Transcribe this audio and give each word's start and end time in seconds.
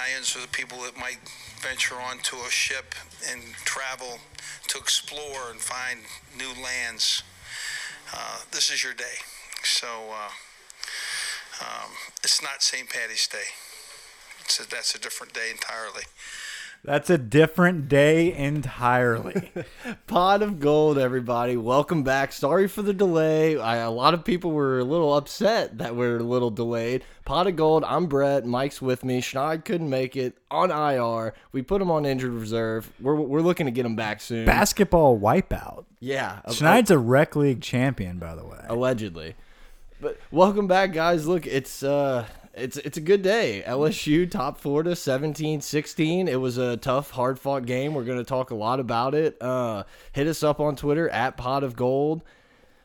Italians 0.00 0.34
are 0.34 0.40
the 0.40 0.48
people 0.48 0.78
that 0.78 0.96
might 0.96 1.18
venture 1.60 1.96
onto 1.96 2.36
a 2.36 2.50
ship 2.50 2.94
and 3.30 3.42
travel 3.64 4.18
to 4.66 4.78
explore 4.78 5.50
and 5.50 5.60
find 5.60 6.00
new 6.38 6.50
lands. 6.62 7.22
Uh, 8.14 8.38
this 8.50 8.70
is 8.70 8.82
your 8.82 8.94
day. 8.94 9.20
So 9.62 9.86
uh, 9.86 10.30
um, 11.60 11.90
it's 12.24 12.42
not 12.42 12.62
St. 12.62 12.88
Patty's 12.88 13.26
Day. 13.26 13.52
It's 14.40 14.58
a, 14.58 14.70
that's 14.70 14.94
a 14.94 14.98
different 14.98 15.34
day 15.34 15.50
entirely. 15.50 16.04
That's 16.82 17.10
a 17.10 17.18
different 17.18 17.90
day 17.90 18.32
entirely. 18.34 19.52
Pot 20.06 20.40
of 20.42 20.60
gold, 20.60 20.96
everybody. 20.96 21.56
Welcome 21.58 22.02
back. 22.02 22.32
Sorry 22.32 22.66
for 22.68 22.80
the 22.80 22.94
delay. 22.94 23.58
I, 23.58 23.76
a 23.76 23.90
lot 23.90 24.14
of 24.14 24.24
people 24.24 24.52
were 24.52 24.78
a 24.78 24.84
little 24.84 25.14
upset 25.14 25.76
that 25.76 25.94
we're 25.94 26.16
a 26.16 26.22
little 26.22 26.50
delayed. 26.50 27.04
Pot 27.26 27.46
of 27.46 27.56
gold. 27.56 27.84
I'm 27.84 28.06
Brett. 28.06 28.46
Mike's 28.46 28.80
with 28.80 29.04
me. 29.04 29.20
Schneid 29.20 29.66
couldn't 29.66 29.90
make 29.90 30.16
it 30.16 30.38
on 30.50 30.70
IR. 30.70 31.34
We 31.52 31.60
put 31.60 31.82
him 31.82 31.90
on 31.90 32.06
injured 32.06 32.32
reserve. 32.32 32.90
We're, 32.98 33.14
we're 33.14 33.42
looking 33.42 33.66
to 33.66 33.72
get 33.72 33.84
him 33.84 33.94
back 33.94 34.22
soon. 34.22 34.46
Basketball 34.46 35.18
wipeout. 35.20 35.84
yeah. 36.00 36.40
Schneid's 36.48 36.90
a 36.90 36.98
rec 36.98 37.36
league 37.36 37.60
champion, 37.60 38.18
by 38.18 38.34
the 38.34 38.44
way. 38.46 38.64
allegedly. 38.68 39.34
But 40.00 40.18
welcome 40.30 40.66
back, 40.66 40.94
guys. 40.94 41.26
Look, 41.26 41.46
it's 41.46 41.82
uh 41.82 42.26
it's 42.54 42.76
it's 42.78 42.96
a 42.98 43.00
good 43.00 43.22
day. 43.22 43.62
LSU 43.66 44.30
top 44.30 44.58
Florida 44.58 44.92
17-16. 44.92 46.28
It 46.28 46.36
was 46.36 46.58
a 46.58 46.76
tough, 46.76 47.10
hard 47.10 47.38
fought 47.38 47.66
game. 47.66 47.94
We're 47.94 48.04
gonna 48.04 48.24
talk 48.24 48.50
a 48.50 48.54
lot 48.54 48.80
about 48.80 49.14
it. 49.14 49.40
Uh 49.40 49.84
hit 50.12 50.26
us 50.26 50.42
up 50.42 50.60
on 50.60 50.76
Twitter 50.76 51.08
at 51.10 51.36
pot 51.36 51.62
of 51.64 51.76
gold. 51.76 52.22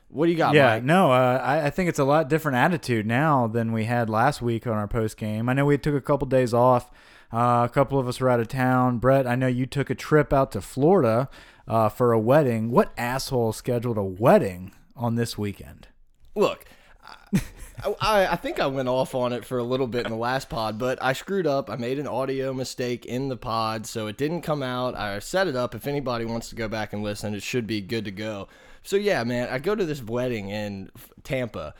What 0.08 0.26
do 0.26 0.32
you 0.32 0.38
got, 0.38 0.54
Yeah, 0.54 0.74
Mike? 0.74 0.84
no, 0.84 1.10
uh, 1.10 1.40
I, 1.42 1.66
I 1.66 1.70
think 1.70 1.88
it's 1.88 1.98
a 1.98 2.04
lot 2.04 2.28
different 2.28 2.56
attitude 2.58 3.06
now 3.06 3.48
than 3.48 3.72
we 3.72 3.86
had 3.86 4.08
last 4.08 4.40
week 4.40 4.64
on 4.66 4.74
our 4.74 4.86
post 4.86 5.16
game. 5.16 5.48
I 5.48 5.52
know 5.52 5.64
we 5.66 5.76
took 5.78 5.96
a 5.96 6.00
couple 6.00 6.28
days 6.28 6.54
off. 6.54 6.90
Uh, 7.32 7.66
a 7.68 7.70
couple 7.74 7.98
of 7.98 8.06
us 8.06 8.20
were 8.20 8.28
out 8.28 8.38
of 8.38 8.46
town. 8.46 8.98
Brett, 8.98 9.26
I 9.26 9.34
know 9.34 9.48
you 9.48 9.66
took 9.66 9.90
a 9.90 9.96
trip 9.96 10.32
out 10.32 10.52
to 10.52 10.60
Florida 10.60 11.28
uh, 11.66 11.88
for 11.88 12.12
a 12.12 12.20
wedding. 12.20 12.70
What 12.70 12.92
asshole 12.96 13.52
scheduled 13.52 13.98
a 13.98 14.04
wedding 14.04 14.72
on 14.94 15.16
this 15.16 15.36
weekend? 15.36 15.88
Look, 16.36 16.66
I, 18.00 18.26
I 18.26 18.36
think 18.36 18.58
I 18.58 18.66
went 18.66 18.88
off 18.88 19.14
on 19.14 19.32
it 19.32 19.44
for 19.44 19.58
a 19.58 19.62
little 19.62 19.86
bit 19.86 20.06
in 20.06 20.12
the 20.12 20.18
last 20.18 20.48
pod, 20.48 20.78
but 20.78 21.02
I 21.02 21.12
screwed 21.12 21.46
up. 21.46 21.68
I 21.68 21.76
made 21.76 21.98
an 21.98 22.06
audio 22.06 22.54
mistake 22.54 23.04
in 23.04 23.28
the 23.28 23.36
pod, 23.36 23.86
so 23.86 24.06
it 24.06 24.16
didn't 24.16 24.42
come 24.42 24.62
out. 24.62 24.94
I 24.94 25.18
set 25.18 25.46
it 25.46 25.56
up. 25.56 25.74
If 25.74 25.86
anybody 25.86 26.24
wants 26.24 26.48
to 26.48 26.54
go 26.54 26.68
back 26.68 26.92
and 26.92 27.02
listen, 27.02 27.34
it 27.34 27.42
should 27.42 27.66
be 27.66 27.80
good 27.80 28.04
to 28.06 28.10
go. 28.10 28.48
So 28.82 28.96
yeah, 28.96 29.24
man, 29.24 29.48
I 29.50 29.58
go 29.58 29.74
to 29.74 29.84
this 29.84 30.02
wedding 30.02 30.48
in 30.48 30.90
Tampa, 31.22 31.74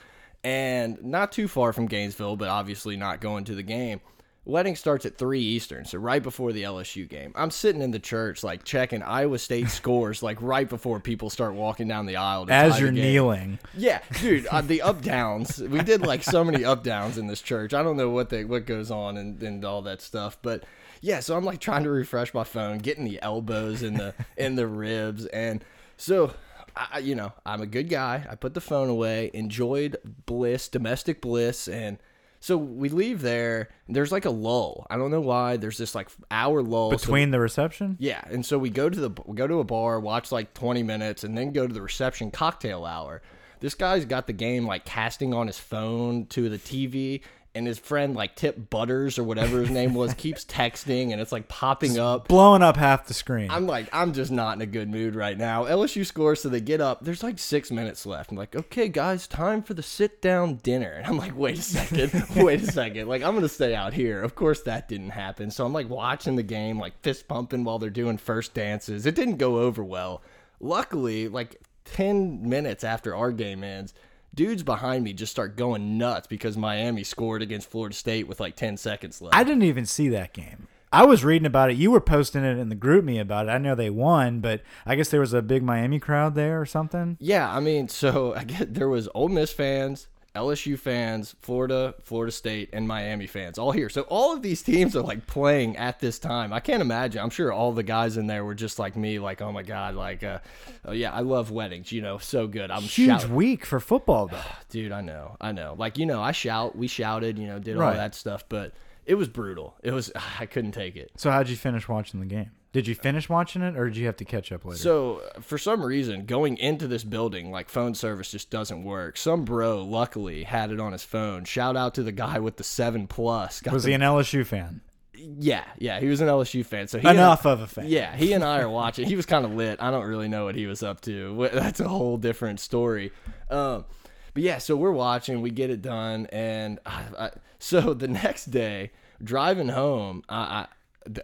and 0.45 1.03
not 1.03 1.33
too 1.33 1.49
far 1.49 1.73
from 1.73 1.87
Gainesville, 1.87 2.37
but 2.37 2.49
obviously 2.49 2.97
not 2.97 3.21
going 3.21 3.45
to 3.45 3.55
the 3.55 3.63
game. 3.63 4.01
Wedding 4.47 4.77
starts 4.77 5.05
at 5.05 5.19
3 5.19 5.41
Eastern, 5.41 5.85
so 5.85 5.99
right 5.99 6.23
before 6.23 6.53
the 6.53 6.63
LSU 6.63 7.09
game. 7.09 7.33
I'm 7.35 7.51
sitting 7.51 7.83
in 7.83 7.91
the 7.91 7.99
church, 7.99 8.45
like 8.45 8.63
checking 8.63 9.03
Iowa 9.03 9.41
State 9.41 9.69
scores, 9.71 10.23
like 10.23 10.41
right 10.41 10.69
before 10.69 11.01
people 11.01 11.31
start 11.31 11.55
walking 11.55 11.89
down 11.89 12.07
the 12.07 12.15
aisle. 12.15 12.47
To 12.47 12.53
As 12.53 12.79
you're 12.79 12.93
kneeling. 12.93 13.59
Yeah, 13.77 14.01
dude, 14.21 14.47
uh, 14.47 14.61
the 14.61 14.83
up 14.83 15.03
downs. 15.03 15.59
We 15.61 15.81
did 15.83 16.03
like 16.03 16.23
so 16.23 16.45
many 16.45 16.65
up 16.65 16.85
downs 16.85 17.19
in 17.19 17.27
this 17.27 17.43
church. 17.43 17.75
I 17.75 17.83
don't 17.83 17.97
know 17.97 18.09
what 18.11 18.31
they 18.31 18.45
what 18.45 18.67
goes 18.67 18.93
on 18.93 19.17
and, 19.17 19.43
and 19.43 19.65
all 19.65 19.83
that 19.83 20.01
stuff, 20.01 20.39
but 20.43 20.63
yeah. 21.01 21.19
So 21.19 21.37
I'm 21.37 21.45
like 21.45 21.59
trying 21.59 21.83
to 21.83 21.91
refresh 21.91 22.33
my 22.33 22.45
phone, 22.45 22.79
getting 22.79 23.05
the 23.05 23.21
elbows 23.23 23.83
in 23.83 23.95
the 23.95 24.15
in 24.37 24.55
the 24.55 24.69
ribs, 24.69 25.27
and 25.27 25.65
so 25.97 26.33
I- 26.77 27.01
you 27.01 27.17
know 27.17 27.33
I'm 27.45 27.63
a 27.63 27.67
good 27.67 27.89
guy. 27.89 28.25
I 28.31 28.37
put 28.37 28.55
the 28.55 28.61
phone 28.61 28.91
away, 28.91 29.29
enjoyed 29.35 29.97
bliss, 30.25 30.69
domestic 30.69 31.21
bliss, 31.21 31.67
and. 31.67 31.99
So 32.41 32.57
we 32.57 32.89
leave 32.89 33.23
there. 33.23 33.69
And 33.87 33.97
there's 33.97 34.13
like 34.13 34.25
a 34.25 34.31
lull. 34.31 34.87
I 34.91 34.97
don't 34.97 35.11
know 35.11 35.21
why. 35.21 35.57
There's 35.57 35.79
this 35.79 35.95
like 35.95 36.09
hour 36.31 36.63
lull 36.63 36.91
So- 36.93 36.97
Between 36.99 37.31
the 37.31 37.41
reception? 37.41 37.97
yeah, 37.99 38.23
and 38.31 38.45
so 38.45 38.59
we 38.59 38.71
go 38.71 38.89
to 38.89 39.01
the 39.09 39.11
we 39.27 39.35
go 39.37 39.47
to 39.47 39.61
a 39.61 39.65
bar, 39.65 39.99
watch 40.01 40.31
like 40.33 40.55
20 40.55 40.83
minutes, 40.83 41.25
and 41.25 41.37
then 41.37 41.53
go 41.53 41.67
to 41.67 41.73
the 41.75 41.83
reception 41.83 42.31
cocktail 42.31 42.85
hour. 42.85 43.23
This 43.61 43.75
guy's 43.75 44.05
got 44.05 44.27
the 44.27 44.33
game 44.35 44.67
like 44.67 44.85
casting 44.85 45.33
on 45.33 45.47
his 45.47 45.59
phone 45.59 46.27
to 46.27 46.49
the 46.51 46.59
TV, 46.59 47.23
and 47.57 47.67
his 47.67 47.79
friend 47.79 48.15
like 48.15 48.37
Tip 48.37 48.71
Butters 48.71 49.19
or 49.19 49.25
whatever 49.25 49.61
his 49.61 49.71
name 49.71 49.95
was 49.95 50.15
keeps 50.15 50.45
texting, 50.47 51.13
and 51.13 51.21
it's 51.21 51.33
like 51.33 51.49
popping 51.49 51.99
up. 51.99 52.29
Blowing 52.29 52.63
up 52.63 52.77
half 52.77 53.07
the 53.07 53.15
screen. 53.15 53.51
I'm 53.51 53.67
like, 53.67 53.89
I'm 53.93 54.13
just 54.13 54.31
not 54.31 54.57
in 54.57 54.63
a 54.63 54.67
good 54.67 54.89
mood 54.89 55.15
right 55.15 55.37
now. 55.37 55.65
LSU 55.65 56.05
scores, 56.05 56.41
so 56.43 56.49
they 56.49 56.61
get 56.61 56.81
up. 56.81 57.05
There's 57.05 57.23
like 57.23 57.39
six 57.39 57.71
minutes 57.71 58.07
left. 58.07 58.31
I'm 58.31 58.37
like, 58.37 58.55
okay, 58.55 58.89
guys, 58.89 59.27
time 59.27 59.63
for 59.63 59.75
the 59.75 59.83
sit 59.83 60.23
down 60.23 60.57
dinner. 60.57 60.93
And 60.93 61.07
I'm 61.07 61.19
like, 61.19 61.37
wait 61.37 61.59
a 61.59 61.63
second, 61.63 62.13
wait 62.37 62.63
a 62.63 62.71
second. 62.71 63.09
Like, 63.09 63.23
I'm 63.23 63.35
gonna 63.35 63.49
stay 63.49 63.75
out 63.75 63.95
here. 63.95 64.23
Of 64.23 64.35
course, 64.35 64.63
that 64.63 64.89
didn't 64.89 65.11
happen. 65.11 65.51
So 65.51 65.65
I'm 65.65 65.73
like 65.73 65.89
watching 65.89 66.37
the 66.37 66.43
game, 66.43 66.79
like 66.79 67.01
fist 67.03 67.27
pumping 67.27 67.65
while 67.65 67.79
they're 67.79 67.91
doing 67.91 68.19
first 68.19 68.55
dances. 68.55 69.07
It 69.07 69.15
didn't 69.15 69.37
go 69.37 69.59
over 69.59 69.83
well. 69.83 70.23
Luckily, 70.61 71.29
like 71.29 71.61
10 71.87 72.49
minutes 72.49 72.85
after 72.85 73.15
our 73.15 73.33
game 73.33 73.65
ends. 73.65 73.95
Dudes 74.37 74.63
behind 74.63 75.03
me 75.03 75.15
just 75.15 75.33
start 75.33 75.57
going 75.57 75.97
nuts 75.97 76.27
because 76.27 76.59
Miami 76.59 77.05
scored 77.05 77.41
against 77.41 77.71
Florida 77.71 77.97
State 77.97 78.29
with 78.29 78.39
like 78.39 78.55
10 78.55 78.77
seconds 78.77 79.23
left. 79.23 79.35
I 79.35 79.43
didn't 79.43 79.63
even 79.63 79.87
see 79.87 80.11
that 80.11 80.35
game. 80.35 80.69
I 80.93 81.07
was 81.07 81.25
reading 81.25 81.47
about 81.47 81.71
it. 81.71 81.79
You 81.79 81.91
were 81.91 82.03
posting 82.03 82.45
it 82.45 82.59
in 82.59 82.69
the 82.69 82.77
GroupMe 82.77 83.19
about 83.19 83.47
it. 83.47 83.51
I 83.51 83.57
know 83.57 83.75
they 83.75 83.89
won, 83.89 84.41
but 84.41 84.61
I 84.85 84.95
guess 84.95 85.09
there 85.09 85.21
was 85.21 85.33
a 85.33 85.41
big 85.41 85.63
Miami 85.63 85.99
crowd 85.99 86.35
there 86.35 86.61
or 86.61 86.67
something. 86.67 87.17
Yeah, 87.19 87.51
I 87.51 87.61
mean, 87.61 87.89
so 87.89 88.35
I 88.37 88.45
get 88.45 88.75
there 88.75 88.91
was 88.91 89.09
Ole 89.15 89.29
Miss 89.29 89.55
fans, 89.55 90.07
LSU 90.37 90.79
fans, 90.79 91.35
Florida, 91.41 91.95
Florida 92.03 92.31
State, 92.31 92.71
and 92.73 92.87
Miami 92.87 93.27
fans 93.27 93.59
all 93.59 93.73
here. 93.73 93.89
So 93.89 94.03
all 94.03 94.33
of 94.33 94.43
these 94.43 94.63
teams 94.63 94.95
are 94.95 95.03
like 95.03 95.27
playing 95.27 95.77
at 95.77 95.99
this 96.01 96.19
time. 96.19 96.53
I 96.53 96.61
can't 96.61 96.81
imagine. 96.83 97.21
I'm 97.23 97.31
sure 97.31 97.53
all 97.53 97.73
the 97.73 97.83
guys 97.83 98.17
in 98.17 98.27
there 98.27 98.45
were 98.45 98.55
just 98.55 98.79
like 98.79 98.95
me, 98.97 99.19
like, 99.19 99.41
oh 99.43 99.51
my 99.51 99.63
god, 99.63 99.95
like, 99.95 100.23
uh, 100.23 100.39
oh 100.85 100.93
yeah, 100.93 101.13
I 101.13 101.21
love 101.21 101.51
weddings. 101.51 101.91
You 101.91 102.03
know, 102.03 102.19
so 102.19 102.47
good. 102.47 102.71
I'm 102.71 102.83
Huge 102.83 103.09
shouting, 103.09 103.35
week 103.35 103.65
for 103.67 103.81
football, 103.81 104.29
though. 104.29 104.41
dude. 104.69 104.93
I 104.93 105.01
know, 105.01 105.37
I 105.41 105.53
know. 105.53 105.75
Like 105.79 105.99
you 105.99 106.07
know, 106.07 106.23
I 106.23 106.33
shout, 106.33 106.77
we 106.77 106.87
shouted, 106.87 107.39
you 107.39 107.47
know, 107.47 107.59
did 107.59 107.77
all 107.77 107.83
Right. 107.83 107.97
that 107.97 108.15
stuff, 108.15 108.45
but 108.49 108.73
it 109.07 109.15
was 109.15 109.29
brutal. 109.29 109.75
It 109.83 109.93
was, 109.93 110.13
I 110.41 110.47
couldn't 110.47 110.73
take 110.73 110.97
it. 110.97 111.11
So 111.17 111.31
how'd 111.31 111.49
you 111.49 111.57
finish 111.57 111.89
watching 111.89 112.21
the 112.21 112.27
game? 112.27 112.51
Did 112.77 112.87
you 112.89 112.95
finish 112.95 113.27
watching 113.31 113.63
it, 113.63 113.75
or 113.75 113.87
did 113.87 113.97
you 113.97 114.05
have 114.05 114.17
to 114.19 114.27
catch 114.27 114.53
up 114.53 114.67
later? 114.67 114.77
So 114.77 115.23
for 115.41 115.57
some 115.57 115.83
reason, 115.83 116.27
going 116.27 116.59
into 116.59 116.87
this 116.87 117.05
building, 117.05 117.51
like 117.51 117.71
phone 117.71 117.95
service 117.95 118.31
just 118.31 118.51
doesn't 118.51 118.85
work. 118.85 119.17
Some 119.17 119.47
bro, 119.47 119.83
luckily, 119.83 120.43
had 120.43 120.71
it 120.71 120.79
on 120.79 120.93
his 120.93 121.03
phone. 121.03 121.47
Shout 121.47 121.75
out 121.75 121.95
to 121.95 122.03
the 122.03 122.13
guy 122.13 122.39
with 122.39 122.59
the 122.59 122.65
seven 122.65 123.07
plus. 123.07 123.63
Got 123.63 123.73
was 123.73 123.85
the- 123.85 123.93
he 123.93 123.95
an 123.95 124.03
LSU 124.03 124.45
fan? 124.45 124.83
Yeah, 125.15 125.65
yeah, 125.79 126.01
he 126.01 126.07
was 126.09 126.21
an 126.21 126.29
LSU 126.29 126.67
fan. 126.67 126.87
So 126.87 126.99
he 126.99 127.09
and- 127.09 127.17
Enough 127.17 127.47
of 127.47 127.63
a 127.63 127.67
fan. 127.67 127.87
yeah, 127.89 128.15
he 128.15 128.35
and 128.35 128.45
I 128.45 128.61
are 128.61 128.69
watching. 128.69 129.07
He 129.09 129.17
was 129.17 129.25
kind 129.25 129.47
of 129.47 129.55
lit. 129.55 129.81
I 129.83 129.91
don't 129.91 130.05
really 130.05 130.29
know 130.29 130.45
what 130.45 130.55
he 130.55 130.67
was 130.67 130.83
up 130.83 131.01
to. 131.01 131.49
That's 131.55 131.81
a 131.81 131.89
whole 131.89 132.19
different 132.19 132.61
story. 132.61 133.11
Um, 133.49 133.87
but 134.35 134.43
yeah, 134.43 134.59
so 134.59 134.77
we're 134.77 134.93
watching. 134.93 135.41
We 135.41 135.49
get 135.49 135.71
it 135.71 135.81
done, 135.81 136.27
and 136.27 136.79
I, 136.85 137.05
I, 137.19 137.31
so 137.59 137.95
the 137.95 138.09
next 138.27 138.51
day, 138.51 138.91
driving 139.25 139.71
home, 139.71 140.25
I, 140.29 140.67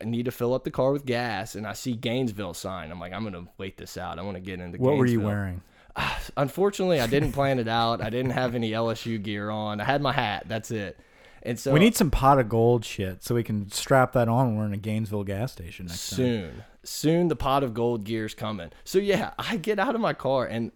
I 0.00 0.04
need 0.04 0.24
to 0.26 0.30
fill 0.30 0.54
up 0.54 0.64
the 0.64 0.70
car 0.70 0.92
with 0.92 1.04
gas, 1.04 1.54
and 1.54 1.66
I 1.66 1.72
see 1.72 1.94
Gainesville 1.94 2.54
sign. 2.54 2.90
I'm 2.90 3.00
like, 3.00 3.12
I'm 3.12 3.24
gonna 3.24 3.46
wait 3.58 3.76
this 3.76 3.96
out. 3.96 4.18
I 4.18 4.22
want 4.22 4.36
to 4.36 4.40
get 4.40 4.60
into. 4.60 4.78
Gainesville. 4.78 4.86
What 4.86 4.98
were 4.98 5.06
you 5.06 5.20
wearing? 5.20 5.62
Unfortunately, 6.36 7.00
I 7.00 7.06
didn't 7.06 7.32
plan 7.32 7.58
it 7.58 7.68
out. 7.68 8.00
I 8.00 8.10
didn't 8.10 8.32
have 8.32 8.54
any 8.54 8.70
LSU 8.70 9.22
gear 9.22 9.50
on. 9.50 9.80
I 9.80 9.84
had 9.84 10.00
my 10.02 10.12
hat. 10.12 10.44
That's 10.46 10.70
it. 10.70 10.98
And 11.44 11.58
so 11.58 11.72
We 11.72 11.80
need 11.80 11.96
some 11.96 12.10
pot 12.10 12.38
of 12.38 12.48
gold 12.48 12.84
shit 12.84 13.24
so 13.24 13.34
we 13.34 13.42
can 13.42 13.70
strap 13.70 14.12
that 14.12 14.28
on 14.28 14.46
when 14.48 14.56
we're 14.56 14.66
in 14.66 14.74
a 14.74 14.76
Gainesville 14.76 15.24
gas 15.24 15.50
station 15.52 15.86
next 15.86 16.10
time. 16.10 16.16
soon 16.16 16.64
soon 16.84 17.28
the 17.28 17.36
pot 17.36 17.62
of 17.62 17.72
gold 17.74 18.02
gear's 18.02 18.34
coming 18.34 18.68
so 18.82 18.98
yeah 18.98 19.30
i 19.38 19.56
get 19.56 19.78
out 19.78 19.94
of 19.94 20.00
my 20.00 20.12
car 20.12 20.44
and 20.46 20.72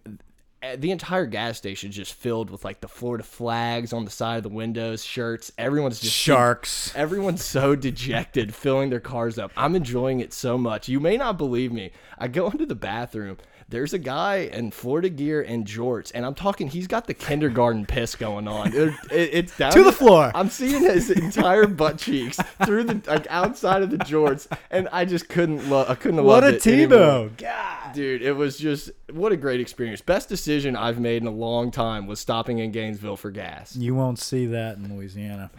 Eh, 0.67 0.75
the 0.75 0.91
entire 0.91 1.25
gas 1.25 1.57
station 1.57 1.91
just 1.91 2.13
filled 2.13 2.49
with 2.49 2.65
like 2.65 2.81
the 2.81 2.87
florida 2.87 3.23
flags 3.23 3.93
on 3.93 4.05
the 4.05 4.11
side 4.11 4.37
of 4.37 4.43
the 4.43 4.49
windows 4.49 5.03
shirts 5.03 5.51
everyone's 5.57 5.99
just 5.99 6.13
Sharks. 6.15 6.93
Everyone's 6.95 7.43
so 7.43 7.75
dejected, 7.75 8.53
filling 8.53 8.89
their 8.89 8.99
cars 8.99 9.37
up. 9.37 9.51
I'm 9.55 9.75
enjoying 9.75 10.19
it 10.19 10.33
so 10.33 10.57
much. 10.57 10.89
You 10.89 10.99
may 10.99 11.15
not 11.15 11.37
believe 11.37 11.71
me. 11.71 11.91
I 12.17 12.27
go 12.27 12.49
into 12.49 12.65
the 12.65 12.75
bathroom. 12.75 13.37
There's 13.69 13.91
a 13.93 13.99
guy 13.99 14.49
in 14.53 14.71
Florida 14.71 15.09
gear 15.09 15.41
and 15.41 15.65
jorts, 15.65 16.11
and 16.15 16.25
I'm 16.25 16.35
talking. 16.35 16.69
He's 16.69 16.87
got 16.87 17.05
the 17.05 17.13
kindergarten 17.13 17.85
piss 17.85 18.15
going 18.15 18.47
on. 18.47 18.73
It- 18.73 18.93
it- 19.11 19.29
it's 19.33 19.57
down 19.57 19.73
To 19.73 19.83
the 19.83 19.91
floor. 19.91 20.31
I'm 20.33 20.49
seeing 20.49 20.83
his 20.83 21.09
entire 21.11 21.67
butt 21.67 21.97
cheeks 21.97 22.37
through 22.65 22.85
the 22.85 23.01
like 23.07 23.27
outside 23.29 23.81
of 23.83 23.89
the 23.89 23.97
jorts, 23.97 24.47
and 24.71 24.87
I 24.93 25.03
just 25.03 25.27
couldn't 25.27 25.69
love. 25.69 25.89
I 25.89 25.95
couldn't 25.95 26.15
have 26.17 26.25
What 26.25 26.43
loved 26.43 26.55
a. 26.55 26.59
Tebow. 26.69 27.35
God. 27.37 27.93
Dude, 27.93 28.21
it 28.21 28.33
was 28.37 28.57
just 28.57 28.89
what 29.11 29.33
a 29.33 29.37
great 29.37 29.59
experience. 29.59 29.99
Best 29.99 30.29
decision 30.29 30.77
I've 30.77 30.99
made 30.99 31.21
in 31.21 31.27
a 31.27 31.31
long 31.31 31.69
time 31.69 32.07
was 32.07 32.21
stopping 32.21 32.59
in 32.59 32.71
Gainesville 32.71 33.17
for 33.17 33.31
gas. 33.31 33.75
You 33.75 33.95
won't 33.95 34.17
see 34.19 34.45
that 34.45 34.77
in 34.77 34.95
Louisiana. 34.95 35.51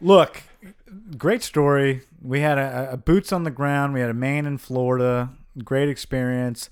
Look, 0.00 0.42
great 1.18 1.42
story. 1.42 2.02
We 2.22 2.38
had 2.40 2.58
a, 2.58 2.90
a 2.92 2.96
boots 2.96 3.32
on 3.32 3.42
the 3.42 3.50
ground. 3.50 3.94
We 3.94 4.00
had 4.00 4.10
a 4.10 4.14
man 4.14 4.46
in 4.46 4.58
Florida. 4.58 5.30
Great 5.64 5.88
experience. 5.88 6.70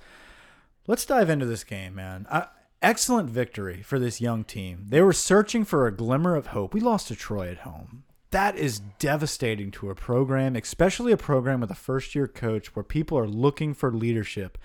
Let's 0.91 1.07
dive 1.07 1.31
into 1.31 1.47
this 1.47 1.63
game, 1.63 1.95
man. 1.95 2.27
Uh, 2.29 2.47
excellent 2.83 3.31
victory 3.31 3.81
for 3.81 4.01
this 4.01 4.21
young 4.21 4.43
team. 4.43 4.87
They 4.89 5.01
were 5.01 5.13
searching 5.13 5.65
for 5.65 5.87
a 5.87 5.95
glimmer 5.95 6.35
of 6.35 6.49
hope. 6.49 6.75
We 6.75 6.81
lost 6.81 7.07
to 7.07 7.15
Troy 7.15 7.49
at 7.49 7.59
home. 7.59 8.03
That 8.33 8.57
is 8.57 8.81
devastating 8.99 9.71
to 9.71 9.91
a 9.91 9.95
program, 9.95 10.57
especially 10.57 11.13
a 11.13 11.17
program 11.17 11.61
with 11.61 11.71
a 11.71 11.77
first 11.77 12.17
year 12.17 12.27
coach 12.27 12.75
where 12.75 12.83
people 12.83 13.17
are 13.17 13.29
looking 13.29 13.73
for 13.73 13.93
leadership. 13.93 14.59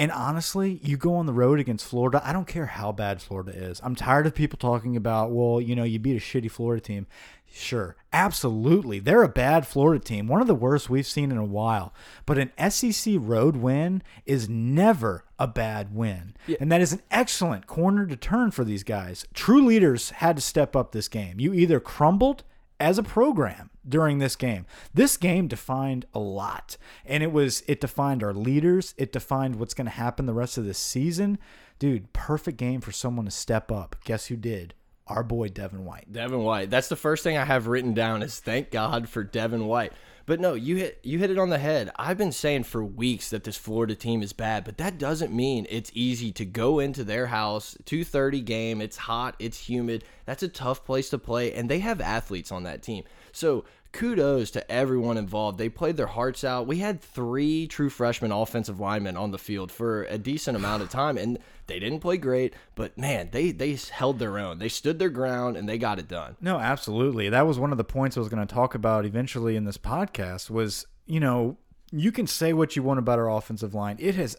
And 0.00 0.12
honestly, 0.12 0.78
you 0.82 0.96
go 0.96 1.16
on 1.16 1.26
the 1.26 1.32
road 1.32 1.58
against 1.58 1.84
Florida. 1.84 2.22
I 2.24 2.32
don't 2.32 2.46
care 2.46 2.66
how 2.66 2.92
bad 2.92 3.20
Florida 3.20 3.50
is. 3.52 3.80
I'm 3.82 3.96
tired 3.96 4.28
of 4.28 4.34
people 4.34 4.56
talking 4.56 4.96
about, 4.96 5.32
well, 5.32 5.60
you 5.60 5.74
know, 5.74 5.82
you 5.82 5.98
beat 5.98 6.16
a 6.16 6.20
shitty 6.20 6.50
Florida 6.50 6.80
team. 6.80 7.08
Sure, 7.50 7.96
absolutely. 8.12 9.00
They're 9.00 9.24
a 9.24 9.28
bad 9.28 9.66
Florida 9.66 10.04
team, 10.04 10.28
one 10.28 10.40
of 10.40 10.46
the 10.46 10.54
worst 10.54 10.88
we've 10.88 11.06
seen 11.06 11.32
in 11.32 11.38
a 11.38 11.44
while. 11.44 11.92
But 12.26 12.38
an 12.38 12.70
SEC 12.70 13.14
road 13.18 13.56
win 13.56 14.02
is 14.24 14.48
never 14.48 15.24
a 15.38 15.48
bad 15.48 15.92
win. 15.92 16.36
Yeah. 16.46 16.58
And 16.60 16.70
that 16.70 16.80
is 16.80 16.92
an 16.92 17.02
excellent 17.10 17.66
corner 17.66 18.06
to 18.06 18.16
turn 18.16 18.52
for 18.52 18.64
these 18.64 18.84
guys. 18.84 19.26
True 19.34 19.64
leaders 19.64 20.10
had 20.10 20.36
to 20.36 20.42
step 20.42 20.76
up 20.76 20.92
this 20.92 21.08
game. 21.08 21.40
You 21.40 21.52
either 21.54 21.80
crumbled 21.80 22.44
as 22.80 22.98
a 22.98 23.02
program 23.02 23.70
during 23.86 24.18
this 24.18 24.36
game. 24.36 24.66
This 24.92 25.16
game 25.16 25.48
defined 25.48 26.06
a 26.14 26.18
lot. 26.18 26.76
And 27.04 27.22
it 27.22 27.32
was 27.32 27.62
it 27.66 27.80
defined 27.80 28.22
our 28.22 28.34
leaders, 28.34 28.94
it 28.96 29.12
defined 29.12 29.56
what's 29.56 29.74
going 29.74 29.86
to 29.86 29.90
happen 29.90 30.26
the 30.26 30.34
rest 30.34 30.58
of 30.58 30.64
the 30.64 30.74
season. 30.74 31.38
Dude, 31.78 32.12
perfect 32.12 32.58
game 32.58 32.80
for 32.80 32.92
someone 32.92 33.24
to 33.24 33.30
step 33.30 33.70
up. 33.70 33.96
Guess 34.04 34.26
who 34.26 34.36
did? 34.36 34.74
Our 35.06 35.22
boy 35.22 35.48
Devin 35.48 35.84
White. 35.84 36.12
Devin 36.12 36.40
White. 36.40 36.70
That's 36.70 36.88
the 36.88 36.96
first 36.96 37.22
thing 37.22 37.38
I 37.38 37.44
have 37.44 37.66
written 37.66 37.94
down 37.94 38.22
is 38.22 38.40
thank 38.40 38.70
God 38.70 39.08
for 39.08 39.24
Devin 39.24 39.66
White. 39.66 39.92
But 40.28 40.40
no, 40.40 40.52
you 40.52 40.76
hit 40.76 41.00
you 41.02 41.18
hit 41.18 41.30
it 41.30 41.38
on 41.38 41.48
the 41.48 41.56
head. 41.56 41.90
I've 41.96 42.18
been 42.18 42.32
saying 42.32 42.64
for 42.64 42.84
weeks 42.84 43.30
that 43.30 43.44
this 43.44 43.56
Florida 43.56 43.94
team 43.94 44.22
is 44.22 44.34
bad, 44.34 44.62
but 44.62 44.76
that 44.76 44.98
doesn't 44.98 45.34
mean 45.34 45.66
it's 45.70 45.90
easy 45.94 46.32
to 46.32 46.44
go 46.44 46.80
into 46.80 47.02
their 47.02 47.28
house, 47.28 47.78
2:30 47.86 48.44
game, 48.44 48.82
it's 48.82 48.98
hot, 48.98 49.36
it's 49.38 49.70
humid. 49.70 50.04
That's 50.26 50.42
a 50.42 50.48
tough 50.48 50.84
place 50.84 51.08
to 51.10 51.18
play 51.18 51.54
and 51.54 51.70
they 51.70 51.78
have 51.78 52.02
athletes 52.02 52.52
on 52.52 52.64
that 52.64 52.82
team. 52.82 53.04
So, 53.32 53.64
kudos 53.92 54.50
to 54.52 54.70
everyone 54.70 55.16
involved. 55.16 55.58
They 55.58 55.68
played 55.68 55.96
their 55.96 56.06
hearts 56.06 56.44
out. 56.44 56.66
We 56.66 56.78
had 56.78 57.00
three 57.00 57.66
true 57.66 57.90
freshman 57.90 58.32
offensive 58.32 58.80
linemen 58.80 59.16
on 59.16 59.30
the 59.30 59.38
field 59.38 59.72
for 59.72 60.04
a 60.04 60.18
decent 60.18 60.56
amount 60.56 60.82
of 60.82 60.90
time, 60.90 61.16
and 61.16 61.38
they 61.66 61.78
didn't 61.78 62.00
play 62.00 62.16
great, 62.16 62.54
but 62.74 62.96
man, 62.96 63.28
they 63.32 63.50
they 63.50 63.78
held 63.90 64.18
their 64.18 64.38
own. 64.38 64.58
They 64.58 64.68
stood 64.68 64.98
their 64.98 65.10
ground 65.10 65.56
and 65.56 65.68
they 65.68 65.78
got 65.78 65.98
it 65.98 66.08
done. 66.08 66.36
No, 66.40 66.58
absolutely. 66.58 67.28
That 67.28 67.46
was 67.46 67.58
one 67.58 67.72
of 67.72 67.78
the 67.78 67.84
points 67.84 68.16
I 68.16 68.20
was 68.20 68.28
going 68.28 68.46
to 68.46 68.52
talk 68.52 68.74
about 68.74 69.04
eventually 69.04 69.56
in 69.56 69.64
this 69.64 69.78
podcast. 69.78 70.50
Was 70.50 70.86
you 71.06 71.20
know 71.20 71.58
you 71.90 72.12
can 72.12 72.26
say 72.26 72.52
what 72.52 72.76
you 72.76 72.82
want 72.82 72.98
about 72.98 73.18
our 73.18 73.30
offensive 73.30 73.74
line. 73.74 73.96
It 73.98 74.14
has 74.14 74.36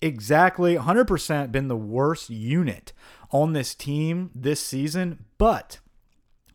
exactly 0.00 0.76
100% 0.76 1.50
been 1.50 1.68
the 1.68 1.76
worst 1.76 2.28
unit 2.28 2.92
on 3.30 3.52
this 3.52 3.74
team 3.74 4.30
this 4.34 4.60
season, 4.60 5.24
but 5.38 5.80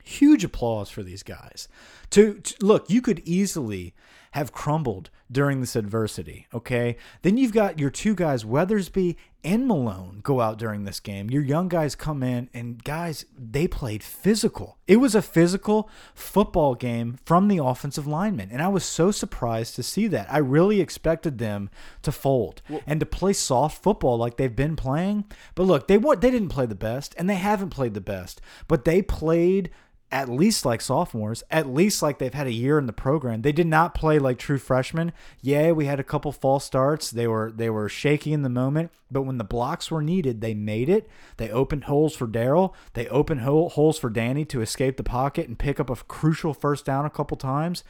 huge 0.09 0.43
applause 0.43 0.89
for 0.89 1.03
these 1.03 1.23
guys. 1.23 1.67
To, 2.11 2.35
to, 2.35 2.65
look, 2.65 2.89
you 2.89 3.01
could 3.01 3.19
easily 3.19 3.93
have 4.31 4.51
crumbled 4.51 5.09
during 5.31 5.59
this 5.59 5.75
adversity. 5.75 6.47
Okay, 6.53 6.97
then 7.21 7.37
you've 7.37 7.53
got 7.53 7.79
your 7.79 7.89
two 7.89 8.15
guys, 8.15 8.43
Weathersby 8.43 9.15
and 9.43 9.67
Malone, 9.67 10.19
go 10.21 10.41
out 10.41 10.57
during 10.57 10.83
this 10.83 10.99
game. 10.99 11.29
Your 11.29 11.41
young 11.41 11.69
guys 11.69 11.95
come 11.95 12.23
in, 12.23 12.49
and 12.53 12.83
guys, 12.83 13.25
they 13.37 13.67
played 13.67 14.03
physical. 14.03 14.77
It 14.85 14.97
was 14.97 15.15
a 15.15 15.21
physical 15.21 15.89
football 16.13 16.75
game 16.75 17.17
from 17.25 17.47
the 17.47 17.63
offensive 17.63 18.05
linemen, 18.05 18.49
and 18.51 18.61
I 18.61 18.67
was 18.67 18.83
so 18.83 19.11
surprised 19.11 19.75
to 19.75 19.83
see 19.83 20.07
that. 20.07 20.31
I 20.31 20.39
really 20.39 20.81
expected 20.81 21.37
them 21.37 21.69
to 22.01 22.11
fold 22.11 22.61
well, 22.69 22.81
and 22.85 22.99
to 22.99 23.05
play 23.05 23.33
soft 23.33 23.81
football 23.81 24.17
like 24.17 24.37
they've 24.37 24.55
been 24.55 24.75
playing. 24.75 25.25
But 25.55 25.63
look, 25.63 25.87
they 25.87 25.97
they 25.97 26.31
didn't 26.31 26.49
play 26.49 26.65
the 26.65 26.75
best, 26.75 27.15
and 27.17 27.29
they 27.29 27.35
haven't 27.35 27.69
played 27.69 27.93
the 27.93 28.01
best, 28.01 28.41
but 28.67 28.83
they 28.83 29.01
played 29.01 29.69
at 30.11 30.29
least 30.29 30.65
like 30.65 30.81
sophomores, 30.81 31.43
at 31.51 31.67
least 31.67 32.01
like 32.01 32.17
they've 32.17 32.33
had 32.33 32.47
a 32.47 32.51
year 32.51 32.79
in 32.79 32.87
the 32.87 32.93
program. 32.93 33.41
They 33.41 33.51
did 33.51 33.67
not 33.67 33.93
play 33.93 34.17
like 34.17 34.39
true 34.39 34.57
freshmen. 34.57 35.13
Yeah, 35.41 35.71
we 35.71 35.85
had 35.85 35.99
a 35.99 36.03
couple 36.03 36.31
false 36.31 36.65
starts. 36.65 37.11
They 37.11 37.27
were 37.27 37.51
they 37.51 37.69
were 37.69 37.89
shaky 37.89 38.33
in 38.33 38.41
the 38.41 38.49
moment, 38.49 38.91
but 39.11 39.21
when 39.21 39.37
the 39.37 39.43
blocks 39.43 39.91
were 39.91 40.01
needed, 40.01 40.41
they 40.41 40.53
made 40.53 40.89
it. 40.89 41.07
They 41.37 41.49
opened 41.49 41.85
holes 41.85 42.15
for 42.15 42.27
Darrel. 42.27 42.75
They 42.93 43.07
opened 43.07 43.41
holes 43.41 43.99
for 43.99 44.09
Danny 44.09 44.45
to 44.45 44.61
escape 44.61 44.97
the 44.97 45.03
pocket 45.03 45.47
and 45.47 45.59
pick 45.59 45.79
up 45.79 45.89
a 45.89 45.95
crucial 45.95 46.53
first 46.53 46.85
down 46.85 47.05
a 47.05 47.11
couple 47.11 47.37
times. 47.37 47.83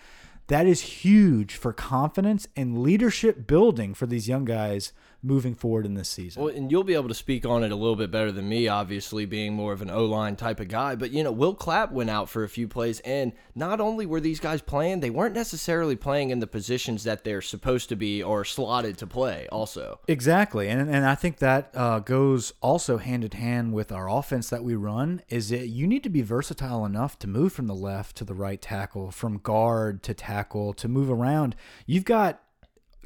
That 0.48 0.66
is 0.66 0.82
huge 0.82 1.56
for 1.56 1.72
confidence 1.72 2.48
and 2.56 2.80
leadership 2.80 3.46
building 3.46 3.94
for 3.94 4.08
these 4.08 4.28
young 4.28 4.46
guys 4.46 4.94
moving 5.22 5.54
forward 5.54 5.86
in 5.86 5.96
this 5.96 6.10
season. 6.10 6.42
Well, 6.42 6.54
and 6.54 6.72
you'll 6.72 6.84
be 6.84 6.94
able 6.94 7.10
to 7.10 7.14
speak 7.14 7.46
on 7.46 7.64
it 7.64 7.72
a 7.72 7.76
little 7.76 7.96
bit 7.96 8.12
better 8.12 8.32
than 8.32 8.48
me, 8.48 8.68
obviously 8.68 9.26
being 9.26 9.54
more 9.54 9.74
of 9.74 9.82
an 9.82 9.90
O 9.90 10.06
line 10.06 10.36
type 10.36 10.60
of 10.60 10.68
guy. 10.68 10.96
But 10.96 11.12
you 11.12 11.24
know, 11.24 11.32
Will 11.32 11.54
Clapp 11.54 11.92
went 11.92 12.10
out 12.10 12.30
for 12.30 12.44
a 12.44 12.50
few 12.50 12.68
plays, 12.68 13.00
and 13.02 13.34
not 13.56 13.82
only 13.82 14.06
were 14.06 14.22
these 14.22 14.40
guys 14.40 14.62
playing, 14.62 15.02
they 15.02 15.10
weren't 15.10 15.36
necessarily 15.36 15.96
playing 15.96 16.30
in 16.30 16.40
the 16.40 16.48
positions 16.48 17.04
that 17.04 17.24
they're 17.24 17.42
supposed 17.42 17.90
to 17.90 17.96
be 17.96 18.24
or 18.24 18.46
slotted 18.46 18.98
to 19.00 19.08
play. 19.08 19.48
Also, 19.52 20.00
exactly, 20.08 20.70
and 20.70 20.90
and 20.90 21.06
I 21.06 21.16
think 21.16 21.38
that 21.38 21.72
uh, 21.74 22.00
goes 22.00 22.54
also 22.62 22.98
hand 22.98 23.24
in 23.24 23.32
hand 23.32 23.74
with 23.74 23.92
our 23.92 24.10
offense 24.10 24.50
that 24.50 24.64
we 24.64 24.76
run. 24.76 25.22
Is 25.30 25.50
that 25.50 25.68
you 25.68 25.88
need 25.88 26.04
to 26.04 26.10
be 26.10 26.22
versatile 26.22 26.86
enough 26.86 27.20
to 27.20 27.28
move 27.28 27.54
from 27.54 27.68
the 27.68 27.76
left 27.76 28.16
to 28.18 28.24
the 28.24 28.34
right 28.34 28.62
tackle, 28.62 29.12
from 29.12 29.38
guard 29.38 30.02
to 30.04 30.14
tackle, 30.14 30.74
to 30.74 30.88
move 30.88 31.10
around. 31.10 31.56
You've 31.86 32.06
got 32.06 32.42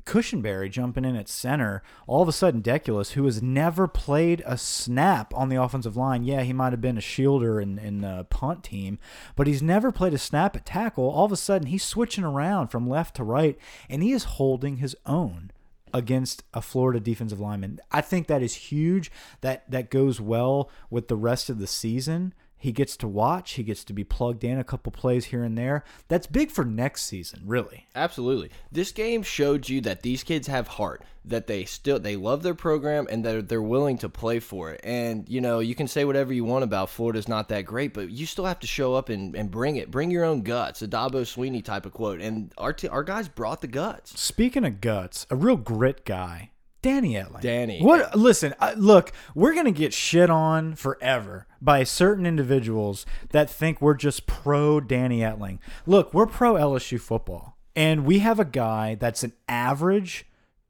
Cushenberry 0.05 0.69
jumping 0.69 1.05
in 1.05 1.15
at 1.15 1.29
center, 1.29 1.81
all 2.07 2.21
of 2.21 2.27
a 2.27 2.33
sudden 2.33 2.61
Deculus, 2.61 3.11
who 3.11 3.25
has 3.25 3.41
never 3.41 3.87
played 3.87 4.43
a 4.45 4.57
snap 4.57 5.33
on 5.33 5.49
the 5.49 5.61
offensive 5.61 5.95
line, 5.97 6.23
yeah, 6.23 6.41
he 6.41 6.53
might 6.53 6.73
have 6.73 6.81
been 6.81 6.97
a 6.97 7.01
shielder 7.01 7.61
in, 7.61 7.79
in 7.79 8.01
the 8.01 8.25
punt 8.29 8.63
team, 8.63 8.99
but 9.35 9.47
he's 9.47 9.61
never 9.61 9.91
played 9.91 10.13
a 10.13 10.17
snap 10.17 10.55
at 10.55 10.65
tackle. 10.65 11.09
All 11.09 11.25
of 11.25 11.31
a 11.31 11.37
sudden, 11.37 11.67
he's 11.67 11.83
switching 11.83 12.23
around 12.23 12.67
from 12.67 12.87
left 12.87 13.15
to 13.15 13.23
right, 13.23 13.57
and 13.89 14.03
he 14.03 14.11
is 14.11 14.23
holding 14.23 14.77
his 14.77 14.95
own 15.05 15.51
against 15.93 16.43
a 16.53 16.61
Florida 16.61 16.99
defensive 16.99 17.39
lineman. 17.39 17.79
I 17.91 18.01
think 18.01 18.27
that 18.27 18.41
is 18.41 18.55
huge. 18.55 19.11
That 19.41 19.69
that 19.69 19.91
goes 19.91 20.19
well 20.19 20.69
with 20.89 21.07
the 21.07 21.15
rest 21.15 21.49
of 21.49 21.59
the 21.59 21.67
season. 21.67 22.33
He 22.63 22.71
gets 22.71 22.95
to 22.95 23.09
watch. 23.09 23.55
He 23.55 23.63
gets 23.63 23.83
to 23.83 23.91
be 23.91 24.05
plugged 24.05 24.41
in 24.41 24.57
a 24.57 24.63
couple 24.63 24.93
plays 24.93 25.25
here 25.25 25.43
and 25.43 25.57
there. 25.57 25.83
That's 26.07 26.27
big 26.27 26.49
for 26.49 26.63
next 26.63 27.03
season, 27.03 27.41
really. 27.45 27.87
Absolutely. 27.93 28.51
This 28.71 28.93
game 28.93 29.21
showed 29.21 29.67
you 29.67 29.81
that 29.81 30.01
these 30.01 30.23
kids 30.23 30.47
have 30.47 30.69
heart, 30.69 31.03
that 31.25 31.47
they 31.47 31.65
still 31.65 31.99
they 31.99 32.15
love 32.15 32.41
their 32.41 32.53
program 32.53 33.05
and 33.11 33.25
that 33.25 33.49
they're 33.49 33.61
willing 33.61 33.97
to 33.97 34.07
play 34.07 34.39
for 34.39 34.71
it. 34.71 34.79
And 34.81 35.27
you 35.27 35.41
know, 35.41 35.59
you 35.59 35.75
can 35.75 35.89
say 35.89 36.05
whatever 36.05 36.31
you 36.31 36.45
want 36.45 36.63
about 36.63 36.89
Florida's 36.89 37.27
not 37.27 37.49
that 37.49 37.65
great, 37.65 37.93
but 37.93 38.09
you 38.09 38.25
still 38.25 38.45
have 38.45 38.61
to 38.61 38.67
show 38.67 38.95
up 38.95 39.09
and, 39.09 39.35
and 39.35 39.51
bring 39.51 39.75
it. 39.75 39.91
Bring 39.91 40.09
your 40.09 40.23
own 40.23 40.41
guts. 40.41 40.81
A 40.81 40.87
Dabo 40.87 41.23
Swinney 41.23 41.61
type 41.61 41.85
of 41.85 41.91
quote. 41.91 42.21
And 42.21 42.53
our 42.57 42.73
our 42.89 43.03
guys 43.03 43.27
brought 43.27 43.59
the 43.59 43.67
guts. 43.67 44.17
Speaking 44.17 44.63
of 44.63 44.79
guts, 44.79 45.27
a 45.29 45.35
real 45.35 45.57
grit 45.57 46.05
guy 46.05 46.51
Danny 46.83 47.13
Etling. 47.13 47.41
Danny. 47.41 47.81
What? 47.81 48.15
Listen, 48.15 48.53
look, 48.75 49.11
we're 49.33 49.55
gonna 49.55 49.71
get 49.71 49.93
shit 49.93 50.29
on 50.29 50.75
forever 50.75 51.47
by 51.61 51.83
certain 51.83 52.25
individuals 52.25 53.05
that 53.29 53.49
think 53.49 53.81
we're 53.81 53.95
just 53.95 54.27
pro 54.27 54.79
Danny 54.79 55.21
Etling. 55.21 55.57
Look, 55.87 56.13
we're 56.13 56.27
pro 56.27 56.53
LSU 56.53 56.99
football, 56.99 57.57
and 57.75 58.05
we 58.05 58.19
have 58.19 58.39
a 58.39 58.45
guy 58.45 58.95
that's 58.95 59.23
an 59.23 59.33
average 59.47 60.25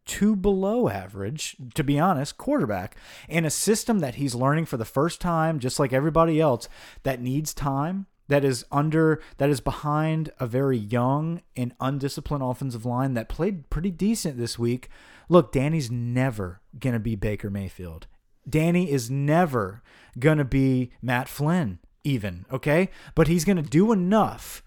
to 0.05 0.35
below 0.35 0.87
average, 0.87 1.57
to 1.73 1.83
be 1.83 1.99
honest, 1.99 2.37
quarterback 2.37 2.95
in 3.27 3.43
a 3.43 3.49
system 3.49 3.99
that 3.99 4.15
he's 4.15 4.35
learning 4.35 4.65
for 4.65 4.77
the 4.77 4.85
first 4.85 5.19
time, 5.19 5.59
just 5.59 5.79
like 5.79 5.93
everybody 5.93 6.39
else, 6.39 6.69
that 7.03 7.21
needs 7.21 7.53
time 7.53 8.05
that 8.27 8.45
is 8.45 8.65
under 8.71 9.21
that 9.37 9.49
is 9.49 9.59
behind 9.59 10.31
a 10.39 10.47
very 10.47 10.77
young 10.77 11.41
and 11.55 11.73
undisciplined 11.79 12.43
offensive 12.43 12.85
line 12.85 13.13
that 13.15 13.29
played 13.29 13.69
pretty 13.69 13.91
decent 13.91 14.37
this 14.37 14.57
week 14.57 14.89
Look, 15.29 15.51
Danny's 15.51 15.89
never 15.91 16.61
going 16.77 16.93
to 16.93 16.99
be 16.99 17.15
Baker 17.15 17.49
Mayfield. 17.49 18.07
Danny 18.47 18.91
is 18.91 19.09
never 19.09 19.81
going 20.19 20.37
to 20.37 20.45
be 20.45 20.91
Matt 21.01 21.29
Flynn, 21.29 21.79
even, 22.03 22.45
okay? 22.51 22.89
But 23.15 23.27
he's 23.27 23.45
going 23.45 23.57
to 23.57 23.63
do 23.63 23.91
enough 23.91 24.63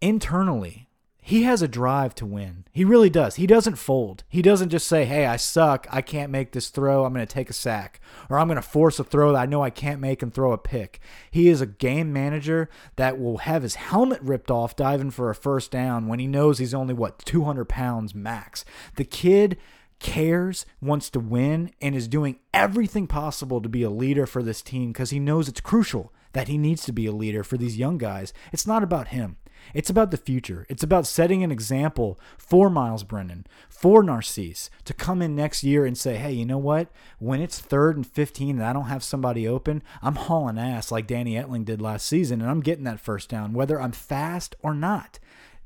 internally. 0.00 0.88
He 1.24 1.44
has 1.44 1.62
a 1.62 1.68
drive 1.68 2.16
to 2.16 2.26
win. 2.26 2.64
He 2.72 2.84
really 2.84 3.08
does. 3.08 3.36
He 3.36 3.46
doesn't 3.46 3.76
fold. 3.76 4.24
He 4.28 4.42
doesn't 4.42 4.70
just 4.70 4.88
say, 4.88 5.04
hey, 5.04 5.24
I 5.24 5.36
suck. 5.36 5.86
I 5.88 6.02
can't 6.02 6.32
make 6.32 6.50
this 6.50 6.68
throw. 6.68 7.04
I'm 7.04 7.14
going 7.14 7.24
to 7.24 7.32
take 7.32 7.48
a 7.48 7.52
sack. 7.52 8.00
Or 8.28 8.38
I'm 8.38 8.48
going 8.48 8.56
to 8.56 8.62
force 8.62 8.98
a 8.98 9.04
throw 9.04 9.30
that 9.30 9.38
I 9.38 9.46
know 9.46 9.62
I 9.62 9.70
can't 9.70 10.00
make 10.00 10.20
and 10.20 10.34
throw 10.34 10.52
a 10.52 10.58
pick. 10.58 10.98
He 11.30 11.48
is 11.48 11.60
a 11.60 11.66
game 11.66 12.12
manager 12.12 12.68
that 12.96 13.20
will 13.20 13.38
have 13.38 13.62
his 13.62 13.76
helmet 13.76 14.20
ripped 14.20 14.50
off 14.50 14.74
diving 14.74 15.12
for 15.12 15.30
a 15.30 15.34
first 15.34 15.70
down 15.70 16.08
when 16.08 16.18
he 16.18 16.26
knows 16.26 16.58
he's 16.58 16.74
only, 16.74 16.92
what, 16.92 17.20
200 17.20 17.68
pounds 17.68 18.16
max. 18.16 18.64
The 18.96 19.04
kid 19.04 19.58
cares, 20.00 20.66
wants 20.80 21.08
to 21.10 21.20
win, 21.20 21.70
and 21.80 21.94
is 21.94 22.08
doing 22.08 22.40
everything 22.52 23.06
possible 23.06 23.60
to 23.60 23.68
be 23.68 23.84
a 23.84 23.90
leader 23.90 24.26
for 24.26 24.42
this 24.42 24.60
team 24.60 24.90
because 24.90 25.10
he 25.10 25.20
knows 25.20 25.48
it's 25.48 25.60
crucial 25.60 26.12
that 26.32 26.48
he 26.48 26.58
needs 26.58 26.84
to 26.84 26.92
be 26.92 27.06
a 27.06 27.12
leader 27.12 27.44
for 27.44 27.56
these 27.56 27.78
young 27.78 27.96
guys. 27.96 28.32
It's 28.52 28.66
not 28.66 28.82
about 28.82 29.08
him. 29.08 29.36
It's 29.74 29.90
about 29.90 30.10
the 30.10 30.16
future. 30.16 30.66
It's 30.68 30.82
about 30.82 31.06
setting 31.06 31.42
an 31.42 31.52
example 31.52 32.18
for 32.38 32.70
Myles 32.70 33.04
Brennan, 33.04 33.46
for 33.68 34.02
Narcisse 34.02 34.70
to 34.84 34.94
come 34.94 35.22
in 35.22 35.34
next 35.34 35.64
year 35.64 35.84
and 35.84 35.96
say, 35.96 36.16
hey, 36.16 36.32
you 36.32 36.44
know 36.44 36.58
what? 36.58 36.88
When 37.18 37.40
it's 37.40 37.58
third 37.58 37.96
and 37.96 38.06
15 38.06 38.56
and 38.56 38.64
I 38.64 38.72
don't 38.72 38.84
have 38.84 39.02
somebody 39.02 39.46
open, 39.46 39.82
I'm 40.02 40.16
hauling 40.16 40.58
ass 40.58 40.90
like 40.90 41.06
Danny 41.06 41.34
Etling 41.34 41.64
did 41.64 41.80
last 41.82 42.06
season 42.06 42.40
and 42.40 42.50
I'm 42.50 42.60
getting 42.60 42.84
that 42.84 43.00
first 43.00 43.28
down, 43.28 43.52
whether 43.52 43.80
I'm 43.80 43.92
fast 43.92 44.54
or 44.62 44.74
not. 44.74 45.18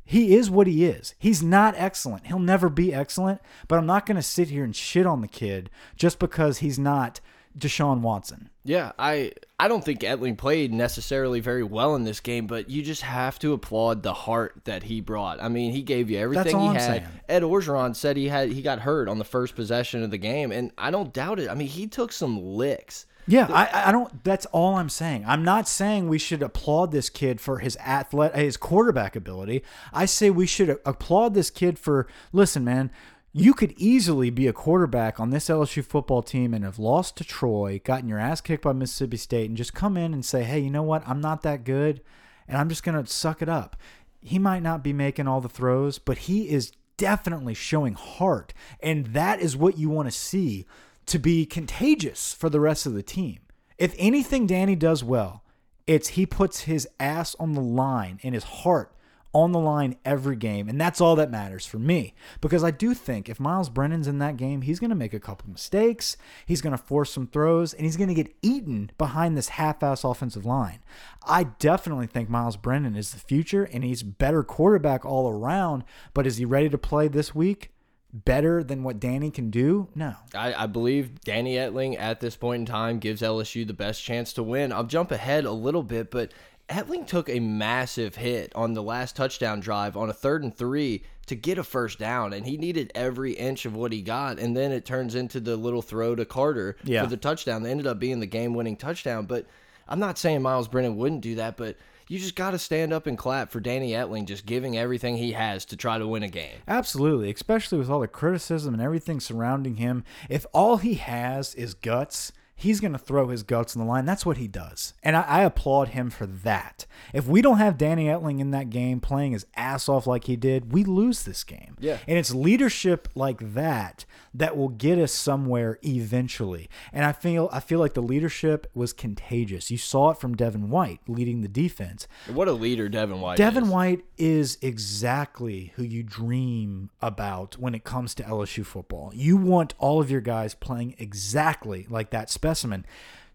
He 0.05 0.37
is 0.37 0.49
what 0.49 0.69
he 0.69 0.85
is. 0.85 1.17
He's 1.19 1.43
not 1.43 1.75
excellent. 1.77 2.29
He'll 2.29 2.39
never 2.39 2.69
be 2.69 2.95
excellent, 2.95 3.41
but 3.67 3.77
I'm 3.77 3.87
not 3.87 4.07
going 4.07 4.17
to 4.17 4.23
sit 4.23 4.51
here 4.51 4.63
and 4.63 4.75
shit 4.75 5.05
on 5.05 5.21
the 5.21 5.27
kid 5.27 5.69
just 5.97 6.21
because 6.21 6.59
he's 6.59 6.79
not 6.79 7.21
Deshaun 7.59 8.01
Watson. 8.01 8.51
Yeah, 8.65 8.93
I 8.99 9.33
I 9.59 9.69
don't 9.69 9.83
think 9.83 10.01
Etling 10.01 10.37
played 10.37 10.73
necessarily 10.73 11.41
very 11.41 11.63
well 11.63 11.95
in 11.95 12.05
this 12.05 12.21
game, 12.21 12.47
but 12.47 12.69
you 12.69 12.83
just 12.83 13.01
have 13.01 13.39
to 13.39 13.55
applaud 13.55 14.03
the 14.03 14.13
heart 14.13 14.61
that 14.65 14.83
he 14.83 15.01
brought. 15.01 15.43
I 15.43 15.49
mean, 15.49 15.73
he 15.73 15.81
gave 15.81 16.11
you 16.11 16.19
everything 16.19 16.49
he 16.49 16.55
all 16.55 16.69
I'm 16.69 16.75
had. 16.75 16.83
saying. 16.83 17.07
Ed 17.29 17.43
Orgeron 17.43 17.97
said 17.97 18.19
he 18.19 18.29
had 18.29 18.51
he 18.51 18.61
got 18.61 18.81
hurt 18.81 19.09
on 19.09 19.19
the 19.19 19.25
first 19.25 19.57
possession 19.57 20.03
of 20.03 20.11
the 20.11 20.19
game, 20.19 20.53
and 20.53 20.73
I 20.77 20.91
don't 20.91 21.13
doubt 21.13 21.41
it. 21.41 21.49
I 21.49 21.55
mean, 21.55 21.69
he 21.69 21.87
took 21.87 22.13
some 22.13 22.39
licks. 22.39 23.07
Yeah, 23.29 23.49
I, 23.51 23.89
I 23.89 23.93
don't. 23.93 24.23
That's 24.23 24.47
all 24.47 24.77
I'm 24.77 24.91
saying. 24.91 25.25
I'm 25.27 25.43
not 25.43 25.67
saying 25.67 26.09
we 26.09 26.19
should 26.19 26.43
applaud 26.43 26.93
this 26.93 27.09
kid 27.09 27.41
for 27.41 27.59
his 27.59 27.77
athlete, 27.77 28.37
his 28.37 28.57
quarterback 28.57 29.17
ability. 29.17 29.65
I 29.93 30.05
say 30.05 30.31
we 30.31 30.47
should 30.47 30.79
applaud 30.85 31.35
this 31.35 31.51
kid 31.51 31.79
for. 31.79 32.07
Listen, 32.33 32.63
man, 32.63 32.91
you 33.39 33.53
could 33.53 33.75
easily 33.77 34.31
be 34.31 34.47
a 34.47 34.53
quarterback 34.55 35.21
on 35.21 35.29
this 35.29 35.51
LSU 35.51 35.85
football 35.85 36.23
team 36.23 36.55
and 36.55 36.65
have 36.65 36.79
lost 36.79 37.19
to 37.19 37.25
Troy, 37.25 37.83
gotten 37.85 38.09
your 38.09 38.19
ass 38.19 38.41
kicked 38.41 38.65
by 38.65 38.73
Mississippi 38.73 39.19
State, 39.19 39.51
and 39.51 39.59
just 39.59 39.75
come 39.75 39.99
in 39.99 40.15
and 40.15 40.25
say, 40.25 40.43
"Hey, 40.43 40.59
you 40.61 40.71
know 40.71 40.83
what? 40.83 41.07
I'm 41.07 41.21
not 41.21 41.43
that 41.43 41.63
good, 41.63 42.01
and 42.49 42.57
I'm 42.57 42.71
just 42.71 42.83
gonna 42.83 43.07
suck 43.07 43.43
it 43.43 43.49
up." 43.51 43.77
He 44.23 44.39
might 44.39 44.63
not 44.63 44.83
be 44.83 44.95
making 44.95 45.29
all 45.29 45.43
the 45.43 45.51
throws, 45.51 45.99
but 45.99 46.17
he 46.17 46.49
is 46.49 46.73
definitely 46.97 47.53
showing 47.53 47.93
heart, 47.93 48.55
and 48.81 49.09
that 49.09 49.39
is 49.39 49.55
what 49.55 49.77
you 49.77 49.91
want 49.91 50.09
to 50.09 50.19
see 50.19 50.65
to 51.05 51.19
be 51.19 51.45
contagious 51.45 52.33
for 52.33 52.49
the 52.49 52.59
rest 52.59 52.87
of 52.87 52.95
the 52.95 53.03
team. 53.03 53.41
If 53.77 53.95
anything 53.99 54.47
Danny 54.47 54.77
does 54.77 55.05
well, 55.05 55.45
it's 55.87 56.09
he 56.09 56.25
puts 56.25 56.61
his 56.61 56.89
ass 56.99 57.37
on 57.39 57.53
the 57.53 57.61
line 57.61 58.19
and 58.23 58.35
his 58.35 58.45
heart 58.45 58.96
on 59.37 59.53
the 59.53 59.61
line 59.61 59.97
every 60.03 60.35
game, 60.35 60.67
and 60.67 60.81
that's 60.81 60.99
all 60.99 61.15
that 61.15 61.31
matters 61.31 61.67
for 61.67 61.79
me. 61.79 62.15
Because 62.41 62.65
I 62.65 62.71
do 62.71 62.95
think 62.95 63.29
if 63.29 63.39
Myles 63.39 63.69
Brennan's 63.69 64.09
in 64.09 64.19
that 64.21 64.39
game, 64.39 64.63
he's 64.63 64.81
going 64.81 64.89
to 64.89 64.97
make 64.97 65.13
a 65.13 65.21
couple 65.21 65.51
mistakes, 65.51 66.17
he's 66.47 66.63
going 66.63 66.71
to 66.75 66.83
force 66.83 67.13
some 67.13 67.27
throws, 67.27 67.75
and 67.75 67.85
he's 67.85 67.99
going 67.99 68.09
to 68.09 68.15
get 68.15 68.35
eaten 68.41 68.91
behind 68.97 69.37
this 69.37 69.51
half-ass 69.51 70.05
offensive 70.05 70.47
line. 70.47 70.79
I 71.27 71.45
definitely 71.59 72.07
think 72.07 72.31
Myles 72.31 72.57
Brennan 72.57 72.97
is 72.97 73.13
the 73.13 73.19
future, 73.19 73.65
and 73.65 73.85
he's 73.85 74.03
better 74.03 74.43
quarterback 74.43 75.05
all 75.05 75.29
around. 75.29 75.85
But 76.15 76.27
is 76.27 76.39
he 76.39 76.47
ready 76.47 76.71
to 76.71 76.79
play 76.79 77.07
this 77.07 77.35
week? 77.35 77.73
Better 78.15 78.65
than 78.65 78.85
what 78.85 78.99
Danny 78.99 79.31
can 79.31 79.51
do? 79.51 79.89
No. 79.95 80.15
I, 80.35 80.55
I 80.55 80.67
believe 80.67 81.21
Danny 81.21 81.57
Etling 81.57 82.01
at 82.01 82.21
this 82.21 82.37
point 82.37 82.61
in 82.61 82.67
time 82.67 83.01
gives 83.01 83.21
LSU 83.21 83.67
the 83.67 83.75
best 83.75 84.03
chance 84.03 84.33
to 84.33 84.43
win. 84.43 84.73
I'll 84.73 84.85
jump 84.85 85.11
ahead 85.11 85.45
a 85.45 85.53
little 85.53 85.83
bit, 85.83 86.11
but 86.11 86.33
Etling 86.69 87.07
took 87.07 87.29
a 87.29 87.39
massive 87.41 88.17
hit 88.17 88.53
on 88.57 88.75
the 88.75 88.83
last 88.83 89.15
touchdown 89.15 89.61
drive 89.61 89.97
on 89.97 90.11
a 90.11 90.13
third 90.13 90.43
and 90.43 90.55
three 90.57 91.05
to 91.27 91.35
get 91.37 91.59
a 91.59 91.65
first 91.65 91.99
down, 91.99 92.33
and 92.33 92.47
he 92.47 92.57
needed 92.57 92.91
every 92.95 93.33
inch 93.33 93.65
of 93.67 93.75
what 93.75 93.93
he 93.93 94.03
got. 94.03 94.39
And 94.39 94.57
then 94.57 94.73
it 94.73 94.85
turns 94.85 95.15
into 95.15 95.41
the 95.41 95.57
little 95.57 95.83
throw 95.83 96.15
to 96.15 96.25
Carter 96.25 96.77
Yeah. 96.85 97.03
for 97.05 97.09
the 97.11 97.17
touchdown. 97.17 97.63
That 97.63 97.71
ended 97.71 97.87
up 97.87 97.99
being 97.99 98.21
the 98.21 98.27
game 98.27 98.55
winning 98.55 98.77
touchdown. 98.77 99.27
But 99.27 99.47
I'm 99.89 99.99
not 100.01 100.19
saying 100.19 100.43
Myles 100.43 100.69
Brennan 100.69 100.97
wouldn't 100.97 101.21
do 101.21 101.37
that, 101.37 101.57
but 101.57 101.77
you 102.09 102.19
just 102.19 102.37
got 102.37 102.53
to 102.53 102.59
stand 102.59 102.93
up 102.93 103.07
and 103.07 103.19
clap 103.19 103.51
for 103.51 103.59
Danny 103.61 103.91
Etling 103.93 104.27
just 104.27 104.47
giving 104.47 104.77
everything 104.79 105.17
he 105.17 105.33
has 105.33 105.65
to 105.67 105.77
try 105.77 105.99
to 105.99 106.07
win 106.07 106.23
a 106.23 106.29
game. 106.29 106.59
Absolutely, 106.69 107.31
especially 107.33 107.79
with 107.79 107.91
all 107.91 108.01
the 108.01 108.07
criticism 108.09 108.75
and 108.75 108.83
everything 108.83 109.19
surrounding 109.21 109.77
him. 109.77 110.05
If 110.29 110.47
all 110.53 110.77
he 110.79 110.95
has 110.95 111.55
is 111.57 111.75
guts, 111.75 112.31
he's 112.57 112.81
going 112.81 112.93
to 112.93 112.99
throw 112.99 113.29
his 113.29 113.43
guts 113.43 113.77
on 113.77 113.83
the 113.83 113.89
line. 113.89 114.07
That's 114.07 114.25
what 114.25 114.39
he 114.39 114.49
does. 114.49 114.95
And 115.03 115.15
I, 115.15 115.23
I 115.23 115.43
applaud 115.43 115.89
him 115.89 116.09
for 116.09 116.27
that. 116.27 116.87
If 117.13 117.27
we 117.27 117.43
don't 117.43 117.59
have 117.59 117.77
Danny 117.77 118.07
Etling 118.07 118.41
in 118.41 118.51
that 118.53 118.71
game 118.71 118.99
playing 118.99 119.33
his 119.33 119.47
ass 119.55 119.89
off 119.89 120.07
like 120.07 120.25
he 120.25 120.37
did, 120.37 120.73
we 120.73 120.83
lose 120.83 121.23
this 121.23 121.45
game. 121.45 121.77
Yeah. 121.79 121.99
And 122.09 122.19
it's 122.19 122.35
leadership 122.35 123.09
like 123.15 123.53
that 123.55 124.07
that 124.33 124.57
will 124.57 124.71
get 124.71 124.99
us 124.99 125.13
somewhere 125.13 125.79
eventually. 125.83 126.69
And 126.93 127.05
I 127.05 127.13
feel 127.13 127.51
I 127.53 127.61
feel 127.61 127.79
like 127.79 127.95
the 127.95 128.03
leadership 128.03 128.71
was 128.75 128.93
contagious. 128.93 129.71
You 129.71 129.79
saw 129.79 130.11
it 130.11 130.19
from 130.19 130.35
Devin 130.35 130.71
White 130.71 131.01
leading 131.07 131.43
the 131.43 131.49
defense. 131.49 132.09
What 132.33 132.49
a 132.49 132.53
leader 132.53 132.89
Devin 132.89 133.21
White 133.21 133.37
Devin 133.37 133.65
is. 133.65 133.71
White 133.71 134.05
is 134.17 134.59
exactly 134.63 135.73
who 135.77 135.83
you 135.83 136.03
dream 136.03 136.91
about 137.03 137.59
when 137.59 137.75
it 137.75 137.85
comes 137.85 138.15
to 138.15 138.23
LSU 138.23 138.65
football. 138.65 139.13
You 139.15 139.37
want 139.37 139.75
all 139.79 140.01
of 140.01 140.11
your 140.11 140.23
guys 140.23 140.55
playing 140.55 140.95
exactly 140.99 141.87
like 141.91 142.11
that 142.11 142.31
specimen. 142.47 142.87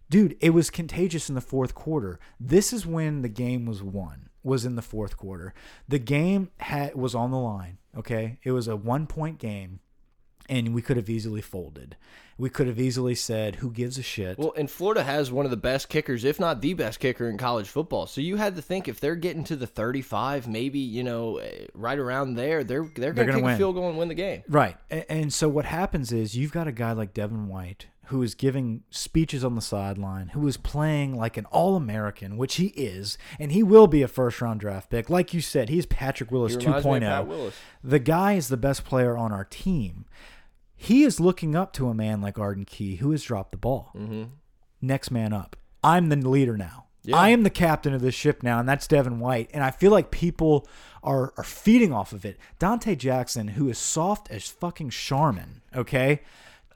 Dude, 0.10 0.36
it 0.42 0.50
was 0.52 0.70
contagious 0.70 1.30
in 1.30 1.36
the 1.36 1.42
fourth 1.42 1.74
quarter. 1.76 2.20
This 2.40 2.74
is 2.74 2.86
when 2.86 3.22
the 3.22 3.30
game 3.30 3.66
was 3.66 3.82
won. 3.82 4.30
Was 4.44 4.66
in 4.66 4.76
the 4.76 4.82
fourth 4.82 5.16
quarter. 5.18 5.54
The 5.88 6.00
game 6.00 6.50
had 6.58 6.96
was 6.96 7.14
on 7.14 7.32
the 7.32 7.38
line, 7.38 7.78
okay? 7.96 8.40
It 8.44 8.52
was 8.52 8.68
a 8.68 8.76
one-point 8.76 9.38
game 9.38 9.80
and 10.50 10.74
we 10.74 10.82
could 10.82 10.98
have 10.98 11.10
easily 11.10 11.40
folded. 11.42 11.96
We 12.38 12.50
could 12.50 12.66
have 12.66 12.80
easily 12.80 13.14
said, 13.14 13.58
"Who 13.58 13.70
gives 13.72 14.00
a 14.00 14.02
shit?" 14.02 14.40
Well, 14.40 14.52
and 14.58 14.70
Florida 14.70 15.04
has 15.04 15.32
one 15.32 15.46
of 15.46 15.52
the 15.52 15.58
best 15.58 15.88
kickers, 15.90 16.26
if 16.26 16.40
not 16.40 16.60
the 16.60 16.74
best 16.74 17.00
kicker 17.00 17.30
in 17.30 17.38
college 17.38 17.68
football. 17.70 18.08
So 18.08 18.20
you 18.20 18.38
had 18.38 18.56
to 18.56 18.62
think 18.64 18.88
if 18.88 19.00
they're 19.00 19.16
getting 19.16 19.44
to 19.46 19.56
the 19.56 19.68
35, 19.68 20.48
maybe 20.48 20.80
you 20.80 21.04
know, 21.04 21.38
eh, 21.38 21.68
right 21.76 22.00
around 22.00 22.34
there, 22.34 22.64
they're 22.64 22.88
they're 22.96 23.14
going 23.14 23.28
to 23.28 23.34
kick 23.36 23.44
win. 23.44 23.54
a 23.54 23.58
field 23.58 23.76
goal 23.76 23.90
and 23.90 23.98
win 24.00 24.08
the 24.08 24.16
game. 24.16 24.42
Right. 24.50 24.76
A- 24.90 25.10
And 25.10 25.32
so 25.32 25.48
what 25.48 25.66
happens 25.66 26.12
is 26.12 26.36
you've 26.36 26.52
got 26.52 26.68
a 26.68 26.72
guy 26.72 26.94
like 26.94 27.14
Devin 27.14 27.48
White 27.48 27.86
who 28.12 28.22
is 28.22 28.36
giving 28.36 28.84
speeches 28.90 29.44
on 29.44 29.56
the 29.56 29.62
sideline, 29.62 30.30
who 30.30 30.46
is 30.46 30.58
playing 30.58 31.16
like 31.16 31.38
an 31.38 31.46
All 31.46 31.78
American, 31.78 32.36
which 32.36 32.56
he 32.56 32.68
is, 32.68 33.18
and 33.40 33.54
he 33.54 33.64
will 33.64 33.88
be 33.88 34.02
a 34.02 34.08
first 34.08 34.42
round 34.42 34.60
draft 34.60 34.90
pick. 34.90 35.10
Like 35.10 35.34
you 35.34 35.40
said, 35.40 35.70
he's 35.70 35.86
Patrick 35.86 36.30
Willis 36.30 36.54
He 36.54 36.58
reminds 36.58 36.86
me 36.86 36.92
of 36.92 37.02
2.0. 37.02 37.08
Pat 37.08 37.22
oh. 37.22 37.26
Willis. 37.26 37.56
The 37.84 38.00
guy 38.00 38.34
is 38.34 38.50
the 38.50 38.58
best 38.58 38.84
player 38.84 39.18
on 39.18 39.32
our 39.32 39.46
team. 39.46 40.06
He 40.76 41.04
is 41.04 41.20
looking 41.20 41.56
up 41.56 41.74
to 41.74 41.88
a 41.88 41.94
man 41.94 42.22
like 42.22 42.38
Arden 42.38 42.66
Key 42.66 42.98
who 42.98 43.12
has 43.12 43.24
dropped 43.24 43.52
the 43.52 43.58
ball. 43.58 43.92
Mm-hmm. 43.96 44.24
Next 44.82 45.10
man 45.10 45.32
up. 45.32 45.56
I'm 45.84 46.10
the 46.10 46.18
leader 46.18 46.58
now. 46.58 46.88
Yeah. 47.04 47.16
I 47.16 47.30
am 47.30 47.44
the 47.44 47.50
captain 47.50 47.94
of 47.94 48.02
this 48.02 48.14
ship 48.14 48.44
now, 48.44 48.60
and 48.60 48.70
that's 48.70 48.88
Devin 48.88 49.20
White. 49.20 49.50
And 49.54 49.64
I 49.64 49.72
feel 49.72 49.92
like 49.92 50.12
people 50.12 50.68
are 51.02 51.34
are 51.38 51.44
feeding 51.44 51.94
off 51.94 52.14
of 52.14 52.26
it. 52.26 52.38
Donte 52.60 52.98
Jackson, 52.98 53.50
who 53.50 53.70
is 53.70 53.78
soft 53.78 54.30
as 54.30 54.48
fucking 54.48 54.92
Charmin, 54.92 55.62
okay, 55.76 56.22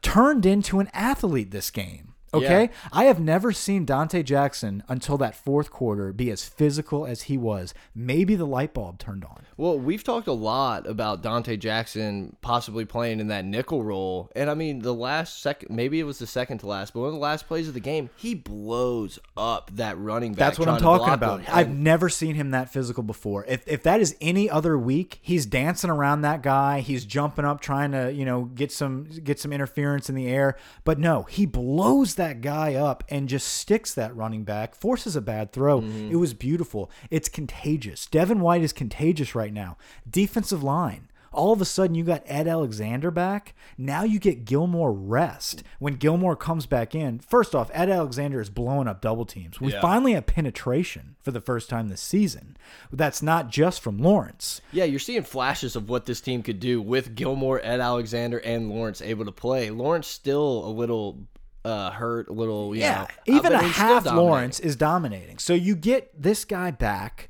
turned 0.05 0.45
into 0.45 0.79
an 0.79 0.87
athlete 0.93 1.49
this 1.49 1.71
game. 1.71 2.14
Okay, 2.35 2.63
Yeah. 2.63 2.89
I 2.91 3.05
have 3.05 3.19
never 3.19 3.51
seen 3.51 3.85
Donte 3.85 4.23
Jackson 4.23 4.83
until 4.87 5.17
that 5.17 5.35
fourth 5.35 5.71
quarter 5.71 6.13
be 6.13 6.29
as 6.31 6.43
physical 6.43 7.05
as 7.05 7.23
he 7.23 7.37
was. 7.37 7.73
Maybe 7.93 8.35
the 8.35 8.45
light 8.45 8.73
bulb 8.73 8.99
turned 8.99 9.23
on. 9.25 9.43
Well, 9.57 9.79
we've 9.79 10.03
talked 10.03 10.27
a 10.27 10.33
lot 10.33 10.85
about 10.87 11.23
Donte 11.23 11.57
Jackson 11.59 12.35
possibly 12.41 12.83
playing 12.85 13.19
in 13.19 13.27
that 13.27 13.45
nickel 13.45 13.83
role, 13.83 14.29
and 14.35 14.49
I 14.49 14.53
mean 14.53 14.79
the 14.79 14.93
last 14.93 15.41
second, 15.41 15.73
maybe 15.73 15.99
it 15.99 16.03
was 16.03 16.19
the 16.19 16.27
second 16.27 16.57
to 16.59 16.67
last, 16.67 16.93
but 16.93 16.99
one 17.01 17.07
of 17.09 17.13
the 17.13 17.19
last 17.19 17.47
plays 17.47 17.67
of 17.67 17.73
the 17.73 17.79
game, 17.79 18.09
he 18.17 18.35
blows 18.35 19.19
up 19.37 19.71
that 19.75 19.97
running 19.97 20.33
back. 20.33 20.39
That's 20.39 20.59
what 20.59 20.67
I'm 20.67 20.79
talking 20.79 21.13
about. 21.13 21.41
him. 21.41 21.53
I've 21.55 21.69
never 21.69 22.09
seen 22.09 22.35
him 22.35 22.51
that 22.51 22.71
physical 22.71 23.03
before. 23.03 23.45
If 23.47 23.67
if 23.67 23.83
that 23.83 24.01
is 24.01 24.15
any 24.19 24.49
other 24.49 24.77
week, 24.77 25.19
he's 25.21 25.45
dancing 25.45 25.89
around 25.89 26.21
that 26.21 26.41
guy. 26.41 26.79
He's 26.81 27.05
jumping 27.05 27.45
up, 27.45 27.61
trying 27.61 27.91
to 27.91 28.11
you 28.11 28.25
know 28.25 28.45
get 28.45 28.71
some 28.71 29.05
get 29.23 29.39
some 29.39 29.53
interference 29.53 30.09
in 30.09 30.15
the 30.15 30.27
air. 30.27 30.57
But 30.83 30.99
no, 30.99 31.23
he 31.23 31.45
blows 31.45 32.15
that 32.15 32.24
guy 32.33 32.73
up 32.75 33.03
and 33.09 33.29
just 33.29 33.47
sticks 33.47 33.93
that 33.93 34.15
running 34.15 34.43
back, 34.43 34.75
forces 34.75 35.15
a 35.15 35.21
bad 35.21 35.51
throw. 35.51 35.81
Mm-hmm. 35.81 36.11
It 36.11 36.15
was 36.15 36.33
beautiful. 36.33 36.91
It's 37.09 37.29
contagious. 37.29 38.05
Devin 38.07 38.39
White 38.39 38.63
is 38.63 38.73
contagious 38.73 39.35
right 39.35 39.53
now. 39.53 39.77
Defensive 40.09 40.63
line. 40.63 41.09
All 41.31 41.51
of 41.51 41.59
a 41.59 41.65
sudden, 41.65 41.95
you 41.95 42.05
got 42.05 42.23
Ed 42.27 42.47
Alexander 42.47 43.11
back. 43.11 43.55
Now 43.77 44.03
you 44.05 44.19
get 44.19 44.45
Gilmore 44.45 44.93
rest. 44.93 45.63
When 45.79 45.95
Gilmore 45.95 46.37
comes 46.37 46.65
back 46.65 46.95
in, 46.95 47.19
first 47.19 47.53
off, 47.53 47.69
Ed 47.73 47.89
Alexander 47.89 48.39
is 48.39 48.49
blowing 48.49 48.87
up 48.87 49.01
double 49.01 49.25
teams. 49.25 49.59
We 49.59 49.73
Yeah. 49.73 49.81
finally 49.81 50.13
have 50.13 50.27
penetration 50.27 51.17
for 51.21 51.31
the 51.31 51.41
first 51.41 51.69
time 51.69 51.89
this 51.89 51.99
season. 51.99 52.55
That's 52.89 53.21
not 53.21 53.49
just 53.49 53.81
from 53.81 53.97
Lawrence. 53.97 54.61
Yeah, 54.71 54.85
you're 54.85 54.97
seeing 54.97 55.23
flashes 55.23 55.75
of 55.75 55.89
what 55.89 56.05
this 56.05 56.21
team 56.21 56.41
could 56.41 56.61
do 56.61 56.81
with 56.81 57.15
Gilmore, 57.15 57.59
Ed 57.61 57.81
Alexander, 57.81 58.37
and 58.37 58.69
Lawrence 58.69 59.01
able 59.01 59.25
to 59.25 59.31
play. 59.33 59.69
Lawrence 59.71 60.07
still 60.07 60.65
a 60.65 60.71
little 60.71 61.19
uh, 61.65 61.91
hurt, 61.91 62.29
a 62.29 62.33
little 62.33 62.73
you 62.75 62.81
know, 62.81 62.87
uh, 62.87 63.07
even 63.25 63.51
a 63.53 63.57
half. 63.77 64.03
Lawrence 64.15 64.59
is 64.59 64.75
dominating. 64.75 65.37
So 65.39 65.53
you 65.53 65.75
get 65.75 66.11
this 66.21 66.45
guy 66.45 66.71
back, 66.71 67.29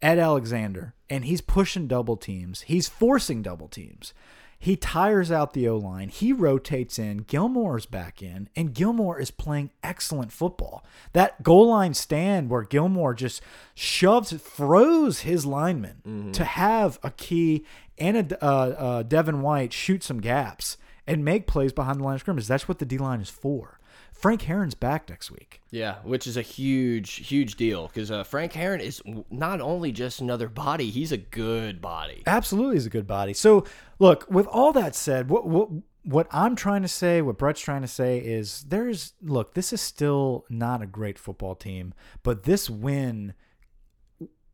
Ed 0.00 0.18
Alexander, 0.18 0.94
and 1.08 1.24
he's 1.24 1.40
pushing 1.40 1.86
double 1.88 2.16
teams. 2.16 2.62
He's 2.62 2.88
forcing 2.88 3.42
double 3.42 3.68
teams. 3.68 4.12
He 4.58 4.76
tires 4.76 5.32
out 5.32 5.54
the 5.54 5.66
O 5.66 5.76
line. 5.76 6.08
He 6.08 6.32
rotates 6.32 6.96
in. 6.96 7.24
Gilmore's 7.24 7.84
back 7.84 8.22
in, 8.22 8.48
and 8.54 8.72
Gilmore 8.72 9.18
is 9.18 9.32
playing 9.32 9.70
excellent 9.82 10.30
football. 10.30 10.84
That 11.14 11.42
goal 11.42 11.68
line 11.70 11.94
stand 11.94 12.48
where 12.48 12.62
Gilmore 12.62 13.12
just 13.12 13.42
shoves, 13.74 14.32
froze 14.40 15.20
his 15.22 15.44
lineman 15.44 16.02
Mm-hmm. 16.06 16.30
to 16.32 16.44
have 16.44 17.00
a 17.02 17.10
key 17.10 17.64
and 17.98 18.16
a 18.32 18.44
uh, 18.44 18.48
uh, 18.48 19.02
Devin 19.02 19.42
White 19.42 19.72
shoot 19.72 20.04
some 20.04 20.20
gaps 20.20 20.76
and 21.06 21.24
make 21.24 21.46
plays 21.46 21.72
behind 21.72 22.00
the 22.00 22.04
line 22.04 22.14
of 22.14 22.20
scrimmage. 22.20 22.46
That's 22.46 22.68
what 22.68 22.78
the 22.78 22.86
D 22.86 22.98
line 22.98 23.20
is 23.20 23.30
for. 23.30 23.78
Frank 24.12 24.42
Herron's 24.42 24.74
back 24.74 25.08
next 25.08 25.30
week. 25.30 25.60
Yeah, 25.70 25.96
which 26.04 26.26
is 26.26 26.36
a 26.36 26.42
huge, 26.42 27.26
huge 27.26 27.56
deal 27.56 27.88
because 27.88 28.10
uh, 28.10 28.24
Frank 28.24 28.52
Herron 28.52 28.80
is 28.80 29.02
not 29.30 29.60
only 29.60 29.90
just 29.90 30.20
another 30.20 30.48
body; 30.48 30.90
he's 30.90 31.12
a 31.12 31.16
good 31.16 31.80
body. 31.80 32.22
Absolutely 32.26 32.76
he's 32.76 32.86
a 32.86 32.90
good 32.90 33.06
body. 33.06 33.32
So, 33.32 33.64
look, 33.98 34.26
with 34.30 34.46
all 34.46 34.72
that 34.74 34.94
said, 34.94 35.28
what 35.28 35.46
what 35.46 35.68
what 36.04 36.26
I'm 36.30 36.56
trying 36.56 36.82
to 36.82 36.88
say, 36.88 37.22
what 37.22 37.38
Brett's 37.38 37.60
trying 37.60 37.82
to 37.82 37.88
say 37.88 38.18
is 38.18 38.64
there's 38.68 39.14
look, 39.22 39.54
this 39.54 39.72
is 39.72 39.80
still 39.80 40.44
not 40.48 40.82
a 40.82 40.86
great 40.86 41.18
football 41.18 41.54
team, 41.54 41.94
but 42.22 42.44
this 42.44 42.70
win 42.70 43.34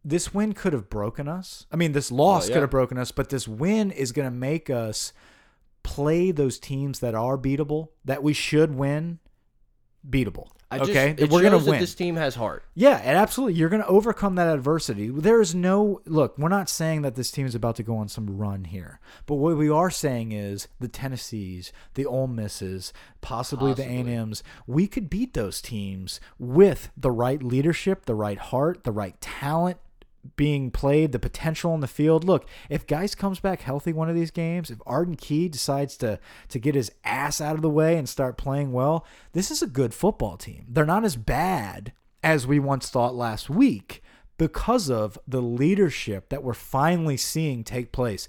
this 0.05 0.33
win 0.33 0.55
could 0.55 0.73
have 0.73 0.89
broken 0.89 1.29
us. 1.29 1.67
I 1.71 1.77
mean, 1.77 1.93
this 1.93 2.11
loss 2.11 2.49
yeah. 2.49 2.55
could 2.55 2.63
have 2.63 2.71
broken 2.71 2.97
us, 2.97 3.13
but 3.13 3.29
this 3.29 3.47
win 3.47 3.91
is 3.91 4.13
going 4.13 4.27
to 4.27 4.35
make 4.35 4.71
us 4.71 5.13
play 5.89 6.31
those 6.31 6.59
teams 6.59 6.99
that 7.01 7.15
are 7.15 7.39
beatable, 7.39 7.89
that 8.05 8.23
we 8.23 8.35
should 8.35 8.75
win, 8.75 9.19
beatable. 10.09 10.49
I 10.71 10.77
just, 10.81 10.91
okay, 10.91 11.15
we're 11.31 11.41
going 11.41 11.59
to 11.59 11.71
win. 11.71 11.81
This 11.81 11.95
team 11.95 12.17
has 12.17 12.35
heart. 12.35 12.63
Yeah, 12.75 13.01
and 13.03 13.17
absolutely. 13.17 13.55
You're 13.55 13.71
going 13.71 13.81
to 13.81 13.89
overcome 13.89 14.35
that 14.35 14.55
adversity. 14.55 15.09
There 15.09 15.41
is 15.41 15.55
no 15.55 16.03
look. 16.05 16.37
We're 16.37 16.51
not 16.51 16.69
saying 16.69 17.01
that 17.03 17.15
this 17.15 17.31
team 17.31 17.47
is 17.47 17.55
about 17.55 17.77
to 17.77 17.83
go 17.83 17.97
on 17.97 18.09
some 18.09 18.37
run 18.37 18.65
here, 18.65 19.01
but 19.25 19.37
what 19.37 19.57
we 19.57 19.71
are 19.71 19.89
saying 19.89 20.33
is 20.33 20.69
the 20.79 20.89
Tennessees, 20.89 21.73
the 21.95 22.05
Ole 22.05 22.27
Misses, 22.27 22.93
possibly, 23.23 23.73
the 23.73 23.83
Possibly. 23.83 24.15
A&Ms. 24.15 24.43
We 24.67 24.89
could 24.89 25.09
beat 25.09 25.33
those 25.33 25.63
teams 25.63 26.21
with 26.39 26.91
the 26.99 27.11
right 27.11 27.43
leadership, 27.43 28.05
the 28.05 28.15
right 28.15 28.39
heart, 28.39 28.85
the 28.85 28.93
right 28.93 29.19
talent 29.23 29.79
being 30.37 30.71
played, 30.71 31.13
the 31.13 31.19
potential 31.19 31.75
in 31.75 31.81
the 31.81 31.87
field. 31.87 32.25
Look, 32.25 32.49
if 32.69 32.87
Guice 32.87 33.15
comes 33.15 33.41
back 33.41 33.61
healthy 33.61 33.93
one 33.93 34.09
of 34.09 34.15
these 34.15 34.31
games, 34.31 34.71
if 34.71 34.79
Arden 34.87 35.17
Key 35.17 35.49
decides 35.49 35.97
to 35.99 36.19
to 36.49 36.59
get 36.59 36.75
his 36.75 36.93
ass 37.05 37.41
out 37.41 37.57
of 37.57 37.63
the 37.63 37.71
way 37.71 37.97
and 37.97 38.09
start 38.09 38.37
playing 38.37 38.73
well, 38.73 39.07
this 39.33 39.51
is 39.51 39.63
a 39.63 39.67
good 39.67 39.95
football 39.95 40.37
team. 40.37 40.67
They're 40.69 40.87
not 40.87 41.05
as 41.05 41.17
bad 41.17 41.93
as 42.23 42.47
we 42.47 42.59
once 42.59 42.91
thought 42.91 43.15
last 43.15 43.49
week 43.49 44.03
because 44.37 44.91
of 44.91 45.19
the 45.27 45.43
leadership 45.43 46.29
that 46.29 46.43
we're 46.43 46.55
finally 46.55 47.17
seeing 47.17 47.65
take 47.65 47.93
place. 47.93 48.29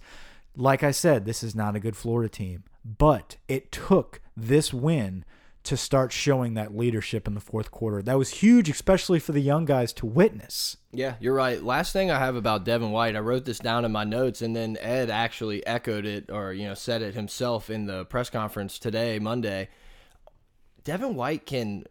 Like 0.56 0.84
I 0.84 0.92
said, 0.92 1.26
this 1.26 1.44
is 1.44 1.56
not 1.56 1.76
a 1.76 1.80
good 1.80 1.96
Florida 1.96 2.30
team, 2.30 2.64
but 2.84 3.38
it 3.48 3.72
took 3.72 4.22
this 4.36 4.74
win 4.74 5.24
to 5.64 5.76
start 5.78 6.12
showing 6.12 6.54
that 6.54 6.76
leadership 6.76 7.28
in 7.28 7.34
the 7.34 7.42
fourth 7.42 7.70
quarter. 7.70 8.02
That 8.02 8.18
was 8.18 8.30
huge, 8.30 8.70
especially 8.70 9.20
for 9.20 9.34
the 9.34 9.42
young 9.42 9.66
guys 9.66 9.92
to 9.94 10.06
witness. 10.06 10.78
Yeah, 10.92 11.16
you're 11.20 11.34
right. 11.34 11.62
Last 11.62 11.94
thing 11.94 12.10
I 12.10 12.20
have 12.20 12.36
about 12.36 12.64
Devin 12.64 12.92
White, 12.92 13.16
I 13.16 13.20
wrote 13.20 13.46
this 13.46 13.60
down 13.60 13.86
in 13.86 13.92
my 13.92 14.04
notes, 14.04 14.42
and 14.42 14.56
then 14.56 14.78
Ed 14.80 15.10
actually 15.10 15.66
echoed 15.68 16.06
it 16.06 16.30
or 16.32 16.54
you 16.54 16.68
know 16.68 16.74
said 16.74 17.02
it 17.02 17.14
himself 17.14 17.70
in 17.70 17.86
the 17.86 18.06
press 18.06 18.30
conference 18.30 18.80
today, 18.80 19.20
Monday. 19.20 19.70
Devin 20.84 21.16
White 21.16 21.46
can 21.46 21.86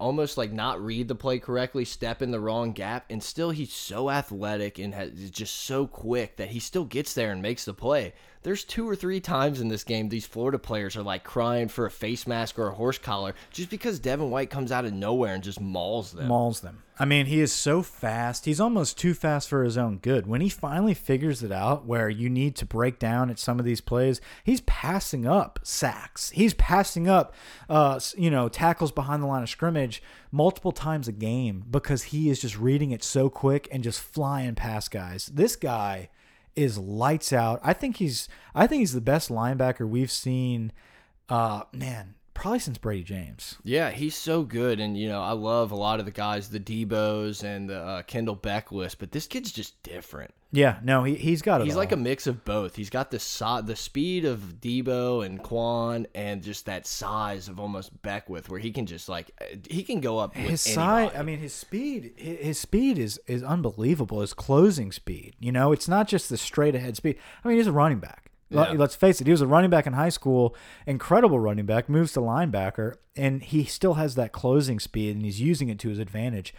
almost 0.00 0.36
like 0.36 0.50
not 0.50 0.82
read 0.82 1.06
the 1.08 1.14
play 1.14 1.38
correctly, 1.38 1.84
step 1.84 2.22
in 2.22 2.30
the 2.30 2.40
wrong 2.40 2.72
gap, 2.72 3.04
and 3.10 3.22
still 3.22 3.50
he's 3.50 3.72
so 3.72 4.10
athletic 4.10 4.78
and 4.78 4.94
has, 4.94 5.10
is 5.12 5.30
just 5.30 5.54
so 5.54 5.86
quick 5.86 6.36
that 6.36 6.48
he 6.48 6.58
still 6.58 6.84
gets 6.84 7.14
there 7.14 7.30
and 7.30 7.42
makes 7.42 7.64
the 7.64 7.74
play. 7.74 8.14
There's 8.42 8.64
two 8.64 8.88
or 8.88 8.96
three 8.96 9.20
times 9.20 9.60
in 9.60 9.68
this 9.68 9.84
game 9.84 10.08
these 10.08 10.26
Florida 10.26 10.58
players 10.58 10.96
are 10.96 11.02
like 11.02 11.24
crying 11.24 11.68
for 11.68 11.84
a 11.84 11.90
face 11.90 12.26
mask 12.26 12.58
or 12.58 12.68
a 12.68 12.74
horse 12.74 12.96
collar 12.96 13.34
just 13.50 13.68
because 13.68 13.98
Devin 13.98 14.30
White 14.30 14.48
comes 14.48 14.72
out 14.72 14.86
of 14.86 14.94
nowhere 14.94 15.34
and 15.34 15.44
just 15.44 15.60
mauls 15.60 16.12
them. 16.12 16.28
mauls 16.28 16.60
them. 16.60 16.82
I 16.98 17.04
mean, 17.04 17.26
he 17.26 17.40
is 17.40 17.52
so 17.52 17.82
fast. 17.82 18.46
He's 18.46 18.60
almost 18.60 18.98
too 18.98 19.12
fast 19.12 19.48
for 19.48 19.62
his 19.62 19.76
own 19.76 19.98
good. 19.98 20.26
When 20.26 20.40
he 20.40 20.48
finally 20.48 20.94
figures 20.94 21.42
it 21.42 21.52
out 21.52 21.86
where 21.86 22.08
you 22.08 22.30
need 22.30 22.56
to 22.56 22.66
break 22.66 22.98
down 22.98 23.28
at 23.28 23.38
some 23.38 23.58
of 23.58 23.64
these 23.66 23.80
plays, 23.82 24.22
he's 24.44 24.62
passing 24.62 25.26
up 25.26 25.58
sacks. 25.62 26.30
He's 26.30 26.54
passing 26.54 27.08
up, 27.08 27.34
uh, 27.68 28.00
you 28.16 28.30
know, 28.30 28.48
tackles 28.48 28.92
behind 28.92 29.22
the 29.22 29.26
line 29.26 29.42
of 29.42 29.50
scrimmage 29.50 30.02
multiple 30.32 30.72
times 30.72 31.08
a 31.08 31.12
game 31.12 31.64
because 31.70 32.04
he 32.04 32.30
is 32.30 32.40
just 32.40 32.58
reading 32.58 32.90
it 32.90 33.02
so 33.02 33.28
quick 33.28 33.68
and 33.70 33.82
just 33.82 34.00
flying 34.00 34.54
past 34.54 34.90
guys. 34.90 35.26
This 35.26 35.56
guy 35.56 36.08
is 36.56 36.78
lights 36.78 37.32
out. 37.32 37.60
I 37.62 37.72
think 37.72 37.96
he's 37.96 38.28
I 38.54 38.66
think 38.66 38.80
he's 38.80 38.92
the 38.92 39.00
best 39.00 39.28
linebacker 39.30 39.88
we've 39.88 40.10
seen 40.10 40.72
uh 41.28 41.62
man, 41.72 42.14
probably 42.40 42.58
since 42.58 42.78
Bradie 42.78 43.04
James. 43.04 43.58
Yeah, 43.62 43.90
he's 43.90 44.16
so 44.16 44.42
good, 44.42 44.80
and 44.80 44.96
you 44.96 45.08
know 45.08 45.22
I 45.22 45.32
love 45.32 45.70
a 45.70 45.76
lot 45.76 46.00
of 46.00 46.06
the 46.06 46.10
guys, 46.10 46.48
the 46.48 46.58
Debo's 46.58 47.44
and 47.44 47.68
the 47.68 47.78
uh, 47.78 48.02
Kendall 48.02 48.34
Beckwith, 48.34 48.98
but 48.98 49.12
this 49.12 49.26
kid's 49.26 49.52
just 49.52 49.80
different. 49.82 50.32
Yeah, 50.52 50.78
no, 50.82 51.04
he 51.04 51.14
he's 51.14 51.42
got 51.42 51.60
it. 51.60 51.64
He's 51.66 51.76
like 51.76 51.92
a 51.92 51.96
mix 51.96 52.26
of 52.26 52.44
both. 52.44 52.74
He's 52.74 52.90
got 52.90 53.10
the 53.10 53.20
so 53.20 53.60
the 53.60 53.76
speed 53.76 54.24
of 54.24 54.56
Debo 54.60 55.24
and 55.24 55.40
Kwon, 55.42 56.06
and 56.14 56.42
just 56.42 56.66
that 56.66 56.86
size 56.86 57.48
of 57.48 57.60
almost 57.60 58.02
Beckwith, 58.02 58.48
where 58.48 58.58
he 58.58 58.72
can 58.72 58.86
just 58.86 59.08
like 59.08 59.30
uh, 59.40 59.56
he 59.68 59.82
can 59.82 60.00
go 60.00 60.18
up 60.18 60.34
his 60.34 60.60
side. 60.60 61.12
I 61.14 61.22
mean, 61.22 61.38
his 61.38 61.52
speed. 61.52 62.14
His 62.16 62.58
speed 62.58 62.98
is 62.98 63.20
is 63.26 63.42
unbelievable. 63.42 64.22
His 64.22 64.32
closing 64.32 64.90
speed. 64.90 65.36
You 65.38 65.52
know, 65.52 65.72
it's 65.72 65.88
not 65.88 66.08
just 66.08 66.28
the 66.28 66.38
straight 66.38 66.74
ahead 66.74 66.96
speed. 66.96 67.18
I 67.44 67.48
mean, 67.48 67.58
he's 67.58 67.66
a 67.66 67.72
running 67.72 68.00
back. 68.00 68.29
Yeah. 68.50 68.72
Let's 68.72 68.96
face 68.96 69.20
it. 69.20 69.26
He 69.26 69.30
was 69.30 69.40
a 69.40 69.46
running 69.46 69.70
back 69.70 69.86
in 69.86 69.92
high 69.92 70.08
school. 70.08 70.54
Incredible 70.86 71.38
running 71.38 71.66
back. 71.66 71.88
Moves 71.88 72.12
to 72.14 72.20
linebacker, 72.20 72.94
and 73.16 73.42
he 73.42 73.64
still 73.64 73.94
has 73.94 74.16
that 74.16 74.32
closing 74.32 74.80
speed, 74.80 75.14
and 75.16 75.24
he's 75.24 75.40
using 75.40 75.68
it 75.68 75.78
to 75.80 75.88
his 75.88 75.98
advantage. 75.98 76.52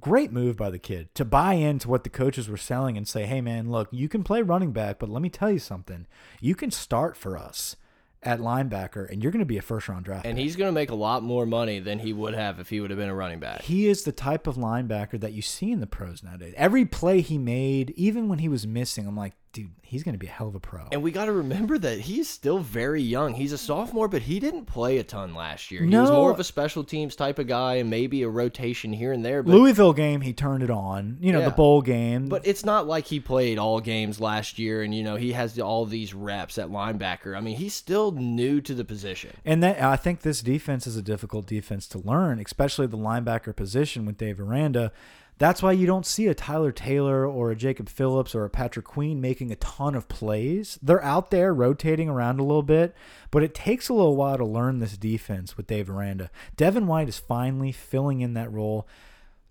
Great 0.00 0.32
move 0.32 0.56
by 0.56 0.70
the 0.70 0.78
kid 0.78 1.14
to 1.14 1.24
buy 1.24 1.54
into 1.54 1.88
what 1.88 2.04
the 2.04 2.08
coaches 2.10 2.48
were 2.48 2.56
selling 2.56 2.96
and 2.96 3.06
say, 3.06 3.26
"Hey, 3.26 3.40
man, 3.40 3.70
look, 3.70 3.88
you 3.90 4.08
can 4.08 4.22
play 4.24 4.40
running 4.40 4.72
back, 4.72 4.98
but 4.98 5.08
let 5.08 5.20
me 5.20 5.28
tell 5.28 5.50
you 5.50 5.58
something. 5.58 6.06
You 6.40 6.54
can 6.54 6.70
start 6.70 7.16
for 7.16 7.36
us." 7.36 7.76
At 8.24 8.38
linebacker, 8.38 9.10
and 9.10 9.20
you're 9.20 9.32
going 9.32 9.40
to 9.40 9.44
be 9.44 9.58
a 9.58 9.62
first 9.62 9.88
round 9.88 10.04
draft. 10.04 10.24
and 10.24 10.38
he's 10.38 10.54
going 10.54 10.68
to 10.68 10.72
make 10.72 10.90
a 10.90 10.94
lot 10.94 11.24
more 11.24 11.44
money 11.44 11.80
than 11.80 11.98
he 11.98 12.12
would 12.12 12.34
have 12.34 12.60
if 12.60 12.70
he 12.70 12.80
would 12.80 12.90
have 12.90 12.98
been 13.00 13.08
a 13.08 13.14
running 13.16 13.40
back. 13.40 13.62
he 13.62 13.88
is 13.88 14.04
the 14.04 14.12
type 14.12 14.46
of 14.46 14.54
linebacker 14.54 15.20
that 15.20 15.32
you 15.32 15.42
see 15.42 15.72
in 15.72 15.80
the 15.80 15.88
pros 15.88 16.22
nowadays. 16.22 16.54
Every 16.56 16.84
play 16.84 17.20
he 17.20 17.36
made, 17.36 17.90
even 17.96 18.28
when 18.28 18.38
he 18.38 18.48
was 18.48 18.64
missing, 18.64 19.08
I'm 19.08 19.16
like, 19.16 19.32
dude, 19.52 19.70
he's 19.82 20.02
going 20.02 20.14
to 20.14 20.18
be 20.18 20.26
a 20.26 20.30
hell 20.30 20.48
of 20.48 20.54
a 20.54 20.60
pro. 20.60 20.80
And 20.90 21.02
we 21.02 21.10
got 21.12 21.26
to 21.26 21.32
remember 21.32 21.76
that 21.78 22.00
he's 22.00 22.28
still 22.28 22.58
very 22.58 23.02
young. 23.02 23.34
He's 23.34 23.52
a 23.52 23.58
sophomore, 23.58 24.08
but 24.08 24.22
he 24.22 24.40
didn't 24.40 24.64
play 24.64 24.98
a 24.98 25.04
ton 25.04 25.34
last 25.34 25.70
year. 25.70 25.82
He 25.84 25.94
was 25.94 26.10
more 26.10 26.30
of 26.30 26.40
a 26.40 26.44
special 26.44 26.82
teams 26.84 27.14
type 27.14 27.38
of 27.38 27.46
guy 27.46 27.74
and 27.74 27.90
maybe 27.90 28.22
a 28.22 28.28
rotation 28.28 28.92
here 28.92 29.12
and 29.12 29.24
there. 29.24 29.42
But 29.42 29.52
Louisville 29.52 29.92
game, 29.92 30.22
he 30.22 30.32
turned 30.32 30.62
it 30.62 30.70
on. 30.70 31.18
You 31.20 31.32
know, 31.32 31.40
Yeah. 31.40 31.44
the 31.50 31.54
bowl 31.54 31.82
game. 31.82 32.28
But 32.28 32.46
it's 32.46 32.64
not 32.64 32.86
like 32.86 33.06
he 33.06 33.20
played 33.20 33.58
all 33.58 33.80
games 33.80 34.20
last 34.20 34.58
year 34.58 34.82
and, 34.82 34.94
you 34.94 35.02
know, 35.02 35.16
he 35.16 35.32
has 35.32 35.58
all 35.58 35.84
these 35.84 36.14
reps 36.14 36.56
at 36.56 36.68
linebacker. 36.68 37.36
I 37.36 37.40
mean, 37.40 37.56
he's 37.56 37.74
still 37.74 38.12
new 38.12 38.60
to 38.62 38.74
the 38.74 38.84
position. 38.84 39.32
And 39.44 39.62
that 39.62 39.82
I 39.82 39.96
think 39.96 40.22
this 40.22 40.40
defense 40.40 40.86
is 40.86 40.96
a 40.96 41.02
difficult 41.02 41.46
defense 41.46 41.86
to 41.88 41.98
learn, 41.98 42.40
especially 42.40 42.86
the 42.86 42.96
linebacker 42.96 43.54
position 43.54 44.06
with 44.06 44.16
Dave 44.16 44.40
Aranda. 44.40 44.92
That's 45.42 45.60
why 45.60 45.72
you 45.72 45.88
don't 45.88 46.06
see 46.06 46.28
a 46.28 46.36
Tyler 46.36 46.70
Taylor 46.70 47.26
or 47.26 47.50
a 47.50 47.56
Jacob 47.56 47.88
Phillips 47.88 48.32
or 48.32 48.44
a 48.44 48.48
Patrick 48.48 48.84
Queen 48.84 49.20
making 49.20 49.50
a 49.50 49.56
ton 49.56 49.96
of 49.96 50.06
plays. 50.06 50.78
They're 50.80 51.02
out 51.02 51.32
there 51.32 51.52
rotating 51.52 52.08
around 52.08 52.38
a 52.38 52.44
little 52.44 52.62
bit, 52.62 52.94
but 53.32 53.42
it 53.42 53.52
takes 53.52 53.88
a 53.88 53.92
little 53.92 54.14
while 54.14 54.38
to 54.38 54.44
learn 54.44 54.78
this 54.78 54.96
defense 54.96 55.56
with 55.56 55.66
Dave 55.66 55.90
Aranda. 55.90 56.30
Devin 56.54 56.86
White 56.86 57.08
is 57.08 57.18
finally 57.18 57.72
filling 57.72 58.20
in 58.20 58.34
that 58.34 58.52
role. 58.52 58.86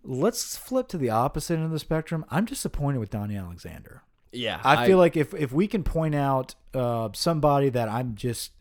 Let's 0.01 0.55
flip 0.55 0.87
to 0.87 0.97
the 0.97 1.09
opposite 1.09 1.55
end 1.55 1.65
of 1.65 1.71
the 1.71 1.79
spectrum. 1.79 2.23
I'm 2.29 2.45
disappointed 2.45 2.99
with 2.99 3.09
Donnie 3.09 3.35
Alexander. 3.35 4.03
Yeah. 4.31 4.61
I 4.63 4.87
feel 4.87 4.97
like 4.97 5.17
if 5.17 5.33
if 5.33 5.51
we 5.51 5.67
can 5.67 5.83
point 5.83 6.15
out 6.15 6.55
uh, 6.73 7.09
somebody 7.11 7.67
that 7.67 7.89
I'm 7.89 8.15
just 8.15 8.53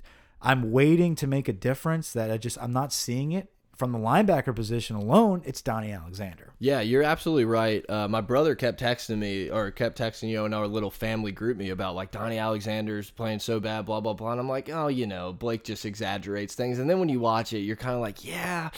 I'm 0.43 0.73
waiting 0.73 1.15
to 1.15 1.29
make 1.29 1.47
a 1.47 1.53
difference 1.53 2.13
that 2.13 2.29
I 2.29 2.39
just 2.39 2.59
I'm 2.61 2.73
not 2.73 2.93
seeing 2.93 3.31
it 3.31 3.53
from 3.81 3.93
the 3.93 3.99
linebacker 3.99 4.55
position 4.55 4.95
alone, 4.95 5.41
it's 5.47 5.63
Donnie 5.63 5.91
Alexander. 5.91 6.53
Yeah, 6.59 6.83
you're 6.83 7.03
absolutely 7.03 7.47
right. 7.47 7.83
Uh, 7.89 8.07
my 8.09 8.21
brother 8.21 8.55
kept 8.55 8.79
texting 8.79 9.17
me 9.17 9.49
or 9.49 9.71
kept 9.71 9.99
texting 9.99 10.29
you 10.29 10.45
in 10.45 10.53
our 10.53 10.67
little 10.67 10.91
family 10.91 11.33
GroupMe 11.33 11.73
about 11.73 11.95
like 11.95 12.11
Donnie 12.11 12.37
Alexander's 12.37 13.11
playing 13.11 13.39
so 13.39 13.59
bad, 13.59 13.87
blah 13.87 14.01
blah 14.01 14.13
blah. 14.13 14.33
And 14.33 14.41
I'm 14.41 14.51
like, 14.51 14.69
oh, 14.69 14.89
you 14.89 15.07
know, 15.07 15.33
Blake 15.33 15.65
just 15.65 15.87
exaggerates 15.87 16.55
things. 16.55 16.79
And 16.79 16.91
then 16.91 17.01
when 17.01 17.09
you 17.09 17.21
watch 17.21 17.55
it, 17.55 17.61
you're 17.61 17.75
kind 17.75 17.95
of 17.95 18.03
like, 18.03 18.23
yeah, 18.23 18.69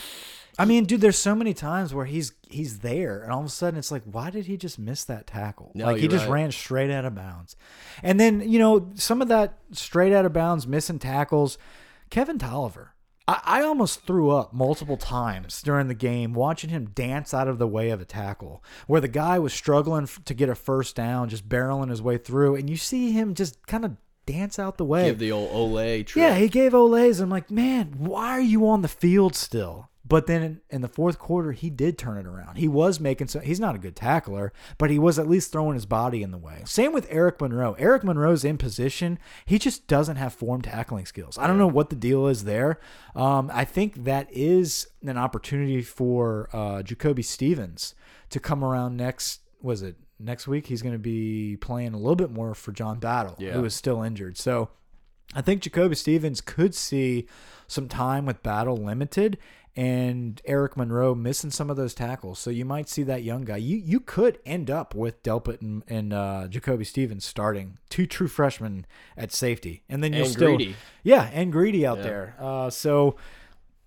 I 0.57 0.67
mean, 0.67 0.85
dude, 0.85 1.01
there's 1.01 1.19
so 1.19 1.35
many 1.35 1.53
times 1.53 1.93
where 1.93 2.05
he's 2.05 2.33
he's 2.49 2.79
there, 2.79 3.25
and 3.25 3.33
all 3.33 3.41
of 3.41 3.47
a 3.47 3.51
sudden 3.51 3.77
it's 3.77 3.91
like, 3.91 4.05
why 4.05 4.31
did 4.31 4.47
he 4.47 4.57
just 4.57 4.79
miss 4.79 5.03
that 5.07 5.27
tackle? 5.27 5.73
No, 5.75 5.87
like 5.87 5.97
he 5.97 6.07
just 6.07 6.27
right. 6.27 6.35
ran 6.35 6.53
straight 6.53 6.93
out 6.93 7.05
of 7.05 7.17
bounds, 7.17 7.57
and 8.05 8.21
then 8.21 8.49
you 8.49 8.61
know 8.61 8.89
some 8.95 9.21
of 9.21 9.27
that 9.29 9.59
straight 9.73 10.13
out 10.13 10.25
of 10.25 10.33
bounds 10.33 10.65
missing 10.65 11.01
tackles. 11.01 11.59
Kevin 12.11 12.39
Toliver, 12.39 12.89
I, 13.29 13.41
I 13.45 13.63
almost 13.63 14.03
threw 14.07 14.31
up 14.31 14.53
multiple 14.53 14.97
times 14.97 15.63
during 15.63 15.89
the 15.89 15.95
game 15.95 16.35
watching 16.35 16.71
him 16.71 16.91
dance 16.95 17.33
out 17.33 17.49
of 17.49 17.59
the 17.59 17.69
way 17.69 17.91
of 17.91 18.01
a 18.01 18.05
tackle 18.05 18.63
where 18.87 19.01
the 19.01 19.09
guy 19.09 19.39
was 19.39 19.53
struggling 19.53 20.09
to 20.25 20.35
get 20.35 20.49
a 20.49 20.55
first 20.55 20.97
down, 20.97 21.29
just 21.29 21.49
barreling 21.49 21.91
his 21.91 22.03
way 22.03 22.19
through, 22.19 22.57
and 22.57 22.69
you 22.69 22.77
see 22.77 23.13
him 23.13 23.35
just 23.35 23.67
kind 23.67 23.85
of 23.85 23.97
dance 24.27 24.59
out 24.59 24.79
the 24.79 24.85
way. 24.85 25.07
Give 25.07 25.19
the 25.19 25.33
old 25.33 25.51
Olay 25.51 26.07
trick. 26.07 26.23
Yeah, 26.23 26.37
he 26.37 26.49
gave 26.49 26.73
Olays. 26.73 27.21
I'm 27.21 27.31
like, 27.31 27.51
man, 27.51 27.95
why 27.99 28.31
are 28.31 28.41
you 28.41 28.69
on 28.69 28.83
the 28.83 28.89
field 28.89 29.35
still? 29.35 29.89
But 30.05 30.27
then 30.27 30.61
in, 30.69 30.81
the 30.81 30.89
fourth 30.89 31.19
quarter, 31.19 31.53
he 31.53 31.71
did 31.71 31.97
turn 31.97 32.19
it 32.19 32.27
around. 32.27 32.57
He 32.57 32.67
was 32.67 32.99
making 32.99 33.29
some. 33.29 33.43
He's 33.43 33.61
not 33.61 33.77
a 33.77 33.79
good 33.79 33.95
tackler, 33.95 34.53
but 34.77 34.91
he 34.91 34.99
was 34.99 35.17
at 35.19 35.29
least 35.29 35.53
throwing 35.53 35.75
his 35.75 35.87
body 35.87 36.23
in 36.25 36.33
the 36.33 36.39
way. 36.39 36.63
Same 36.65 36.93
with 36.93 37.07
Eric 37.09 37.41
Monroe. 37.41 37.75
Eric 37.79 38.03
Monroe's 38.03 38.45
in 38.45 38.59
position. 38.59 39.19
He 39.47 39.59
just 39.61 39.87
doesn't 39.87 40.17
have 40.17 40.33
form 40.35 40.61
tackling 40.61 41.07
skills. 41.07 41.39
I 41.39 41.47
don't 41.47 41.59
know 41.59 41.69
what 41.69 41.89
the 41.91 41.97
deal 41.97 42.27
is 42.27 42.45
there. 42.45 42.81
Um, 43.15 43.49
I 43.55 43.65
think 43.65 44.03
that 44.05 44.27
is 44.33 44.89
an 45.07 45.17
opportunity 45.17 45.83
for 45.83 46.49
uh, 46.53 46.83
Jacoby 46.83 47.23
Stevens 47.23 47.95
to 48.31 48.41
come 48.41 48.65
around 48.65 48.97
next. 48.97 49.41
Was 49.63 49.83
it 49.83 49.95
next 50.19 50.49
week? 50.49 50.67
He's 50.67 50.83
going 50.83 50.95
to 50.95 50.99
be 50.99 51.57
playing 51.61 51.95
a 51.95 51.99
little 51.99 52.17
bit 52.17 52.33
more 52.33 52.55
for 52.57 52.73
John 52.73 52.99
Battle, 52.99 53.37
Yeah. 53.39 53.53
who 53.53 53.65
is 53.65 53.75
still 53.77 54.03
injured. 54.03 54.37
So 54.37 54.71
I 55.35 55.43
think 55.43 55.63
Jacoby 55.63 55.95
Stevens 55.95 56.41
could 56.41 56.75
see 56.75 57.29
some 57.69 57.89
time 57.89 58.27
with 58.27 58.43
Battle 58.43 58.77
limited 58.77 59.39
and 59.75 60.41
Eric 60.45 60.77
Monroe 60.77 61.15
missing 61.15 61.51
some 61.51 61.71
of 61.71 61.77
those 61.77 61.95
tackles. 61.95 62.39
So 62.39 62.51
you 62.51 62.65
might 62.65 62.89
see 62.89 63.03
that 63.05 63.23
young 63.23 63.45
guy. 63.45 63.57
You 63.57 63.77
you 63.79 64.01
could 64.01 64.39
end 64.45 64.71
up 64.71 64.95
with 64.95 65.23
Delpit 65.23 65.61
and, 65.63 65.83
and 65.89 66.13
uh, 66.13 66.47
Jacoby 66.49 66.85
Stevens 66.85 67.25
starting 67.25 67.79
two 67.89 68.07
true 68.07 68.29
freshmen 68.29 68.87
at 69.17 69.33
safety, 69.33 69.83
and 69.89 70.03
then 70.05 70.13
you'll 70.13 70.25
And 70.27 70.33
still 70.33 70.57
Greedy. 70.57 70.77
yeah, 71.03 71.31
and 71.33 71.51
greedy 71.53 71.87
out 71.87 71.99
Yeah. 71.99 72.03
there. 72.03 72.37
Uh, 72.39 72.71
so. 72.71 73.17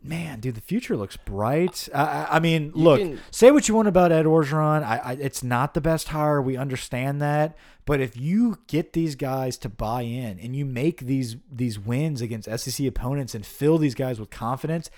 Man, 0.04 0.39
dude, 0.39 0.54
the 0.54 0.62
future 0.62 0.95
looks 0.95 1.17
bright. 1.17 1.89
I, 1.91 2.28
I, 2.34 2.39
mean, 2.39 2.71
look, 2.76 3.00
can- 3.00 3.19
say 3.32 3.50
what 3.50 3.67
you 3.67 3.74
want 3.74 3.88
about 3.88 4.12
Ed 4.12 4.26
Orgeron. 4.28 4.84
I, 4.84 4.98
I, 4.98 5.12
it's 5.13 5.41
not 5.41 5.74
the 5.74 5.82
best 5.82 6.10
hire. 6.10 6.39
We 6.43 6.58
understand 6.58 7.24
that, 7.24 7.58
but 7.88 8.00
if 8.00 8.15
you 8.15 8.60
get 8.67 8.93
these 8.93 9.15
guys 9.15 9.58
to 9.58 9.69
buy 9.69 10.04
in 10.04 10.38
and 10.39 10.56
you 10.56 10.63
make 10.63 11.00
these 11.08 11.38
these 11.52 11.80
wins 11.80 12.21
against 12.21 12.48
SEC 12.60 12.86
opponents 12.86 13.34
and 13.34 13.43
fill 13.43 13.80
these 13.80 13.95
guys 13.95 14.19
with 14.19 14.30
confidence, 14.30 14.91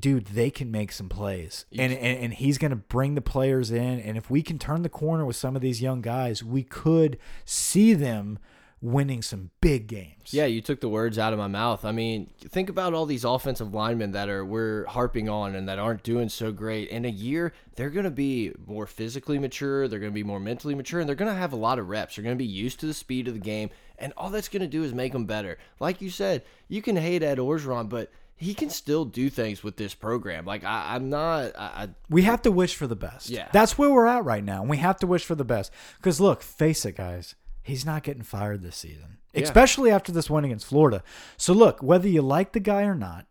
dude, 0.00 0.26
they 0.26 0.50
can 0.50 0.70
make 0.70 0.92
some 0.92 1.08
plays, 1.08 1.66
and 1.76 1.92
and, 1.92 2.18
and 2.18 2.34
he's 2.34 2.58
going 2.58 2.70
to 2.70 2.76
bring 2.76 3.14
the 3.14 3.20
players 3.20 3.70
in. 3.70 4.00
And 4.00 4.16
if 4.16 4.30
we 4.30 4.42
can 4.42 4.58
turn 4.58 4.82
the 4.82 4.88
corner 4.88 5.24
with 5.24 5.36
some 5.36 5.56
of 5.56 5.62
these 5.62 5.82
young 5.82 6.00
guys, 6.00 6.42
we 6.42 6.62
could 6.62 7.18
see 7.44 7.94
them 7.94 8.38
winning 8.82 9.20
some 9.20 9.50
big 9.60 9.86
games. 9.86 10.32
Yeah, 10.32 10.46
you 10.46 10.62
took 10.62 10.80
the 10.80 10.88
words 10.88 11.18
out 11.18 11.32
of 11.32 11.38
my 11.38 11.48
mouth. 11.48 11.84
I 11.84 11.92
mean, 11.92 12.30
think 12.38 12.70
about 12.70 12.94
all 12.94 13.04
these 13.04 13.24
offensive 13.24 13.74
linemen 13.74 14.12
that 14.12 14.28
are 14.28 14.44
we're 14.44 14.86
harping 14.86 15.28
on 15.28 15.54
and 15.54 15.68
that 15.68 15.78
aren't 15.78 16.02
doing 16.02 16.28
so 16.28 16.50
great. 16.50 16.88
In 16.88 17.04
a 17.04 17.10
year, 17.10 17.52
they're 17.76 17.90
going 17.90 18.04
to 18.04 18.10
be 18.10 18.52
more 18.66 18.86
physically 18.86 19.38
mature, 19.38 19.86
they're 19.86 19.98
going 19.98 20.12
to 20.12 20.14
be 20.14 20.24
more 20.24 20.40
mentally 20.40 20.74
mature, 20.74 21.00
and 21.00 21.08
they're 21.08 21.16
going 21.16 21.32
to 21.32 21.38
have 21.38 21.52
a 21.52 21.56
lot 21.56 21.78
of 21.78 21.88
reps. 21.88 22.16
They're 22.16 22.24
going 22.24 22.36
to 22.36 22.42
be 22.42 22.50
used 22.50 22.80
to 22.80 22.86
the 22.86 22.94
speed 22.94 23.28
of 23.28 23.34
the 23.34 23.40
game, 23.40 23.70
and 23.98 24.12
all 24.16 24.30
that's 24.30 24.48
going 24.48 24.62
to 24.62 24.68
do 24.68 24.82
is 24.82 24.94
make 24.94 25.12
them 25.12 25.26
better. 25.26 25.58
Like 25.78 26.00
you 26.00 26.10
said, 26.10 26.42
you 26.68 26.80
can 26.80 26.96
hate 26.96 27.22
Ed 27.22 27.38
Orgeron, 27.38 27.88
but 27.88 28.10
he 28.40 28.54
can 28.54 28.70
still 28.70 29.04
do 29.04 29.28
things 29.28 29.62
with 29.62 29.76
this 29.76 29.94
program. 29.94 30.46
Like 30.46 30.64
I, 30.64 30.94
I'm 30.94 31.10
not. 31.10 31.52
I, 31.58 31.64
I, 31.82 31.88
We 32.08 32.22
have 32.22 32.40
to 32.42 32.50
wish 32.50 32.74
for 32.74 32.86
the 32.86 32.96
best. 32.96 33.28
Yeah. 33.28 33.48
That's 33.52 33.76
where 33.76 33.90
we're 33.90 34.06
at 34.06 34.24
right 34.24 34.42
now. 34.42 34.62
And 34.62 34.70
we 34.70 34.78
have 34.78 34.96
to 35.00 35.06
wish 35.06 35.26
for 35.26 35.34
the 35.34 35.44
best. 35.44 35.70
Because 35.98 36.22
look, 36.22 36.40
face 36.40 36.86
it, 36.86 36.96
guys, 36.96 37.34
he's 37.62 37.84
not 37.84 38.02
getting 38.02 38.22
fired 38.22 38.62
this 38.62 38.76
season. 38.76 39.18
Especially 39.34 39.90
after 39.90 40.10
this 40.10 40.30
win 40.30 40.46
against 40.46 40.66
Florida. 40.66 41.02
So 41.36 41.52
look, 41.52 41.82
whether 41.82 42.08
you 42.08 42.22
like 42.22 42.52
the 42.52 42.60
guy 42.60 42.84
or 42.84 42.94
not, 42.94 43.26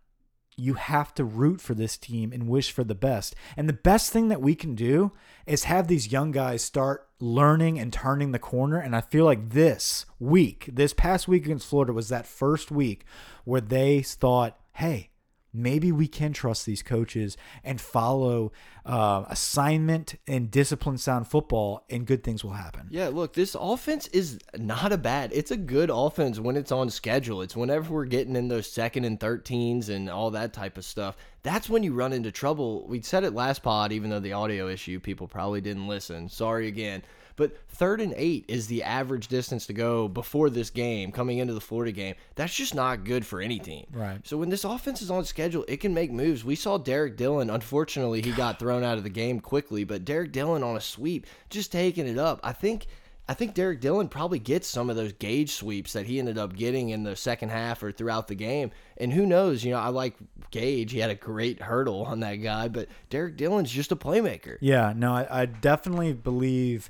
you 0.55 0.75
have 0.75 1.15
to 1.15 1.23
root 1.23 1.59
for 1.59 1.73
this 1.73 1.97
team 1.97 2.31
and 2.31 2.47
wish 2.47 2.71
for 2.71 2.83
the 2.83 2.93
best. 2.93 3.33
And 3.57 3.67
the 3.67 3.73
best 3.73 4.13
thing 4.13 4.27
that 4.27 4.41
we 4.41 4.53
can 4.53 4.75
do 4.75 5.11
is 5.47 5.63
have 5.63 5.87
these 5.87 6.11
young 6.11 6.29
guys 6.31 6.61
start 6.61 7.07
learning 7.19 7.79
and 7.79 7.91
turning 7.91 8.31
the 8.31 8.37
corner. 8.37 8.77
And 8.77 8.95
I 8.95 9.01
feel 9.01 9.25
like 9.25 9.49
this 9.49 10.05
week, 10.19 10.69
this 10.71 10.93
past 10.93 11.27
week 11.27 11.45
against 11.45 11.67
Florida 11.67 11.93
was 11.93 12.09
that 12.09 12.27
first 12.27 12.69
week 12.69 13.05
where 13.43 13.61
they 13.61 14.03
thought, 14.03 14.59
hey, 14.79 15.09
maybe 15.51 15.91
we 15.91 16.07
can 16.07 16.31
trust 16.31 16.65
these 16.65 16.81
coaches 16.81 17.35
and 17.65 17.81
follow 17.81 18.49
uh, 18.85 19.25
assignment 19.27 20.15
and 20.25 20.49
discipline 20.49 20.97
sound 20.97 21.27
football 21.27 21.83
and 21.89 22.05
good 22.05 22.23
things 22.23 22.45
will 22.45 22.53
happen. 22.53 22.87
Yeah, 22.89 23.09
look, 23.09 23.33
this 23.33 23.57
offense 23.59 24.07
is 24.07 24.39
not 24.57 24.93
a 24.93 24.97
bad. 24.97 25.31
It's 25.33 25.51
a 25.51 25.57
good 25.57 25.89
offense 25.93 26.39
when 26.39 26.55
it's 26.55 26.71
on 26.71 26.89
schedule. 26.89 27.41
It's 27.41 27.57
whenever 27.57 27.93
we're 27.93 28.05
getting 28.05 28.37
in 28.37 28.47
those 28.47 28.71
second 28.71 29.03
and 29.03 29.19
13s 29.19 29.89
and 29.89 30.09
all 30.09 30.31
that 30.31 30.53
type 30.53 30.77
of 30.77 30.85
stuff. 30.85 31.17
That's 31.43 31.69
when 31.69 31.83
you 31.83 31.93
run 31.93 32.13
into 32.13 32.31
trouble. 32.31 32.87
We 32.87 33.01
said 33.01 33.25
it 33.25 33.33
last 33.33 33.61
pod, 33.61 33.91
even 33.91 34.09
though 34.09 34.21
the 34.21 34.33
audio 34.33 34.69
issue, 34.69 35.01
people 35.01 35.27
probably 35.27 35.59
didn't 35.59 35.87
listen. 35.89 36.29
Sorry 36.29 36.67
again. 36.67 37.03
But 37.39 37.55
third 37.69 38.01
and 38.01 38.13
eight 38.17 38.43
is 38.49 38.67
the 38.67 38.83
average 38.83 39.29
distance 39.29 39.65
to 39.67 39.73
go 39.73 40.09
before 40.09 40.49
this 40.49 40.69
game, 40.69 41.13
coming 41.13 41.37
into 41.37 41.53
the 41.53 41.61
Florida 41.61 41.93
game. 41.93 42.15
That's 42.35 42.53
just 42.53 42.75
not 42.75 43.05
good 43.05 43.25
for 43.25 43.39
any 43.39 43.59
team. 43.59 43.87
Right. 43.93 44.19
So 44.27 44.35
when 44.35 44.49
this 44.49 44.65
offense 44.65 45.01
is 45.01 45.09
on 45.09 45.23
schedule, 45.23 45.63
it 45.69 45.77
can 45.77 45.93
make 45.93 46.11
moves. 46.11 46.43
We 46.43 46.55
saw 46.55 46.77
Derrick 46.77 47.15
Dillon. 47.15 47.49
Unfortunately, 47.49 48.21
he 48.21 48.33
got 48.33 48.59
thrown 48.59 48.83
out 48.83 48.97
of 48.97 49.05
the 49.05 49.09
game 49.09 49.39
quickly, 49.39 49.85
but 49.85 50.03
Derrick 50.03 50.33
Dillon 50.33 50.63
on 50.63 50.75
a 50.75 50.81
sweep, 50.81 51.27
just 51.49 51.71
taking 51.71 52.07
it 52.07 52.17
up. 52.17 52.41
I 52.43 52.51
think. 52.51 52.87
I 53.29 53.35
think 53.35 53.53
Derrick 53.53 53.79
Dillon 53.79 54.09
probably 54.09 54.39
gets 54.39 54.67
some 54.67 54.89
of 54.89 54.95
those 54.95 55.13
Gage 55.13 55.51
sweeps 55.51 55.93
that 55.93 56.07
he 56.07 56.17
ended 56.17 56.39
up 56.39 56.55
getting 56.55 56.89
in 56.89 57.03
the 57.03 57.15
second 57.15 57.49
half 57.49 57.83
or 57.83 57.91
throughout 57.91 58.27
the 58.27 58.33
game. 58.33 58.71
And 58.97 59.13
who 59.13 59.27
knows? 59.27 59.63
You 59.63 59.73
know, 59.73 59.77
I 59.77 59.89
like 59.89 60.15
Gage. 60.49 60.91
He 60.91 60.97
had 60.97 61.11
a 61.11 61.15
great 61.15 61.61
hurdle 61.61 62.05
on 62.05 62.21
that 62.21 62.37
guy, 62.37 62.69
but 62.69 62.87
Derrick 63.11 63.37
Dillon's 63.37 63.71
just 63.71 63.91
a 63.91 63.95
playmaker. 63.95 64.57
Yeah, 64.61 64.93
no, 64.95 65.13
I, 65.13 65.41
I 65.41 65.45
definitely 65.45 66.13
believe 66.13 66.89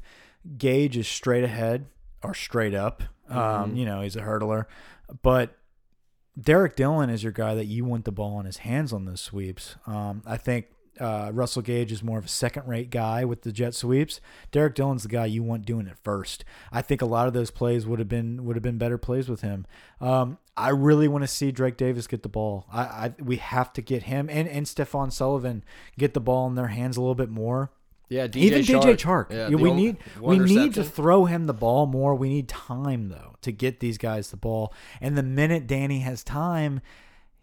Gage 0.58 0.97
is 0.97 1.08
straight 1.08 1.43
ahead 1.43 1.86
or 2.23 2.34
straight 2.34 2.73
up. 2.73 3.04
Um, 3.30 3.75
you 3.75 3.86
know, 3.86 4.02
he's 4.02 4.15
a 4.15 4.21
hurdler, 4.21 4.65
but 5.21 5.56
Derrick 6.39 6.75
Dillon 6.75 7.10
is 7.10 7.21
your 7.23 7.32
guy 7.32 7.54
that 7.56 7.65
you 7.65 7.86
want 7.86 8.06
the 8.06 8.12
ball 8.12 8.39
in 8.39 8.45
his 8.45 8.58
hands 8.58 8.91
on 8.91 9.06
those 9.06 9.21
sweeps. 9.21 9.75
Um, 9.86 10.23
I 10.25 10.38
think 10.38 10.65
uh, 10.99 11.32
Russell 11.34 11.62
Gage 11.62 11.91
is 11.91 12.04
more 12.04 12.17
of 12.17 12.25
a 12.25 12.30
second-rate 12.30 12.89
guy 12.89 13.23
with 13.25 13.43
the 13.43 13.52
jet 13.52 13.73
sweeps. 13.73 14.19
Derrick 14.52 14.75
Dillon's 14.75 15.04
the 15.04 15.10
guy 15.10 15.25
you 15.25 15.43
want 15.43 15.65
doing 15.65 15.88
it 15.88 15.97
first. 16.04 16.43
I 16.71 16.82
think 16.82 17.02
a 17.02 17.06
lot 17.06 17.28
of 17.28 17.34
those 17.34 17.52
plays 17.52 17.86
would 17.86 17.99
have 17.99 18.10
been 18.10 18.45
would 18.45 18.56
have 18.56 18.63
been 18.63 18.78
better 18.78 18.97
plays 18.97 19.30
with 19.30 19.41
him. 19.41 19.65
Um, 20.02 20.38
I 20.58 20.69
really 20.69 21.08
want 21.08 21.23
to 21.23 21.28
see 21.28 21.52
Drake 21.52 21.78
Davis 21.78 22.08
get 22.08 22.23
the 22.23 22.30
ball. 22.30 22.65
I, 22.71 22.82
I 22.82 23.13
we 23.19 23.38
have 23.38 23.71
to 23.73 23.82
get 23.82 24.04
him 24.04 24.30
and 24.30 24.47
and 24.47 24.65
Stephon 24.65 25.12
Sullivan 25.12 25.63
get 25.97 26.13
the 26.13 26.19
ball 26.19 26.47
in 26.47 26.56
their 26.56 26.67
hands 26.67 26.97
a 26.97 27.02
little 27.02 27.15
bit 27.15 27.30
more. 27.30 27.71
Yeah, 28.10 28.28
DJ 28.28 28.36
Even 28.36 28.62
DJ 28.63 28.98
Chark. 28.98 29.32
Yeah, 29.32 29.50
we 29.50 29.72
need 29.72 29.98
we 30.19 30.39
need 30.39 30.74
to 30.74 30.84
throw 30.84 31.26
him 31.26 31.45
the 31.45 31.54
ball 31.54 31.86
more. 31.86 32.15
We 32.15 32.28
need 32.30 32.50
time 32.50 33.10
though 33.10 33.36
to 33.41 33.52
get 33.52 33.80
these 33.80 33.98
guys 33.98 34.32
the 34.32 34.38
ball. 34.38 34.74
And 35.00 35.17
the 35.17 35.24
minute 35.24 35.67
Danny 35.67 36.00
has 36.00 36.24
time, 36.24 36.82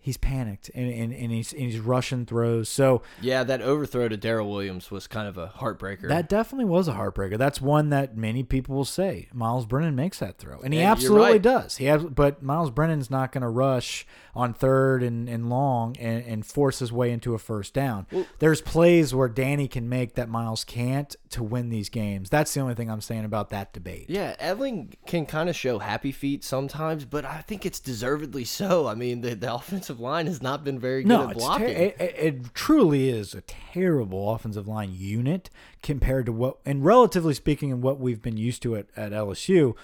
he's 0.07 0.17
panicked 0.17 0.71
and, 0.73 0.89
and, 0.89 1.13
and 1.13 1.33
he's 1.33 1.53
and 1.53 1.63
he's 1.63 1.81
rushing 1.81 2.25
throws. 2.25 2.69
So 2.69 3.03
Yeah, 3.21 3.43
that 3.43 3.61
overthrow 3.61 4.09
to 4.09 4.17
Darrel 4.17 4.49
Williams 4.49 4.89
was 4.89 5.09
kind 5.09 5.27
of 5.27 5.37
a 5.37 5.49
heartbreaker. 5.49 6.07
that 6.07 6.29
definitely 6.29 6.67
was 6.67 6.87
a 6.87 6.93
heartbreaker. 6.93 7.37
That's 7.37 7.61
one 7.61 7.91
that 7.91 8.17
many 8.17 8.45
people 8.45 8.77
will 8.77 8.85
say 8.85 9.27
Myles 9.35 9.67
Brennan 9.67 9.97
makes 9.97 10.21
that 10.21 10.39
throw, 10.39 10.61
and 10.61 10.73
he 10.73 10.79
And 10.79 10.89
absolutely 10.89 11.33
right. 11.33 11.43
does. 11.43 11.79
He 11.79 11.87
has, 11.87 12.05
but 12.05 12.41
Myles 12.41 12.71
Brennan's 12.71 13.11
not 13.11 13.33
going 13.33 13.43
to 13.43 13.49
rush 13.49 14.07
on 14.33 14.55
third 14.55 15.03
and, 15.03 15.29
and 15.29 15.51
long 15.51 15.97
and, 15.99 16.25
and 16.25 16.47
force 16.47 16.79
his 16.79 16.93
way 16.93 17.11
into 17.11 17.35
a 17.35 17.39
first 17.39 17.75
down. 17.75 18.07
There's 18.39 18.61
plays 18.61 19.13
where 19.13 19.29
Danny 19.29 19.67
can 19.67 19.89
make 19.89 20.15
that 20.15 20.29
Myles 20.29 20.63
can't 20.63 21.17
to 21.31 21.43
win 21.43 21.71
these 21.71 21.89
games. 21.89 22.31
That's 22.31 22.55
the 22.55 22.61
only 22.61 22.75
thing 22.75 22.89
I'm 22.91 23.01
saying 23.01 23.25
about 23.25 23.51
that 23.51 23.73
debate. 23.73 24.07
Yeah, 24.09 24.37
Etling 24.37 24.93
can 25.07 25.27
kind 25.27 25.49
of 25.49 25.57
show 25.57 25.81
happy 25.81 26.13
feet 26.13 26.45
sometimes, 26.45 27.05
but 27.05 27.25
I 27.25 27.41
think 27.41 27.67
it's 27.67 27.81
deservedly 27.81 28.45
so. 28.45 28.87
I 28.87 28.95
mean, 28.95 29.23
the, 29.23 29.35
the 29.35 29.53
offensive 29.53 29.96
line 30.01 30.27
has 30.27 30.43
not 30.43 30.65
been 30.65 30.79
very 30.79 31.03
good 31.03 31.09
No, 31.09 31.31
at 31.31 31.37
blocking. 31.37 31.69
it, 31.69 31.97
it, 31.99 32.55
truly 32.55 33.09
is 33.09 33.35
a 33.35 33.41
terrible 33.41 34.33
offensive 34.33 34.67
line 34.69 34.93
unit 34.95 35.51
compared 35.83 36.27
to 36.27 36.33
what, 36.33 36.59
and 36.65 36.85
relatively 36.85 37.35
speaking, 37.35 37.71
in 37.71 37.81
what 37.81 37.99
we've 38.01 38.23
been 38.23 38.37
used 38.37 38.63
to 38.63 38.77
at, 38.77 38.87
at 38.97 39.13
LSU. 39.13 39.75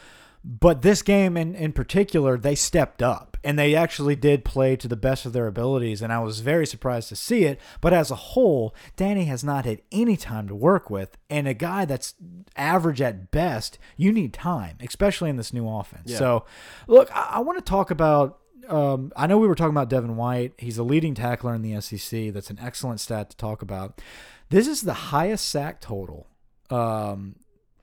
But 0.45 0.83
this 0.83 1.03
game 1.03 1.37
in, 1.37 1.55
in 1.55 1.73
particular, 1.73 2.37
they 2.37 2.57
stepped 2.57 3.01
up 3.01 3.37
and 3.45 3.57
they 3.57 3.77
actually 3.77 4.17
did 4.17 4.45
play 4.45 4.75
to 4.75 4.89
the 4.89 4.97
best 4.97 5.25
of 5.25 5.33
their 5.33 5.47
abilities. 5.47 6.03
And 6.03 6.13
I 6.13 6.19
was 6.19 6.41
very 6.41 6.67
surprised 6.67 7.09
to 7.11 7.17
see 7.17 7.45
it. 7.45 7.61
But 7.81 7.93
as 7.93 8.11
a 8.11 8.17
whole, 8.17 8.75
Danny 8.97 9.27
has 9.27 9.45
not 9.45 9.65
had 9.65 9.83
any 9.93 10.17
time 10.17 10.49
to 10.49 10.55
work 10.55 10.91
with. 10.91 11.17
And 11.31 11.47
a 11.47 11.55
guy 11.55 11.85
that's 11.85 12.15
average 12.57 13.01
at 13.01 13.31
best, 13.31 13.79
you 13.97 14.13
need 14.13 14.33
time, 14.33 14.79
especially 14.81 15.31
in 15.31 15.37
this 15.37 15.53
new 15.53 15.69
offense. 15.69 16.11
So, 16.17 16.45
look, 16.89 17.09
I, 17.17 17.35
I 17.35 17.39
want 17.41 17.59
to 17.59 17.65
talk 17.65 17.93
about 17.93 18.41
um, 18.73 19.13
I 19.15 19.27
know 19.27 19.37
we 19.37 19.47
were 19.47 19.55
talking 19.55 19.75
about 19.75 19.91
Devin 19.91 20.17
White. 20.17 20.55
He's 20.57 20.79
a 20.79 20.83
leading 20.83 21.15
tackler 21.15 21.55
in 21.55 21.61
the 21.61 21.79
SEC. 21.83 22.33
That's 22.33 22.49
an 22.49 22.59
excellent 22.59 23.01
stat 23.01 23.29
to 23.31 23.37
talk 23.37 23.61
about. 23.61 24.01
This 24.49 24.67
is 24.67 24.81
the 24.81 24.95
highest 24.95 25.47
sack 25.49 25.83
total. 25.83 26.27
Um, 26.71 27.37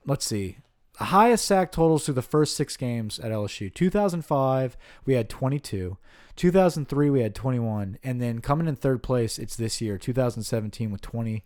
let's 0.04 0.26
see. 0.26 0.58
The 0.98 1.04
highest 1.04 1.44
sack 1.44 1.70
totals 1.70 2.04
through 2.04 2.14
the 2.14 2.22
first 2.22 2.56
six 2.56 2.76
games 2.76 3.20
at 3.20 3.30
LSU. 3.30 3.72
2005, 3.72 4.76
we 5.06 5.14
had 5.14 5.28
22. 5.28 5.96
2003, 6.34 7.10
we 7.10 7.20
had 7.20 7.36
21. 7.36 7.98
And 8.02 8.20
then 8.20 8.40
coming 8.40 8.66
in 8.66 8.74
third 8.74 9.00
place, 9.00 9.38
it's 9.38 9.54
this 9.54 9.80
year, 9.80 9.96
2017, 9.96 10.90
with 10.90 11.00
20, 11.00 11.44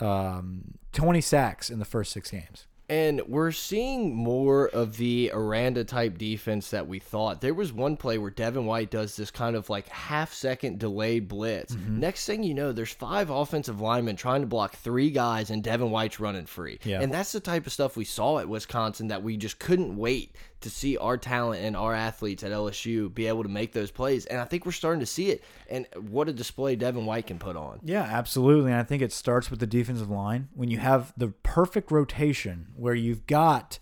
um, 0.00 0.74
20 0.92 1.20
sacks 1.20 1.70
in 1.70 1.78
the 1.78 1.84
first 1.84 2.10
six 2.10 2.32
games. 2.32 2.66
And 2.88 3.20
we're 3.26 3.50
seeing 3.50 4.14
more 4.14 4.68
of 4.68 4.96
the 4.96 5.32
Aranda 5.34 5.84
type 5.84 6.18
defense 6.18 6.70
that 6.70 6.86
we 6.86 7.00
thought. 7.00 7.40
There 7.40 7.54
was 7.54 7.72
one 7.72 7.96
play 7.96 8.16
where 8.18 8.30
Devin 8.30 8.64
White 8.64 8.90
does 8.90 9.16
this 9.16 9.30
kind 9.30 9.56
of 9.56 9.68
like 9.68 9.88
half 9.88 10.32
second 10.32 10.78
delayed 10.78 11.26
blitz. 11.26 11.74
Mm-hmm. 11.74 12.00
Next 12.00 12.26
thing 12.26 12.44
you 12.44 12.54
know, 12.54 12.70
there's 12.70 12.92
five 12.92 13.28
offensive 13.30 13.80
linemen 13.80 14.14
trying 14.14 14.42
to 14.42 14.46
block 14.46 14.76
three 14.76 15.10
guys, 15.10 15.50
and 15.50 15.64
Devin 15.64 15.90
White's 15.90 16.20
running 16.20 16.46
free. 16.46 16.78
Yeah. 16.84 17.00
And 17.00 17.12
that's 17.12 17.32
the 17.32 17.40
type 17.40 17.66
of 17.66 17.72
stuff 17.72 17.96
we 17.96 18.04
saw 18.04 18.38
at 18.38 18.48
Wisconsin 18.48 19.08
that 19.08 19.22
we 19.22 19.36
just 19.36 19.58
couldn't 19.58 19.96
wait 19.96 20.36
to 20.60 20.70
see 20.70 20.96
our 20.96 21.16
talent 21.16 21.62
and 21.62 21.76
our 21.76 21.94
athletes 21.94 22.42
at 22.42 22.50
LSU 22.50 23.12
be 23.12 23.26
able 23.26 23.42
to 23.42 23.48
make 23.48 23.72
those 23.72 23.90
plays. 23.90 24.26
And 24.26 24.40
I 24.40 24.44
think 24.44 24.64
we're 24.64 24.72
starting 24.72 25.00
to 25.00 25.06
see 25.06 25.30
it. 25.30 25.44
And 25.68 25.86
what 26.08 26.28
a 26.28 26.32
display 26.32 26.76
Devin 26.76 27.06
White 27.06 27.26
can 27.26 27.38
put 27.38 27.56
on. 27.56 27.80
Yeah, 27.82 28.02
absolutely. 28.02 28.72
And 28.72 28.80
I 28.80 28.84
think 28.84 29.02
it 29.02 29.12
starts 29.12 29.50
with 29.50 29.60
the 29.60 29.66
defensive 29.66 30.10
line. 30.10 30.48
When 30.54 30.70
you 30.70 30.78
have 30.78 31.12
the 31.16 31.28
perfect 31.42 31.90
rotation 31.90 32.68
where 32.74 32.94
you've 32.94 33.26
got 33.26 33.78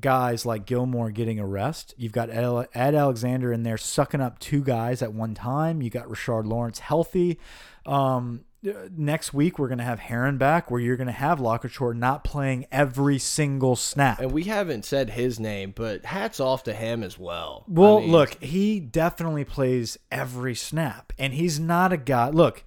guys 0.00 0.44
like 0.44 0.66
Gilmore 0.66 1.10
getting 1.10 1.38
a 1.38 1.46
rest, 1.46 1.94
you've 1.96 2.12
got 2.12 2.30
Ed 2.30 2.94
Alexander 2.94 3.52
in 3.52 3.62
there 3.62 3.78
sucking 3.78 4.20
up 4.20 4.38
two 4.38 4.62
guys 4.62 5.02
at 5.02 5.12
one 5.12 5.34
time, 5.34 5.82
you 5.82 5.90
got 5.90 6.08
Rashard 6.08 6.46
Lawrence 6.46 6.78
healthy. 6.78 7.38
Um, 7.86 8.44
Uh, 8.66 8.88
next 8.96 9.34
week 9.34 9.58
we're 9.58 9.68
going 9.68 9.78
to 9.78 9.84
have 9.84 9.98
Herron 9.98 10.38
back 10.38 10.70
where 10.70 10.80
you're 10.80 10.96
going 10.96 11.06
to 11.06 11.12
have 11.12 11.38
LaCouture 11.38 11.94
not 11.94 12.24
playing 12.24 12.66
every 12.72 13.18
single 13.18 13.76
snap. 13.76 14.20
And 14.20 14.32
we 14.32 14.44
haven't 14.44 14.84
said 14.84 15.10
his 15.10 15.38
name, 15.38 15.72
but 15.74 16.04
hats 16.04 16.40
off 16.40 16.62
to 16.64 16.72
him 16.72 17.02
as 17.02 17.18
well. 17.18 17.64
Well, 17.68 17.98
I 17.98 18.00
mean, 18.00 18.12
look, 18.12 18.42
he 18.42 18.80
definitely 18.80 19.44
plays 19.44 19.98
every 20.10 20.54
snap, 20.54 21.12
and 21.18 21.34
he's 21.34 21.60
not 21.60 21.92
a 21.92 21.96
guy. 21.96 22.30
Look, 22.30 22.64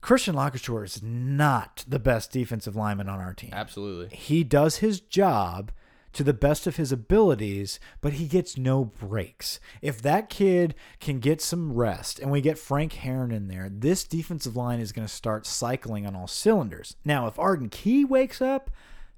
Christian 0.00 0.34
LaCouture 0.34 0.84
is 0.84 1.02
not 1.02 1.84
the 1.88 1.98
best 1.98 2.32
defensive 2.32 2.76
lineman 2.76 3.08
on 3.08 3.20
our 3.20 3.32
team. 3.34 3.50
absolutely. 3.52 4.14
He 4.14 4.44
does 4.44 4.76
his 4.76 5.00
job 5.00 5.72
to 6.12 6.24
the 6.24 6.34
best 6.34 6.66
of 6.66 6.76
his 6.76 6.92
abilities, 6.92 7.80
but 8.00 8.14
he 8.14 8.26
gets 8.26 8.58
no 8.58 8.84
breaks. 8.84 9.60
If 9.80 10.02
that 10.02 10.28
kid 10.28 10.74
can 11.00 11.18
get 11.18 11.40
some 11.40 11.72
rest 11.72 12.18
and 12.18 12.30
we 12.30 12.40
get 12.40 12.58
Frank 12.58 12.94
Herron 12.94 13.32
in 13.32 13.48
there, 13.48 13.68
this 13.70 14.04
defensive 14.04 14.56
line 14.56 14.80
is 14.80 14.92
going 14.92 15.06
to 15.06 15.12
start 15.12 15.46
cycling 15.46 16.06
on 16.06 16.14
all 16.14 16.26
cylinders. 16.26 16.96
Now, 17.04 17.26
if 17.26 17.38
Arden 17.38 17.68
Key 17.68 18.04
wakes 18.04 18.40
up, 18.40 18.70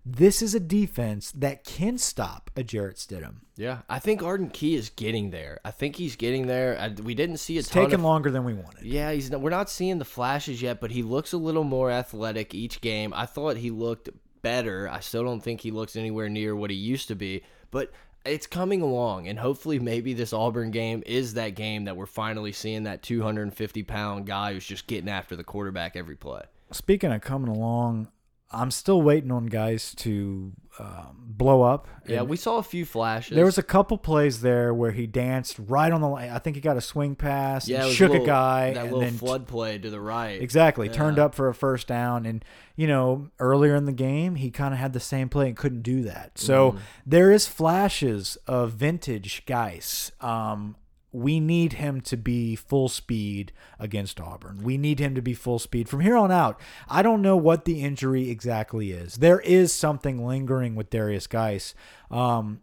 this 0.06 0.42
is 0.42 0.54
a 0.54 0.60
defense 0.60 1.32
that 1.32 1.64
can 1.64 1.96
stop 1.96 2.50
a 2.56 2.62
Jarrett 2.62 2.96
Stidham. 2.96 3.36
Yeah, 3.56 3.78
I 3.88 4.00
think 4.00 4.22
Arden 4.22 4.50
Key 4.50 4.74
is 4.74 4.90
getting 4.90 5.30
there. 5.30 5.60
I 5.64 5.70
think 5.70 5.96
he's 5.96 6.16
getting 6.16 6.46
there. 6.46 6.78
I, 6.78 6.88
we 6.88 7.14
didn't 7.14 7.38
see 7.38 7.56
a 7.56 7.60
It's 7.60 7.68
taken 7.68 7.94
of 7.94 8.02
longer 8.02 8.30
than 8.30 8.44
we 8.44 8.52
wanted. 8.52 8.84
Yeah, 8.84 9.12
he's 9.12 9.30
we're 9.30 9.48
not 9.48 9.70
seeing 9.70 9.98
the 9.98 10.04
flashes 10.04 10.60
yet, 10.60 10.80
but 10.80 10.90
he 10.90 11.02
looks 11.02 11.32
a 11.32 11.38
little 11.38 11.64
more 11.64 11.90
athletic 11.90 12.54
each 12.54 12.82
game. 12.82 13.14
I 13.14 13.24
thought 13.24 13.56
he 13.56 13.70
looked 13.70 14.10
better. 14.44 14.88
I 14.88 15.00
still 15.00 15.24
don't 15.24 15.40
think 15.40 15.62
he 15.62 15.72
looks 15.72 15.96
anywhere 15.96 16.28
near 16.28 16.54
what 16.54 16.70
he 16.70 16.76
used 16.76 17.08
to 17.08 17.16
be, 17.16 17.42
but 17.72 17.90
it's 18.24 18.46
coming 18.46 18.80
along, 18.80 19.26
and 19.26 19.38
hopefully, 19.38 19.78
maybe 19.78 20.14
this 20.14 20.32
Auburn 20.32 20.70
game 20.70 21.02
is 21.04 21.34
that 21.34 21.56
game 21.56 21.84
that 21.84 21.96
we're 21.96 22.06
finally 22.06 22.52
seeing 22.52 22.84
that 22.84 23.02
250 23.02 23.82
pound 23.82 24.26
guy 24.26 24.52
who's 24.52 24.64
just 24.64 24.86
getting 24.86 25.08
after 25.08 25.34
the 25.34 25.44
quarterback 25.44 25.96
every 25.96 26.16
play. 26.16 26.42
Speaking 26.70 27.12
of 27.12 27.20
coming 27.20 27.50
along, 27.50 28.08
I'm 28.54 28.70
still 28.70 29.02
waiting 29.02 29.30
on 29.32 29.46
guys 29.46 29.94
to 29.96 30.52
um, 30.78 31.16
blow 31.26 31.62
up. 31.62 31.86
Yeah, 32.06 32.20
And 32.20 32.28
we 32.28 32.36
saw 32.36 32.58
a 32.58 32.62
few 32.62 32.84
flashes. 32.84 33.34
There 33.36 33.44
was 33.44 33.58
a 33.58 33.62
couple 33.62 33.96
plays 33.98 34.40
there 34.40 34.72
where 34.74 34.90
he 34.90 35.06
danced 35.06 35.56
right 35.58 35.90
on 35.92 36.00
the 36.00 36.08
line. 36.08 36.30
I 36.30 36.38
think 36.38 36.56
he 36.56 36.60
got 36.62 36.76
a 36.76 36.80
swing 36.80 37.14
pass, 37.14 37.68
yeah, 37.68 37.76
and 37.76 37.84
it 37.84 37.86
was 37.88 37.96
shook 37.96 38.10
little- 38.10 38.24
a 38.24 38.28
guy, 38.28 38.72
that 38.74 38.84
and 38.86 38.92
little 38.92 39.10
flood 39.18 39.46
play 39.46 39.78
to 39.78 39.88
the 39.90 40.00
right. 40.00 40.40
exactly 40.40 40.88
turned 40.88 41.18
up 41.18 41.34
for 41.34 41.48
a 41.48 41.54
first 41.54 41.86
down. 41.86 42.26
And 42.26 42.44
you 42.76 42.86
know, 42.88 43.28
earlier 43.38 43.74
in 43.76 43.84
the 43.84 43.92
game, 43.92 44.34
he 44.36 44.50
kind 44.50 44.74
of 44.74 44.80
had 44.80 44.92
the 44.92 45.00
same 45.00 45.28
play 45.28 45.46
and 45.48 45.56
couldn't 45.56 45.82
do 45.82 46.02
that. 46.02 46.38
So 46.38 46.72
Mm-hmm. 46.72 46.78
there 47.06 47.30
is 47.30 47.46
flashes 47.46 48.36
of 48.46 48.72
vintage 48.72 49.44
guys. 49.46 50.10
Um, 50.20 50.76
we 51.14 51.38
need 51.38 51.74
him 51.74 52.00
to 52.00 52.16
be 52.16 52.56
full 52.56 52.88
speed 52.88 53.52
against 53.78 54.20
Auburn. 54.20 54.64
We 54.64 54.76
need 54.76 54.98
him 54.98 55.14
to 55.14 55.22
be 55.22 55.32
full 55.32 55.60
speed 55.60 55.88
from 55.88 56.00
here 56.00 56.16
on 56.16 56.32
out. 56.32 56.60
I 56.88 57.02
don't 57.02 57.22
know 57.22 57.36
what 57.36 57.64
the 57.64 57.82
injury 57.82 58.30
exactly 58.30 58.90
is. 58.90 59.14
There 59.14 59.38
is 59.40 59.72
something 59.72 60.26
lingering 60.26 60.74
with 60.74 60.90
Derrius 60.90 61.28
Guice. 61.28 61.72
Um, 62.10 62.62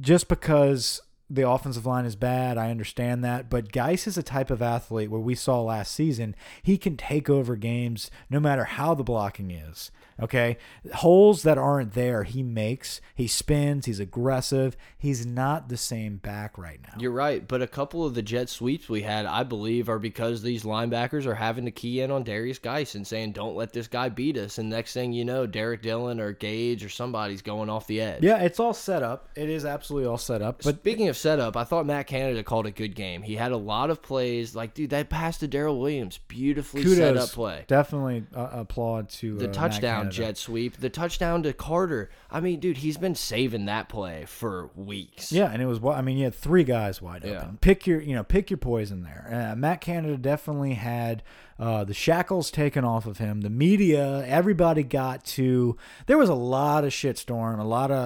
just 0.00 0.28
because 0.28 1.00
the 1.30 1.48
offensive 1.48 1.86
line 1.86 2.04
is 2.04 2.16
bad, 2.16 2.58
I 2.58 2.70
understand 2.70 3.22
that. 3.24 3.48
But 3.48 3.70
Guice 3.70 4.08
is 4.08 4.18
a 4.18 4.24
type 4.24 4.50
of 4.50 4.60
athlete 4.60 5.10
where 5.10 5.20
we 5.20 5.36
saw 5.36 5.60
last 5.62 5.94
season, 5.94 6.34
he 6.64 6.76
can 6.76 6.96
take 6.96 7.30
over 7.30 7.54
games 7.54 8.10
no 8.28 8.40
matter 8.40 8.64
how 8.64 8.94
the 8.94 9.04
blocking 9.04 9.52
is. 9.52 9.92
Okay. 10.22 10.56
Holes 10.94 11.42
that 11.42 11.58
aren't 11.58 11.92
there, 11.94 12.22
he 12.24 12.42
makes. 12.42 13.00
He 13.14 13.26
spins. 13.26 13.86
He's 13.86 14.00
aggressive. 14.00 14.76
He's 14.96 15.26
not 15.26 15.68
the 15.68 15.76
same 15.76 16.16
back 16.16 16.56
right 16.56 16.80
now. 16.82 16.94
You're 16.98 17.10
right, 17.10 17.46
but 17.46 17.62
a 17.62 17.66
couple 17.66 18.04
of 18.04 18.14
the 18.14 18.22
jet 18.22 18.48
sweeps 18.48 18.88
we 18.88 19.02
had, 19.02 19.26
I 19.26 19.42
believe, 19.42 19.88
are 19.88 19.98
because 19.98 20.42
these 20.42 20.62
linebackers 20.62 21.26
are 21.26 21.34
having 21.34 21.64
to 21.64 21.70
key 21.70 22.00
in 22.00 22.10
on 22.10 22.24
Derrius 22.24 22.60
Guice 22.62 22.94
and 22.94 23.06
saying, 23.06 23.32
"Don't 23.32 23.56
let 23.56 23.72
this 23.72 23.88
guy 23.88 24.08
beat 24.08 24.36
us." 24.38 24.58
And 24.58 24.70
next 24.70 24.92
thing 24.94 25.12
you 25.12 25.24
know, 25.24 25.46
Derrick 25.46 25.82
Dillon 25.82 26.20
or 26.20 26.32
Gage 26.32 26.84
or 26.84 26.88
somebody's 26.88 27.42
going 27.42 27.68
off 27.68 27.86
the 27.86 28.00
edge. 28.00 28.22
yeah, 28.22 28.38
it's 28.38 28.60
all 28.60 28.74
set 28.74 29.02
up. 29.02 29.28
It 29.36 29.48
is 29.48 29.64
absolutely 29.64 30.08
all 30.08 30.18
set 30.18 30.42
up. 30.42 30.62
But 30.62 30.76
Speaking 30.76 31.08
of 31.08 31.16
setup, 31.16 31.56
I 31.56 31.64
thought 31.64 31.86
Matt 31.86 32.06
Canada 32.06 32.42
called 32.42 32.66
a 32.66 32.70
good 32.70 32.94
game. 32.94 33.22
He 33.22 33.36
had 33.36 33.52
a 33.52 33.56
lot 33.56 33.90
of 33.90 34.02
plays. 34.02 34.54
Like, 34.54 34.74
dude, 34.74 34.90
that 34.90 35.08
pass 35.08 35.38
to 35.38 35.48
Darrel 35.48 35.78
Williams, 35.80 36.18
beautifully 36.28 36.82
kudos. 36.82 36.96
set 36.98 37.16
up 37.16 37.28
play. 37.30 37.64
Definitely 37.66 38.24
uh, 38.34 38.48
applaud 38.52 39.08
to 39.10 39.36
The 39.38 39.48
uh, 39.48 39.52
touchdown 39.52 40.03
Jet 40.10 40.36
sweep, 40.38 40.76
the 40.78 40.90
touchdown 40.90 41.42
to 41.44 41.52
Carter. 41.52 42.10
I 42.30 42.40
mean, 42.40 42.60
dude, 42.60 42.78
he's 42.78 42.96
been 42.96 43.14
saving 43.14 43.64
that 43.66 43.88
play 43.88 44.24
for 44.26 44.70
weeks. 44.74 45.30
Yeah, 45.32 45.50
and 45.50 45.60
it 45.62 45.66
was. 45.66 45.80
I 45.84 46.00
mean, 46.02 46.16
you 46.18 46.24
had 46.24 46.34
three 46.34 46.64
guys 46.64 47.00
wide 47.02 47.24
Yeah. 47.24 47.38
open. 47.42 47.58
Pick 47.60 47.86
your, 47.86 48.00
you 48.00 48.14
know, 48.14 48.22
pick 48.24 48.50
your 48.50 48.58
poison 48.58 49.02
there. 49.02 49.50
Uh, 49.52 49.56
Matt 49.56 49.80
Canada 49.80 50.16
definitely 50.16 50.74
had 50.74 51.22
uh, 51.58 51.84
the 51.84 51.94
shackles 51.94 52.50
taken 52.50 52.84
off 52.84 53.06
of 53.06 53.18
him. 53.18 53.42
The 53.42 53.50
media, 53.50 54.24
everybody 54.26 54.82
got 54.82 55.24
to. 55.26 55.76
There 56.06 56.18
was 56.18 56.28
a 56.28 56.34
lot 56.34 56.84
of 56.84 56.90
shitstorm, 56.92 57.58
a 57.58 57.64
lot 57.64 57.90
of 57.90 57.96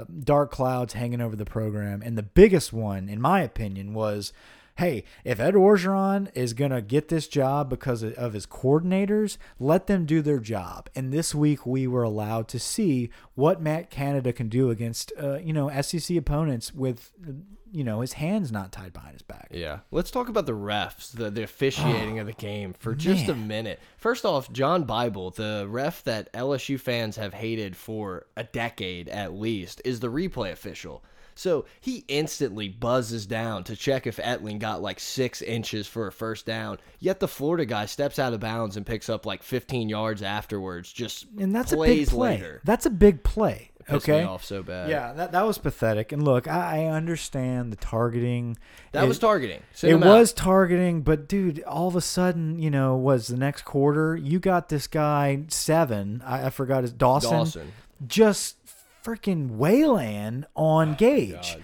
uh, 0.00 0.04
dark 0.24 0.50
clouds 0.50 0.94
hanging 0.94 1.20
over 1.20 1.36
the 1.36 1.44
program, 1.44 2.02
and 2.02 2.16
the 2.16 2.22
biggest 2.22 2.72
one, 2.72 3.08
in 3.08 3.20
my 3.20 3.40
opinion, 3.42 3.94
was. 3.94 4.32
Hey, 4.76 5.04
if 5.24 5.38
Ed 5.38 5.54
Orgeron 5.54 6.30
is 6.34 6.52
going 6.52 6.72
to 6.72 6.82
get 6.82 7.08
this 7.08 7.28
job 7.28 7.70
because 7.70 8.02
of- 8.02 8.32
his 8.32 8.44
coordinators, 8.46 9.36
let 9.60 9.86
them 9.86 10.04
do 10.04 10.20
their 10.20 10.40
job. 10.40 10.90
And 10.96 11.12
this 11.12 11.32
week 11.34 11.64
we 11.64 11.86
were 11.86 12.02
allowed 12.02 12.48
to 12.48 12.58
see 12.58 13.10
what 13.34 13.62
Matt 13.62 13.88
Canada 13.88 14.32
can 14.32 14.48
do 14.48 14.70
against, 14.70 15.12
uh, 15.22 15.38
you 15.38 15.52
know, 15.52 15.68
SEC 15.68 16.16
opponents 16.16 16.74
with, 16.74 17.12
you 17.70 17.84
know, 17.84 18.00
his 18.00 18.14
hands 18.14 18.50
not 18.50 18.72
tied 18.72 18.92
behind 18.92 19.12
his 19.12 19.22
back. 19.22 19.48
Yeah. 19.52 19.80
Let's 19.92 20.10
talk 20.10 20.28
about 20.28 20.46
the 20.46 20.52
refs, 20.52 21.12
the, 21.12 21.30
the 21.30 21.44
officiating 21.44 22.18
of 22.18 22.26
the 22.26 22.32
game 22.32 22.72
for 22.72 22.94
just 22.96 23.28
a 23.28 23.32
Oh, 23.32 23.36
minute. 23.36 23.78
First 23.96 24.24
off, 24.24 24.52
John 24.52 24.82
Bible, 24.84 25.30
the 25.30 25.66
ref 25.68 26.02
that 26.04 26.32
LSU 26.32 26.80
fans 26.80 27.14
have 27.16 27.34
hated 27.34 27.76
for 27.76 28.26
a 28.36 28.42
decade 28.44 29.08
at 29.08 29.34
least, 29.34 29.80
is 29.84 30.00
the 30.00 30.10
replay 30.10 30.50
official. 30.50 31.04
So 31.34 31.64
he 31.80 32.04
instantly 32.08 32.68
buzzes 32.68 33.26
down 33.26 33.64
to 33.64 33.76
check 33.76 34.06
if 34.06 34.16
Etling 34.18 34.58
got 34.58 34.82
like 34.82 35.00
six 35.00 35.42
inches 35.42 35.86
for 35.86 36.06
a 36.06 36.12
first 36.12 36.46
down. 36.46 36.78
Yet 37.00 37.20
the 37.20 37.28
Florida 37.28 37.66
guy 37.66 37.86
steps 37.86 38.18
out 38.18 38.32
of 38.32 38.40
bounds 38.40 38.76
and 38.76 38.86
picks 38.86 39.08
up 39.08 39.26
like 39.26 39.42
15 39.42 39.88
yards 39.88 40.22
afterwards. 40.22 40.92
Just 40.92 41.26
And 41.38 41.54
that's 41.54 41.72
a 41.72 41.76
big 41.76 42.08
play. 42.08 42.30
later. 42.36 42.60
That's 42.64 42.86
a 42.86 42.90
big 42.90 43.22
play. 43.22 43.70
Okay. 43.90 44.22
off 44.22 44.42
so 44.42 44.62
bad. 44.62 44.88
Yeah, 44.88 45.12
that, 45.12 45.32
that 45.32 45.44
was 45.46 45.58
pathetic. 45.58 46.10
And 46.12 46.24
look, 46.24 46.48
I, 46.48 46.84
I 46.84 46.84
understand 46.86 47.70
the 47.70 47.76
targeting. 47.76 48.56
that 48.92 49.04
It- 49.04 49.08
was 49.08 49.18
targeting. 49.18 49.58
It 49.58 49.62
Send 49.74 50.02
out. 50.02 50.18
was 50.18 50.32
targeting, 50.32 51.02
but 51.02 51.28
dude, 51.28 51.62
all 51.64 51.88
of 51.88 51.94
a 51.96 52.00
sudden, 52.00 52.58
you 52.58 52.70
know, 52.70 52.96
was 52.96 53.26
the 53.26 53.36
next 53.36 53.66
quarter, 53.66 54.16
you 54.16 54.38
got 54.38 54.70
this 54.70 54.86
guy 54.86 55.42
seven. 55.48 56.22
I, 56.24 56.46
I 56.46 56.50
forgot 56.50 56.82
his 56.84 56.92
Dawson, 56.94 57.30
Dawson. 57.30 57.72
just 58.06 58.56
freaking 59.04 59.56
wayland 59.56 60.46
on 60.56 60.92
oh 60.92 60.94
Gage, 60.94 61.58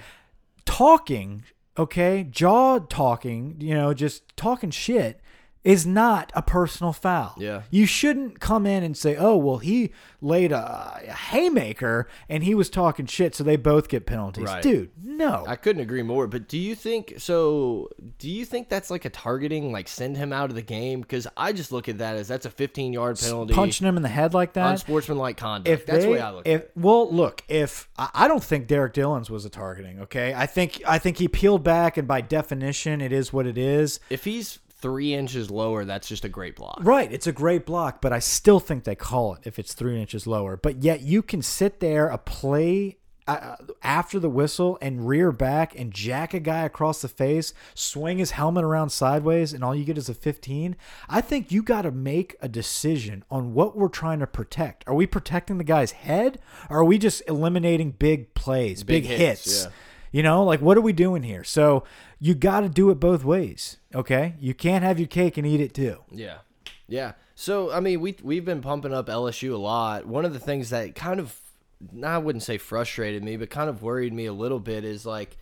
talking. 0.64 1.44
Okay, 1.79 2.24
jaw 2.24 2.79
talking. 2.79 3.57
You 3.59 3.74
know, 3.74 3.94
just 3.94 4.37
talking 4.37 4.70
shit 4.70 5.20
is 5.62 5.87
not 5.87 6.33
a 6.35 6.40
personal 6.40 6.92
foul. 6.92 7.35
Yeah. 7.37 7.62
You 7.70 7.85
shouldn't 7.85 8.40
come 8.40 8.64
in 8.66 8.83
and 8.83 8.96
say, 8.96 9.16
"Oh, 9.16 9.37
well, 9.37 9.59
he 9.59 9.92
laid 10.23 10.53
a, 10.53 11.03
a 11.07 11.12
haymaker 11.12 12.09
and 12.29 12.44
he 12.44 12.55
was 12.55 12.70
talking 12.70 13.07
shit, 13.07 13.35
so 13.35 13.44
they 13.44 13.57
both 13.57 13.88
get 13.88 14.07
penalties." 14.07 14.46
Right. 14.46 14.62
Dude, 14.62 14.90
no. 15.03 15.44
I 15.46 15.57
couldn't 15.57 15.83
agree 15.83 16.03
more. 16.03 16.27
But 16.27 16.49
do 16.49 16.57
you 16.59 16.75
think 16.75 17.14
so? 17.18 17.90
Do 18.18 18.31
you 18.31 18.46
think 18.46 18.70
that's 18.70 18.90
like 18.90 19.05
a 19.05 19.11
targeting, 19.11 19.70
like 19.70 19.87
send 19.88 20.16
him 20.16 20.33
out 20.33 20.49
of 20.49 20.57
the 20.57 20.62
game? 20.62 21.03
Because 21.03 21.27
I 21.37 21.53
just 21.53 21.73
look 21.73 21.88
at 21.88 21.99
that 21.99 22.16
as 22.16 22.29
that's 22.29 22.46
a 22.46 22.51
15 22.51 22.92
yard 22.94 23.18
penalty, 23.18 23.53
Punching 23.53 23.87
him 23.87 23.96
in 23.96 24.03
the 24.03 24.09
head 24.09 24.33
like 24.33 24.55
that. 24.55 24.70
unsportsmanlike 24.70 25.37
conduct. 25.37 25.68
if 25.68 25.85
that's 25.85 25.99
they, 25.99 26.07
the 26.07 26.12
way 26.12 26.20
I 26.20 26.31
look 26.31 26.46
if, 26.46 26.61
at 26.61 26.66
it. 26.68 26.73
Well, 26.75 27.12
look, 27.12 27.44
if 27.49 27.88
I 27.99 28.09
I 28.14 28.29
don't 28.29 28.42
think 28.42 28.66
Derrick 28.66 28.94
Dillon's 28.94 29.29
was 29.29 29.44
a 29.44 29.51
targeting. 29.51 30.01
Okay, 30.01 30.33
I 30.35 30.46
think 30.46 30.81
I 30.87 30.99
think 30.99 31.18
he 31.18 31.29
peeled 31.29 31.62
back, 31.62 31.99
and 31.99 32.09
by 32.09 32.23
definition, 32.23 33.03
it 33.03 33.12
is 33.12 33.31
what 33.31 33.46
it 33.46 33.59
is. 33.59 34.01
If 34.09 34.25
he's 34.25 34.59
three 34.80 35.14
inches 35.14 35.50
lower, 35.50 35.84
that's 35.84 36.08
just 36.08 36.24
a 36.24 36.28
great 36.28 36.56
block. 36.56 36.78
Right, 36.80 37.10
it's 37.12 37.26
a 37.26 37.32
great 37.32 37.66
block, 37.66 38.00
but 38.00 38.12
I 38.12 38.18
still 38.18 38.60
think 38.60 38.84
they 38.84 38.94
call 38.94 39.34
it 39.34 39.40
if 39.44 39.58
it's 39.58 39.74
three 39.74 40.00
inches 40.00 40.26
lower. 40.26 40.56
But 40.56 40.82
yet 40.82 41.02
you 41.02 41.22
can 41.22 41.42
sit 41.42 41.80
there 41.80 42.08
a 42.08 42.18
play 42.18 42.96
uh, 43.28 43.54
after 43.82 44.18
the 44.18 44.30
whistle 44.30 44.76
and 44.80 45.06
rear 45.06 45.30
back 45.30 45.78
and 45.78 45.92
jack 45.92 46.34
a 46.34 46.40
guy 46.40 46.64
across 46.64 47.00
the 47.02 47.08
face, 47.08 47.54
swing 47.74 48.18
his 48.18 48.32
helmet 48.32 48.64
around 48.64 48.90
sideways, 48.90 49.52
and 49.52 49.62
all 49.62 49.74
you 49.74 49.84
get 49.84 49.98
is 49.98 50.08
a 50.08 50.14
15. 50.14 50.74
I 51.08 51.20
think 51.20 51.52
you 51.52 51.62
got 51.62 51.82
to 51.82 51.92
make 51.92 52.34
a 52.40 52.48
decision 52.48 53.22
on 53.30 53.54
what 53.54 53.76
we're 53.76 53.88
trying 53.88 54.18
to 54.18 54.26
protect. 54.26 54.82
Are 54.88 54.94
we 54.94 55.06
protecting 55.06 55.58
the 55.58 55.64
guy's 55.64 55.92
head, 55.92 56.40
or 56.68 56.78
are 56.78 56.84
we 56.84 56.98
just 56.98 57.22
eliminating 57.28 57.92
big 57.92 58.34
plays, 58.34 58.82
big, 58.82 59.04
Big 59.04 59.10
hits? 59.18 59.44
hits, 59.44 59.64
yeah. 59.64 59.70
You 60.12 60.24
know, 60.24 60.42
like 60.42 60.60
what 60.60 60.76
are 60.76 60.80
we 60.80 60.92
doing 60.92 61.22
here? 61.22 61.44
So 61.44 61.84
you 62.18 62.34
got 62.34 62.60
to 62.60 62.68
do 62.68 62.90
it 62.90 62.96
both 62.96 63.22
ways. 63.22 63.76
Okay, 63.94 64.35
you 64.40 64.55
can't 64.55 64.85
have 64.85 64.98
your 64.98 65.09
cake 65.09 65.37
and 65.37 65.46
eat 65.46 65.61
it 65.61 65.74
too. 65.74 65.98
Yeah. 66.11 66.38
Yeah. 66.87 67.12
So 67.35 67.72
I 67.72 67.81
mean, 67.81 68.00
we 68.00 68.16
we've 68.22 68.44
been 68.44 68.61
pumping 68.61 68.94
up 68.94 69.07
LSU 69.07 69.55
a 69.55 69.57
lot. 69.57 70.07
One 70.07 70.24
of 70.24 70.33
the 70.33 70.38
things 70.38 70.70
that 70.70 70.94
kind 70.94 71.20
of 71.20 71.40
I 72.05 72.18
wouldn't 72.18 72.42
say 72.42 72.59
frustrated 72.59 73.24
me, 73.24 73.37
but 73.37 73.50
kind 73.50 73.70
of 73.70 73.83
worried 73.83 74.12
me 74.12 74.26
a 74.26 74.33
little 74.33 74.61
bit 74.61 74.85
is 74.85 75.07
like 75.07 75.37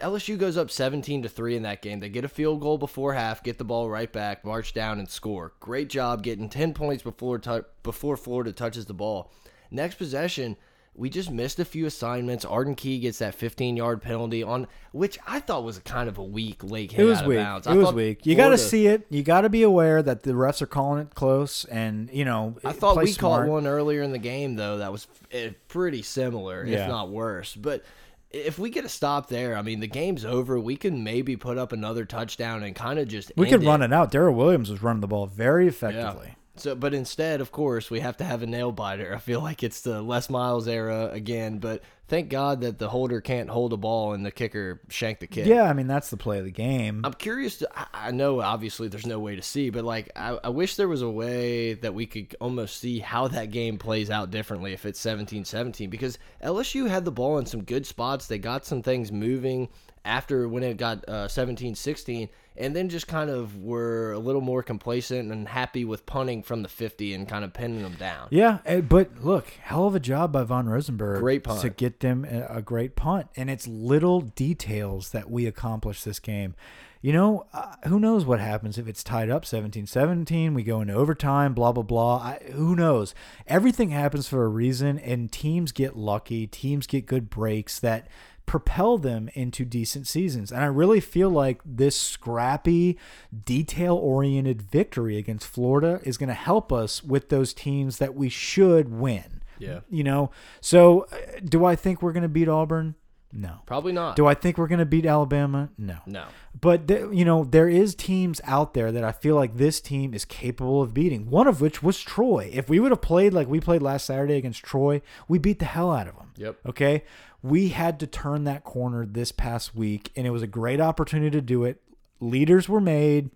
LSU 0.00 0.38
goes 0.38 0.56
up 0.56 0.70
17 0.70 1.22
to 1.22 1.28
3 1.28 1.56
in 1.56 1.62
that 1.64 1.82
game. 1.82 2.00
They 2.00 2.08
get 2.08 2.24
a 2.24 2.28
field 2.28 2.60
goal 2.60 2.78
before 2.78 3.12
half, 3.12 3.42
get 3.42 3.58
the 3.58 3.64
ball 3.64 3.90
right 3.90 4.10
back, 4.10 4.44
march 4.44 4.72
down 4.72 4.98
and 4.98 5.08
score. 5.10 5.52
Great 5.60 5.90
job 5.90 6.22
getting 6.22 6.48
10 6.48 6.72
points 6.72 7.02
before 7.02 7.40
before 7.82 8.16
Florida 8.16 8.52
touches 8.52 8.86
the 8.86 8.94
ball. 8.94 9.30
Next 9.70 9.96
possession, 9.96 10.56
we 10.94 11.08
just 11.08 11.30
missed 11.30 11.58
a 11.58 11.64
few 11.64 11.86
assignments. 11.86 12.44
Arden 12.44 12.74
Key 12.74 12.98
gets 12.98 13.18
that 13.20 13.34
15 13.34 13.76
yard 13.76 14.02
penalty 14.02 14.42
on 14.42 14.66
which 14.92 15.18
I 15.26 15.40
thought 15.40 15.62
was 15.64 15.78
kind 15.78 16.08
of 16.08 16.18
a 16.18 16.22
weak 16.24 16.62
late 16.64 16.92
hit 16.92 17.02
It 17.06 17.08
was 17.08 17.22
weak. 17.22 17.38
bounds. 17.38 17.66
It 17.66 17.70
I 17.70 17.74
was 17.76 17.92
weak. 17.92 18.26
You 18.26 18.34
got 18.34 18.48
to 18.50 18.58
see 18.58 18.86
it. 18.88 19.06
You 19.08 19.22
got 19.22 19.42
to 19.42 19.48
be 19.48 19.62
aware 19.62 20.02
that 20.02 20.24
the 20.24 20.32
refs 20.32 20.60
are 20.60 20.66
calling 20.66 21.00
it 21.02 21.14
close, 21.14 21.64
and 21.66 22.10
you 22.12 22.24
know. 22.24 22.56
I 22.64 22.72
thought 22.72 22.96
we 22.96 23.06
smart. 23.12 23.42
caught 23.46 23.48
one 23.52 23.66
earlier 23.66 24.02
in 24.02 24.12
the 24.12 24.18
game 24.18 24.56
though 24.56 24.78
that 24.78 24.90
was 24.92 25.06
eh, 25.30 25.50
pretty 25.68 26.02
similar, 26.02 26.64
Yeah. 26.66 26.82
if 26.84 26.88
not 26.88 27.08
worse. 27.10 27.54
But 27.54 27.84
if 28.32 28.58
we 28.58 28.68
get 28.70 28.84
a 28.84 28.88
stop 28.88 29.28
there, 29.28 29.56
I 29.56 29.62
mean 29.62 29.80
the 29.80 29.86
game's 29.86 30.24
over. 30.24 30.58
We 30.60 30.76
can 30.76 31.02
maybe 31.04 31.36
put 31.36 31.56
up 31.56 31.72
another 31.72 32.04
touchdown 32.04 32.62
and 32.62 32.74
kind 32.76 32.98
of 32.98 33.08
just 33.08 33.32
We 33.36 33.48
could 33.48 33.62
it. 33.62 33.66
run 33.66 33.80
it 33.82 33.92
out. 33.92 34.10
Darrel 34.10 34.34
Williams 34.34 34.70
was 34.70 34.82
running 34.82 35.00
the 35.00 35.08
ball 35.08 35.26
very 35.26 35.66
effectively. 35.68 36.34
So, 36.60 36.74
but 36.74 36.94
instead, 36.94 37.40
of 37.40 37.52
course, 37.52 37.90
we 37.90 38.00
have 38.00 38.16
to 38.18 38.24
have 38.24 38.42
a 38.42 38.46
nail 38.46 38.72
biter. 38.72 39.14
I 39.14 39.18
feel 39.18 39.40
like 39.40 39.62
it's 39.62 39.80
the 39.80 40.02
Les 40.02 40.28
Miles 40.30 40.68
era 40.68 41.08
again. 41.12 41.58
But 41.58 41.82
thank 42.08 42.28
God 42.28 42.60
that 42.62 42.78
the 42.78 42.88
holder 42.88 43.20
can't 43.20 43.48
hold 43.48 43.72
a 43.72 43.76
ball 43.76 44.12
and 44.12 44.24
the 44.26 44.30
kicker 44.30 44.80
shank 44.88 45.20
the 45.20 45.26
kick. 45.26 45.46
Yeah, 45.46 45.62
I 45.64 45.72
mean 45.72 45.86
that's 45.86 46.10
the 46.10 46.16
play 46.16 46.38
of 46.38 46.44
the 46.44 46.50
game. 46.50 47.02
I'm 47.04 47.14
curious 47.14 47.58
to. 47.58 47.68
I- 47.74 47.86
I 47.92 48.10
know 48.12 48.40
obviously 48.40 48.88
there's 48.88 49.06
no 49.06 49.18
way 49.20 49.36
to 49.36 49.42
see, 49.42 49.70
but 49.70 49.84
like 49.84 50.10
I, 50.16 50.38
I 50.44 50.48
wish 50.48 50.76
there 50.76 50.88
was 50.88 51.02
a 51.02 51.10
way 51.10 51.74
that 51.74 51.92
we 51.94 52.06
could 52.06 52.34
almost 52.40 52.78
see 52.78 52.98
how 52.98 53.28
that 53.28 53.50
game 53.50 53.76
plays 53.78 54.10
out 54.10 54.30
differently 54.30 54.72
if 54.72 54.86
it's 54.86 55.00
17-17 55.04 55.90
because 55.90 56.18
LSU 56.42 56.88
had 56.88 57.04
the 57.04 57.12
ball 57.12 57.38
in 57.38 57.46
some 57.46 57.62
good 57.62 57.84
spots. 57.86 58.26
They 58.26 58.38
got 58.38 58.64
some 58.64 58.82
things 58.82 59.12
moving 59.12 59.68
after 60.04 60.48
when 60.48 60.62
it 60.62 60.78
got 60.78 61.04
uh, 61.08 61.28
17-16 61.28 62.28
and 62.60 62.76
then 62.76 62.88
just 62.88 63.08
kind 63.08 63.30
of 63.30 63.62
were 63.62 64.12
a 64.12 64.18
little 64.18 64.40
more 64.40 64.62
complacent 64.62 65.32
and 65.32 65.48
happy 65.48 65.84
with 65.84 66.06
punting 66.06 66.42
from 66.42 66.62
the 66.62 66.68
50 66.68 67.14
and 67.14 67.28
kind 67.28 67.44
of 67.44 67.52
pinning 67.52 67.82
them 67.82 67.94
down. 67.94 68.28
Yeah, 68.30 68.58
eh, 68.66 68.80
but 68.80 69.24
look, 69.24 69.48
hell 69.62 69.86
of 69.86 69.94
a 69.94 70.00
job 70.00 70.32
by 70.32 70.44
Von 70.44 70.68
Rosenberg. 70.68 71.20
Great 71.20 71.44
punt. 71.44 71.62
to 71.62 71.70
get 71.70 72.00
them 72.00 72.24
a, 72.24 72.60
great 72.60 72.94
punt, 72.94 73.28
and 73.36 73.48
it's 73.50 73.66
little 73.66 74.20
details 74.20 75.10
that 75.10 75.30
we 75.30 75.46
accomplish 75.46 76.04
this 76.04 76.18
game. 76.18 76.54
You 77.02 77.14
know, 77.14 77.46
uh, 77.54 77.76
who 77.86 77.98
knows 77.98 78.26
what 78.26 78.40
happens 78.40 78.76
if 78.76 78.86
it's 78.86 79.02
tied 79.02 79.30
up 79.30 79.46
17-17, 79.46 80.54
we 80.54 80.62
go 80.62 80.82
into 80.82 80.92
overtime, 80.92 81.54
blah 81.54 81.72
blah 81.72 81.82
blah. 81.82 82.16
I, 82.16 82.40
who 82.52 82.76
knows? 82.76 83.14
Everything 83.46 83.88
happens 83.88 84.28
for 84.28 84.44
a 84.44 84.48
reason, 84.48 84.98
and 84.98 85.32
teams 85.32 85.72
get 85.72 85.96
lucky. 85.96 86.46
Teams 86.46 86.86
get 86.86 87.06
good 87.06 87.30
breaks 87.30 87.80
that 87.80 88.06
propel 88.50 88.98
them 88.98 89.30
into 89.34 89.64
decent 89.64 90.08
seasons. 90.08 90.50
And 90.50 90.60
I 90.60 90.66
really 90.66 90.98
feel 90.98 91.30
like 91.30 91.60
this 91.64 91.94
scrappy, 91.94 92.98
detail 93.44 93.94
oriented 93.94 94.60
victory 94.60 95.16
against 95.18 95.46
Florida 95.46 96.00
is 96.02 96.18
going 96.18 96.30
to 96.30 96.34
help 96.34 96.72
us 96.72 97.04
with 97.04 97.28
those 97.28 97.54
teams 97.54 97.98
that 97.98 98.16
we 98.16 98.28
should 98.28 98.88
win. 98.88 99.40
Yeah. 99.60 99.82
You 99.88 100.02
know, 100.02 100.32
so 100.60 101.02
uh, 101.12 101.38
do 101.44 101.64
I 101.64 101.76
think 101.76 102.02
we're 102.02 102.12
going 102.12 102.24
to 102.24 102.28
beat 102.28 102.48
Auburn? 102.48 102.96
No. 103.32 103.60
Probably 103.66 103.92
not. 103.92 104.16
Do 104.16 104.26
I 104.26 104.34
think 104.34 104.58
we're 104.58 104.66
going 104.66 104.80
to 104.80 104.86
beat 104.86 105.06
Alabama? 105.06 105.70
No. 105.78 105.98
no. 106.06 106.24
But 106.58 106.88
th- 106.88 107.08
you 107.12 107.24
know, 107.24 107.44
there 107.44 107.68
is 107.68 107.94
teams 107.94 108.40
out 108.44 108.74
there 108.74 108.90
that 108.90 109.04
I 109.04 109.12
feel 109.12 109.36
like 109.36 109.56
this 109.56 109.80
team 109.80 110.14
is 110.14 110.24
capable 110.24 110.82
of 110.82 110.92
beating. 110.92 111.30
One 111.30 111.46
of 111.46 111.60
which 111.60 111.82
was 111.82 112.00
Troy. 112.00 112.50
If 112.52 112.68
we 112.68 112.80
would 112.80 112.90
have 112.90 113.02
played 113.02 113.32
like 113.32 113.48
we 113.48 113.60
played 113.60 113.82
last 113.82 114.06
Saturday 114.06 114.34
against 114.36 114.64
Troy, 114.64 115.00
we 115.28 115.38
beat 115.38 115.60
the 115.60 115.64
hell 115.64 115.92
out 115.92 116.08
of 116.08 116.16
them. 116.16 116.32
Yep. 116.36 116.56
Okay. 116.66 117.04
We 117.42 117.68
had 117.68 118.00
to 118.00 118.06
turn 118.06 118.44
that 118.44 118.64
corner 118.64 119.06
this 119.06 119.32
past 119.32 119.74
week, 119.74 120.12
and 120.16 120.26
it 120.26 120.30
was 120.30 120.42
a 120.42 120.46
great 120.48 120.80
opportunity 120.80 121.30
to 121.30 121.40
do 121.40 121.64
it. 121.64 121.80
Leaders 122.20 122.68
were 122.68 122.80
made. 122.80 123.30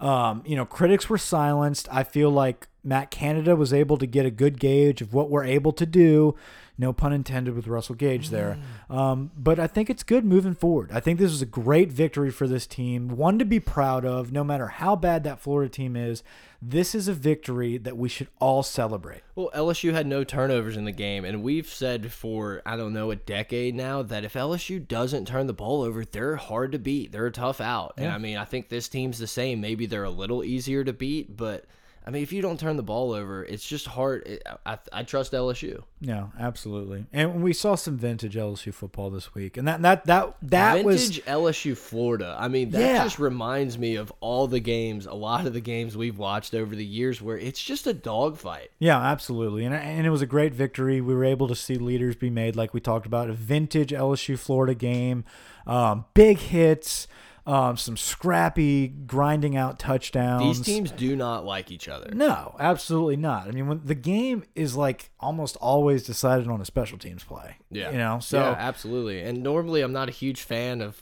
Um, 0.00 0.42
you 0.44 0.56
know, 0.56 0.66
critics 0.66 1.08
were 1.08 1.18
silenced. 1.18 1.88
I 1.90 2.02
feel 2.02 2.30
like 2.30 2.68
Matt 2.82 3.10
Canada 3.10 3.56
was 3.56 3.72
able 3.72 3.96
to 3.98 4.06
get 4.06 4.26
a 4.26 4.30
good 4.30 4.58
gauge 4.58 5.00
of 5.00 5.14
what 5.14 5.30
we're 5.30 5.44
able 5.44 5.72
to 5.72 5.86
do. 5.86 6.34
No 6.78 6.92
pun 6.92 7.12
intended 7.12 7.54
with 7.54 7.66
Russell 7.68 7.94
Gage 7.94 8.28
there. 8.28 8.58
Um, 8.90 9.30
but 9.36 9.58
I 9.58 9.66
think 9.66 9.88
it's 9.88 10.02
good 10.02 10.24
moving 10.24 10.54
forward. 10.54 10.90
I 10.92 11.00
think 11.00 11.18
this 11.18 11.30
was 11.30 11.40
a 11.40 11.46
great 11.46 11.90
victory 11.90 12.30
for 12.30 12.46
this 12.46 12.66
team, 12.66 13.08
one 13.08 13.38
to 13.38 13.44
be 13.46 13.60
proud 13.60 14.04
of, 14.04 14.30
no 14.30 14.44
matter 14.44 14.66
how 14.66 14.94
bad 14.94 15.24
that 15.24 15.40
Florida 15.40 15.70
team 15.70 15.96
is. 15.96 16.22
This 16.60 16.94
is 16.94 17.08
a 17.08 17.12
victory 17.14 17.78
that 17.78 17.96
we 17.96 18.08
should 18.08 18.28
all 18.40 18.62
celebrate. 18.62 19.22
Well, 19.34 19.50
LSU 19.54 19.92
had 19.92 20.06
no 20.06 20.24
turnovers 20.24 20.76
in 20.76 20.84
the 20.84 20.92
game, 20.92 21.24
and 21.24 21.42
we've 21.42 21.68
said 21.68 22.12
for 22.12 22.62
I 22.66 22.76
don't 22.76 22.92
know 22.92 23.10
a 23.10 23.16
decade 23.16 23.74
now 23.74 24.02
that 24.02 24.24
if 24.24 24.34
LSU 24.34 24.86
doesn't 24.86 25.26
turn 25.28 25.46
the 25.46 25.52
ball 25.52 25.82
over, 25.82 26.04
they're 26.04 26.36
hard 26.36 26.72
to 26.72 26.78
beat. 26.78 27.12
They're 27.12 27.26
a 27.26 27.32
tough 27.32 27.60
out, 27.60 27.94
and 27.96 28.10
I 28.10 28.18
mean 28.18 28.36
I 28.36 28.44
think 28.44 28.68
this 28.68 28.88
team's 28.88 29.18
the 29.18 29.26
same. 29.26 29.60
Maybe 29.60 29.86
they're 29.86 30.04
a 30.04 30.10
little 30.10 30.42
easier 30.42 30.82
to 30.84 30.92
beat, 30.92 31.36
but 31.36 31.66
I 32.06 32.10
mean 32.12 32.22
if 32.22 32.32
you 32.32 32.40
don't 32.40 32.60
turn 32.60 32.76
the 32.76 32.82
ball 32.84 33.12
over, 33.12 33.44
it's 33.44 33.66
just 33.66 33.86
hard. 33.86 34.26
It, 34.26 34.42
I, 34.64 34.78
I 34.92 35.02
trust 35.02 35.32
LSU. 35.32 35.82
No, 36.00 36.30
absolutely. 36.38 37.06
And 37.12 37.42
we 37.42 37.52
saw 37.52 37.74
some 37.74 37.96
vintage 37.96 38.36
LSU 38.36 38.72
football 38.72 39.10
this 39.10 39.34
week, 39.34 39.56
and 39.56 39.66
that 39.66 39.82
that 39.82 40.04
that 40.04 40.36
that 40.42 40.84
was 40.84 41.02
Vintage 41.08 41.24
LSU 41.24 41.76
Florida. 41.76 42.36
I 42.38 42.46
mean 42.48 42.70
that 42.70 42.80
Yeah. 42.80 43.02
just 43.04 43.18
reminds 43.18 43.76
me 43.76 43.96
of 43.96 44.12
all 44.20 44.46
the 44.46 44.60
games, 44.60 45.06
a 45.06 45.14
lot 45.14 45.46
of 45.46 45.52
the 45.52 45.60
games 45.60 45.96
we've 45.96 46.18
watched 46.18 46.54
over 46.54 46.76
the 46.76 46.84
years 46.84 47.20
where 47.20 47.38
it's 47.38 47.60
just 47.62 47.86
a 47.88 47.92
dogfight. 47.92 48.70
Yeah, 48.78 49.00
absolutely. 49.00 49.64
And, 49.64 49.74
and 49.74 50.06
it 50.06 50.10
was 50.10 50.22
a 50.22 50.26
great 50.26 50.54
victory. 50.54 51.00
We 51.00 51.14
were 51.14 51.24
able 51.24 51.48
to 51.48 51.56
see 51.56 51.74
leaders 51.74 52.14
be 52.14 52.30
made, 52.30 52.54
like 52.54 52.72
we 52.72 52.80
talked 52.80 53.06
about, 53.06 53.28
a 53.30 53.32
vintage 53.32 53.90
LSU 53.90 54.38
Florida 54.38 54.74
game, 54.74 55.24
um, 55.66 56.04
big 56.14 56.38
hits, 56.38 57.08
um, 57.46 57.76
some 57.76 57.96
scrappy, 57.96 58.88
grinding 58.88 59.56
out 59.56 59.78
touchdowns. 59.78 60.58
These 60.58 60.66
teams 60.66 60.90
do 60.90 61.14
not 61.14 61.44
like 61.44 61.70
each 61.70 61.88
other. 61.88 62.10
No, 62.12 62.56
absolutely 62.58 63.16
not. 63.16 63.46
I 63.46 63.52
mean, 63.52 63.68
when 63.68 63.80
the 63.84 63.94
game 63.94 64.44
is 64.54 64.74
like 64.76 65.10
almost 65.20 65.56
always 65.56 66.02
decided 66.02 66.48
on 66.48 66.60
a 66.60 66.64
special 66.64 66.98
teams 66.98 67.22
play. 67.22 67.56
Yeah. 67.70 67.92
You 67.92 67.98
know, 67.98 68.18
so 68.18 68.40
yeah, 68.40 68.56
absolutely. 68.58 69.22
And 69.22 69.42
normally 69.42 69.82
I'm 69.82 69.92
not 69.92 70.08
a 70.08 70.12
huge 70.12 70.42
fan 70.42 70.80
of 70.80 71.00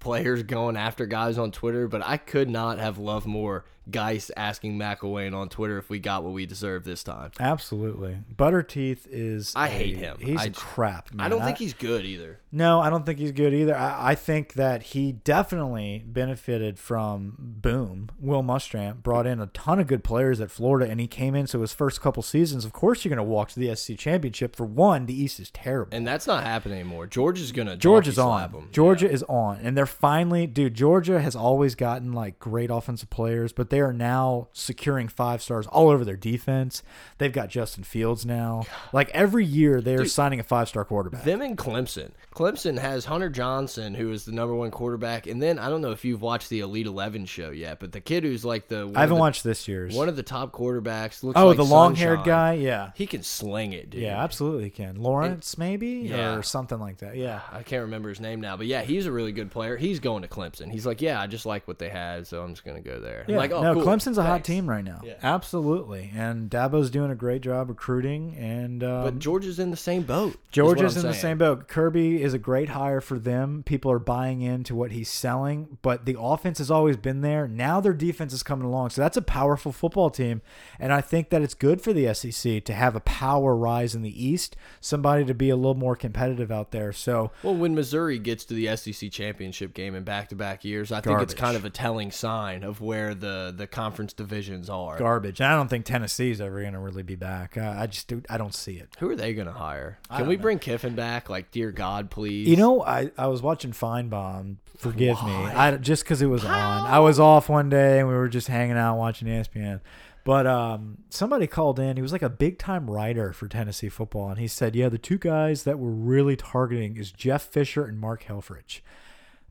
players 0.00 0.42
going 0.42 0.76
after 0.76 1.04
guys 1.04 1.36
on 1.36 1.50
Twitter, 1.50 1.86
but 1.86 2.02
I 2.04 2.16
could 2.16 2.48
not 2.48 2.78
have 2.78 2.98
loved 2.98 3.26
more 3.26 3.64
Guice 3.90 4.30
asking 4.36 4.78
McElwain 4.78 5.34
on 5.36 5.48
Twitter 5.48 5.78
if 5.78 5.90
we 5.90 5.98
got 5.98 6.22
what 6.24 6.32
we 6.32 6.46
deserved 6.46 6.84
this 6.86 7.02
time. 7.04 7.30
absolutely. 7.40 8.18
Butterteeth 8.36 9.06
is. 9.10 9.52
I 9.54 9.66
a- 9.68 9.70
hate 9.70 9.96
him. 9.96 10.16
He's 10.20 10.40
I 10.40 10.48
crap. 10.50 11.12
Man. 11.12 11.24
I 11.24 11.28
don't 11.28 11.42
think 11.42 11.58
he's 11.58 11.74
good 11.74 12.04
either. 12.04 12.40
No, 12.50 12.80
I 12.80 12.88
don't 12.90 13.04
think 13.04 13.18
he's 13.18 13.32
good 13.32 13.52
either. 13.52 13.76
I, 13.76 14.10
I 14.10 14.14
think 14.14 14.54
that 14.54 14.82
he 14.84 15.12
definitely 15.12 16.02
benefited 16.06 16.78
from 16.78 17.34
boom. 17.38 18.10
Will 18.18 18.42
Muschamp 18.42 19.02
brought 19.02 19.26
in 19.26 19.40
a 19.40 19.46
ton 19.46 19.80
of 19.80 19.86
good 19.86 20.04
players 20.04 20.40
at 20.40 20.50
Florida, 20.50 20.90
and 20.90 21.00
he 21.00 21.06
came 21.06 21.34
in. 21.34 21.46
So 21.46 21.60
his 21.60 21.72
first 21.72 22.00
couple 22.00 22.22
seasons, 22.22 22.64
of 22.64 22.72
course, 22.72 23.04
you're 23.04 23.10
going 23.14 23.24
to 23.26 23.30
walk 23.30 23.50
to 23.50 23.60
the 23.60 23.74
SC 23.74 23.96
championship. 23.98 24.54
For 24.56 24.64
one, 24.64 25.06
the 25.06 25.20
East 25.20 25.40
is 25.40 25.50
terrible. 25.50 25.94
And 25.96 26.06
that's 26.06 26.26
not 26.26 26.44
happening 26.44 26.78
anymore. 26.80 27.06
George 27.06 27.40
is 27.40 27.52
gonna 27.52 27.76
Georgia 27.76 28.12
donkey 28.12 28.50
is 28.50 28.54
on. 28.54 28.62
him. 28.62 28.68
Georgia 28.72 29.10
is 29.10 29.22
on, 29.24 29.58
and 29.62 29.76
they're 29.76 29.86
finally, 29.86 30.46
dude. 30.46 30.74
Georgia 30.74 31.20
has 31.20 31.34
always 31.36 31.74
gotten 31.74 32.12
like 32.12 32.38
great 32.38 32.70
offensive 32.70 33.10
players, 33.10 33.52
but 33.52 33.70
they 33.74 33.80
are 33.80 33.92
now 33.92 34.46
securing 34.52 35.08
five 35.08 35.42
stars 35.42 35.66
all 35.66 35.88
over 35.88 36.04
their 36.04 36.14
defense. 36.14 36.84
They've 37.18 37.32
got 37.32 37.48
Justin 37.48 37.82
Fields 37.82 38.24
now. 38.24 38.66
Like 38.92 39.10
every 39.10 39.44
year, 39.44 39.80
they're 39.80 40.06
signing 40.06 40.38
a 40.38 40.44
five 40.44 40.68
star 40.68 40.84
quarterback. 40.84 41.24
Them 41.24 41.42
and 41.42 41.58
Clemson. 41.58 42.12
Clemson 42.32 42.78
has 42.78 43.04
Hunter 43.04 43.30
Johnson, 43.30 43.94
who 43.94 44.12
is 44.12 44.24
the 44.24 44.32
number 44.32 44.54
one 44.54 44.70
quarterback, 44.70 45.26
and 45.26 45.42
then 45.42 45.58
I 45.58 45.68
don't 45.68 45.80
know 45.80 45.90
if 45.90 46.04
you've 46.04 46.22
watched 46.22 46.50
the 46.50 46.60
Elite 46.60 46.86
Eleven 46.86 47.26
show 47.26 47.50
yet, 47.50 47.80
but 47.80 47.90
the 47.90 48.00
kid 48.00 48.22
who's 48.22 48.44
like 48.44 48.68
the 48.68 48.92
I 48.94 49.00
haven't 49.00 49.16
the, 49.16 49.20
watched 49.20 49.42
this 49.42 49.66
year's. 49.66 49.94
one 49.94 50.08
of 50.08 50.14
the 50.14 50.22
top 50.22 50.52
quarterbacks. 50.52 51.24
Looks 51.24 51.38
oh, 51.38 51.48
like 51.48 51.56
the 51.56 51.64
long 51.64 51.96
haired 51.96 52.22
guy. 52.24 52.52
Yeah. 52.52 52.92
He 52.94 53.06
can 53.06 53.24
sling 53.24 53.72
it, 53.72 53.90
dude. 53.90 54.02
Yeah, 54.02 54.22
absolutely 54.22 54.70
can. 54.70 55.02
Lawrence, 55.02 55.58
maybe? 55.58 56.06
Yeah. 56.08 56.34
Or 56.34 56.42
something 56.44 56.78
like 56.78 56.98
that. 56.98 57.16
Yeah. 57.16 57.40
I 57.50 57.64
can't 57.64 57.82
remember 57.82 58.08
his 58.08 58.20
name 58.20 58.40
now, 58.40 58.56
but 58.56 58.66
yeah, 58.66 58.82
he's 58.82 59.06
a 59.06 59.12
really 59.12 59.32
good 59.32 59.50
player. 59.50 59.76
He's 59.76 59.98
going 59.98 60.22
to 60.22 60.28
Clemson. 60.28 60.70
He's 60.70 60.86
like, 60.86 61.00
yeah, 61.00 61.20
I 61.20 61.26
just 61.26 61.46
like 61.46 61.66
what 61.68 61.78
they 61.78 61.88
had, 61.88 62.26
so 62.26 62.42
I'm 62.42 62.52
just 62.52 62.64
gonna 62.64 62.80
go 62.80 63.00
there. 63.00 63.24
Yeah, 63.26 63.36
like, 63.36 63.52
oh, 63.52 63.62
no, 63.64 63.74
cool. 63.74 63.84
Clemson's 63.84 64.18
a 64.18 64.22
hot 64.22 64.44
team 64.44 64.68
right 64.68 64.84
now. 64.84 65.00
Yeah. 65.04 65.14
Absolutely, 65.22 66.10
and 66.14 66.50
Dabo's 66.50 66.90
doing 66.90 67.10
a 67.10 67.14
great 67.14 67.42
job 67.42 67.68
recruiting. 67.68 68.36
And 68.36 68.84
um, 68.84 69.04
But 69.04 69.18
Georgia's 69.18 69.58
in 69.58 69.70
the 69.70 69.76
same 69.76 70.02
boat. 70.02 70.32
is 70.32 70.38
Georgia's 70.50 70.96
in 70.96 71.02
the 71.02 71.14
same 71.14 71.38
boat. 71.38 71.68
Kirby 71.68 72.22
is 72.22 72.34
a 72.34 72.38
great 72.38 72.70
hire 72.70 73.00
for 73.00 73.18
them. 73.18 73.62
People 73.64 73.90
are 73.90 73.98
buying 73.98 74.42
into 74.42 74.74
what 74.74 74.92
he's 74.92 75.08
selling, 75.08 75.78
but 75.82 76.04
the 76.04 76.18
offense 76.18 76.58
has 76.58 76.70
always 76.70 76.96
been 76.96 77.20
there. 77.20 77.48
Now 77.48 77.80
their 77.80 77.92
defense 77.92 78.32
is 78.32 78.42
coming 78.42 78.66
along, 78.66 78.90
so 78.90 79.00
that's 79.00 79.16
a 79.16 79.22
powerful 79.22 79.72
football 79.72 80.10
team. 80.10 80.42
And 80.78 80.92
I 80.92 81.00
think 81.00 81.30
that 81.30 81.42
it's 81.42 81.54
good 81.54 81.80
for 81.80 81.92
the 81.92 82.12
SEC 82.14 82.64
to 82.64 82.74
have 82.74 82.94
a 82.94 83.00
power 83.00 83.56
rise 83.56 83.94
in 83.94 84.02
the 84.02 84.24
East, 84.24 84.56
somebody 84.80 85.24
to 85.24 85.34
be 85.34 85.50
a 85.50 85.56
little 85.56 85.74
more 85.74 85.96
competitive 85.96 86.50
out 86.50 86.70
there. 86.70 86.92
So 86.92 87.30
Well, 87.42 87.54
when 87.54 87.74
Missouri 87.74 88.18
gets 88.18 88.44
to 88.46 88.54
the 88.54 88.76
SEC 88.76 89.10
championship 89.10 89.74
game 89.74 89.94
in 89.94 90.04
back-to-back 90.04 90.64
years, 90.64 90.92
I 90.92 91.00
think 91.00 91.20
it's 91.20 91.34
kind 91.34 91.56
of 91.56 91.64
a 91.64 91.70
telling 91.70 92.10
sign 92.10 92.62
of 92.62 92.80
where 92.80 93.14
the 93.14 93.53
the 93.56 93.66
conference 93.66 94.12
divisions 94.12 94.68
are. 94.68 94.98
garbage. 94.98 95.40
I 95.40 95.54
don't 95.56 95.68
think 95.68 95.84
Tennessee's 95.84 96.40
ever 96.40 96.60
going 96.60 96.72
to 96.74 96.78
really 96.78 97.02
be 97.02 97.16
back. 97.16 97.56
Uh, 97.56 97.74
I 97.76 97.86
just 97.86 98.08
do, 98.08 98.22
I 98.28 98.38
don't 98.38 98.54
see 98.54 98.76
it. 98.76 98.88
Who 98.98 99.10
are 99.10 99.16
they 99.16 99.34
going 99.34 99.46
to 99.46 99.52
hire? 99.52 99.98
Can 100.14 100.26
we 100.26 100.36
know. 100.36 100.42
bring 100.42 100.58
Kiffin 100.58 100.94
back? 100.94 101.28
Like, 101.28 101.50
dear 101.50 101.72
God, 101.72 102.10
please. 102.10 102.48
You 102.48 102.56
know, 102.56 102.82
I, 102.82 103.10
I 103.16 103.26
was 103.28 103.42
watching 103.42 103.72
Finebaum. 103.72 104.56
Forgive 104.76 105.22
me, 105.24 105.32
I 105.32 105.76
just 105.76 106.02
because 106.02 106.20
it 106.20 106.26
was 106.26 106.44
on. 106.44 106.52
I 106.52 106.98
was 106.98 107.20
off 107.20 107.48
one 107.48 107.70
day 107.70 108.00
and 108.00 108.08
we 108.08 108.14
were 108.14 108.28
just 108.28 108.48
hanging 108.48 108.76
out 108.76 108.98
watching 108.98 109.28
ESPN. 109.28 109.80
But 110.24 110.46
um, 110.46 110.98
somebody 111.10 111.46
called 111.46 111.78
in. 111.78 111.96
He 111.96 112.02
was 112.02 112.12
like 112.12 112.22
a 112.22 112.30
big 112.30 112.58
time 112.58 112.90
writer 112.90 113.32
for 113.32 113.46
Tennessee 113.46 113.90
football, 113.90 114.30
and 114.30 114.38
he 114.38 114.48
said, 114.48 114.74
"Yeah, 114.74 114.88
the 114.88 114.98
two 114.98 115.18
guys 115.18 115.64
that 115.64 115.78
we're 115.78 115.90
really 115.90 116.34
targeting 116.34 116.96
is 116.96 117.12
Jeff 117.12 117.42
Fisher 117.42 117.84
and 117.84 118.00
Mark 118.00 118.24
Helfrich." 118.24 118.80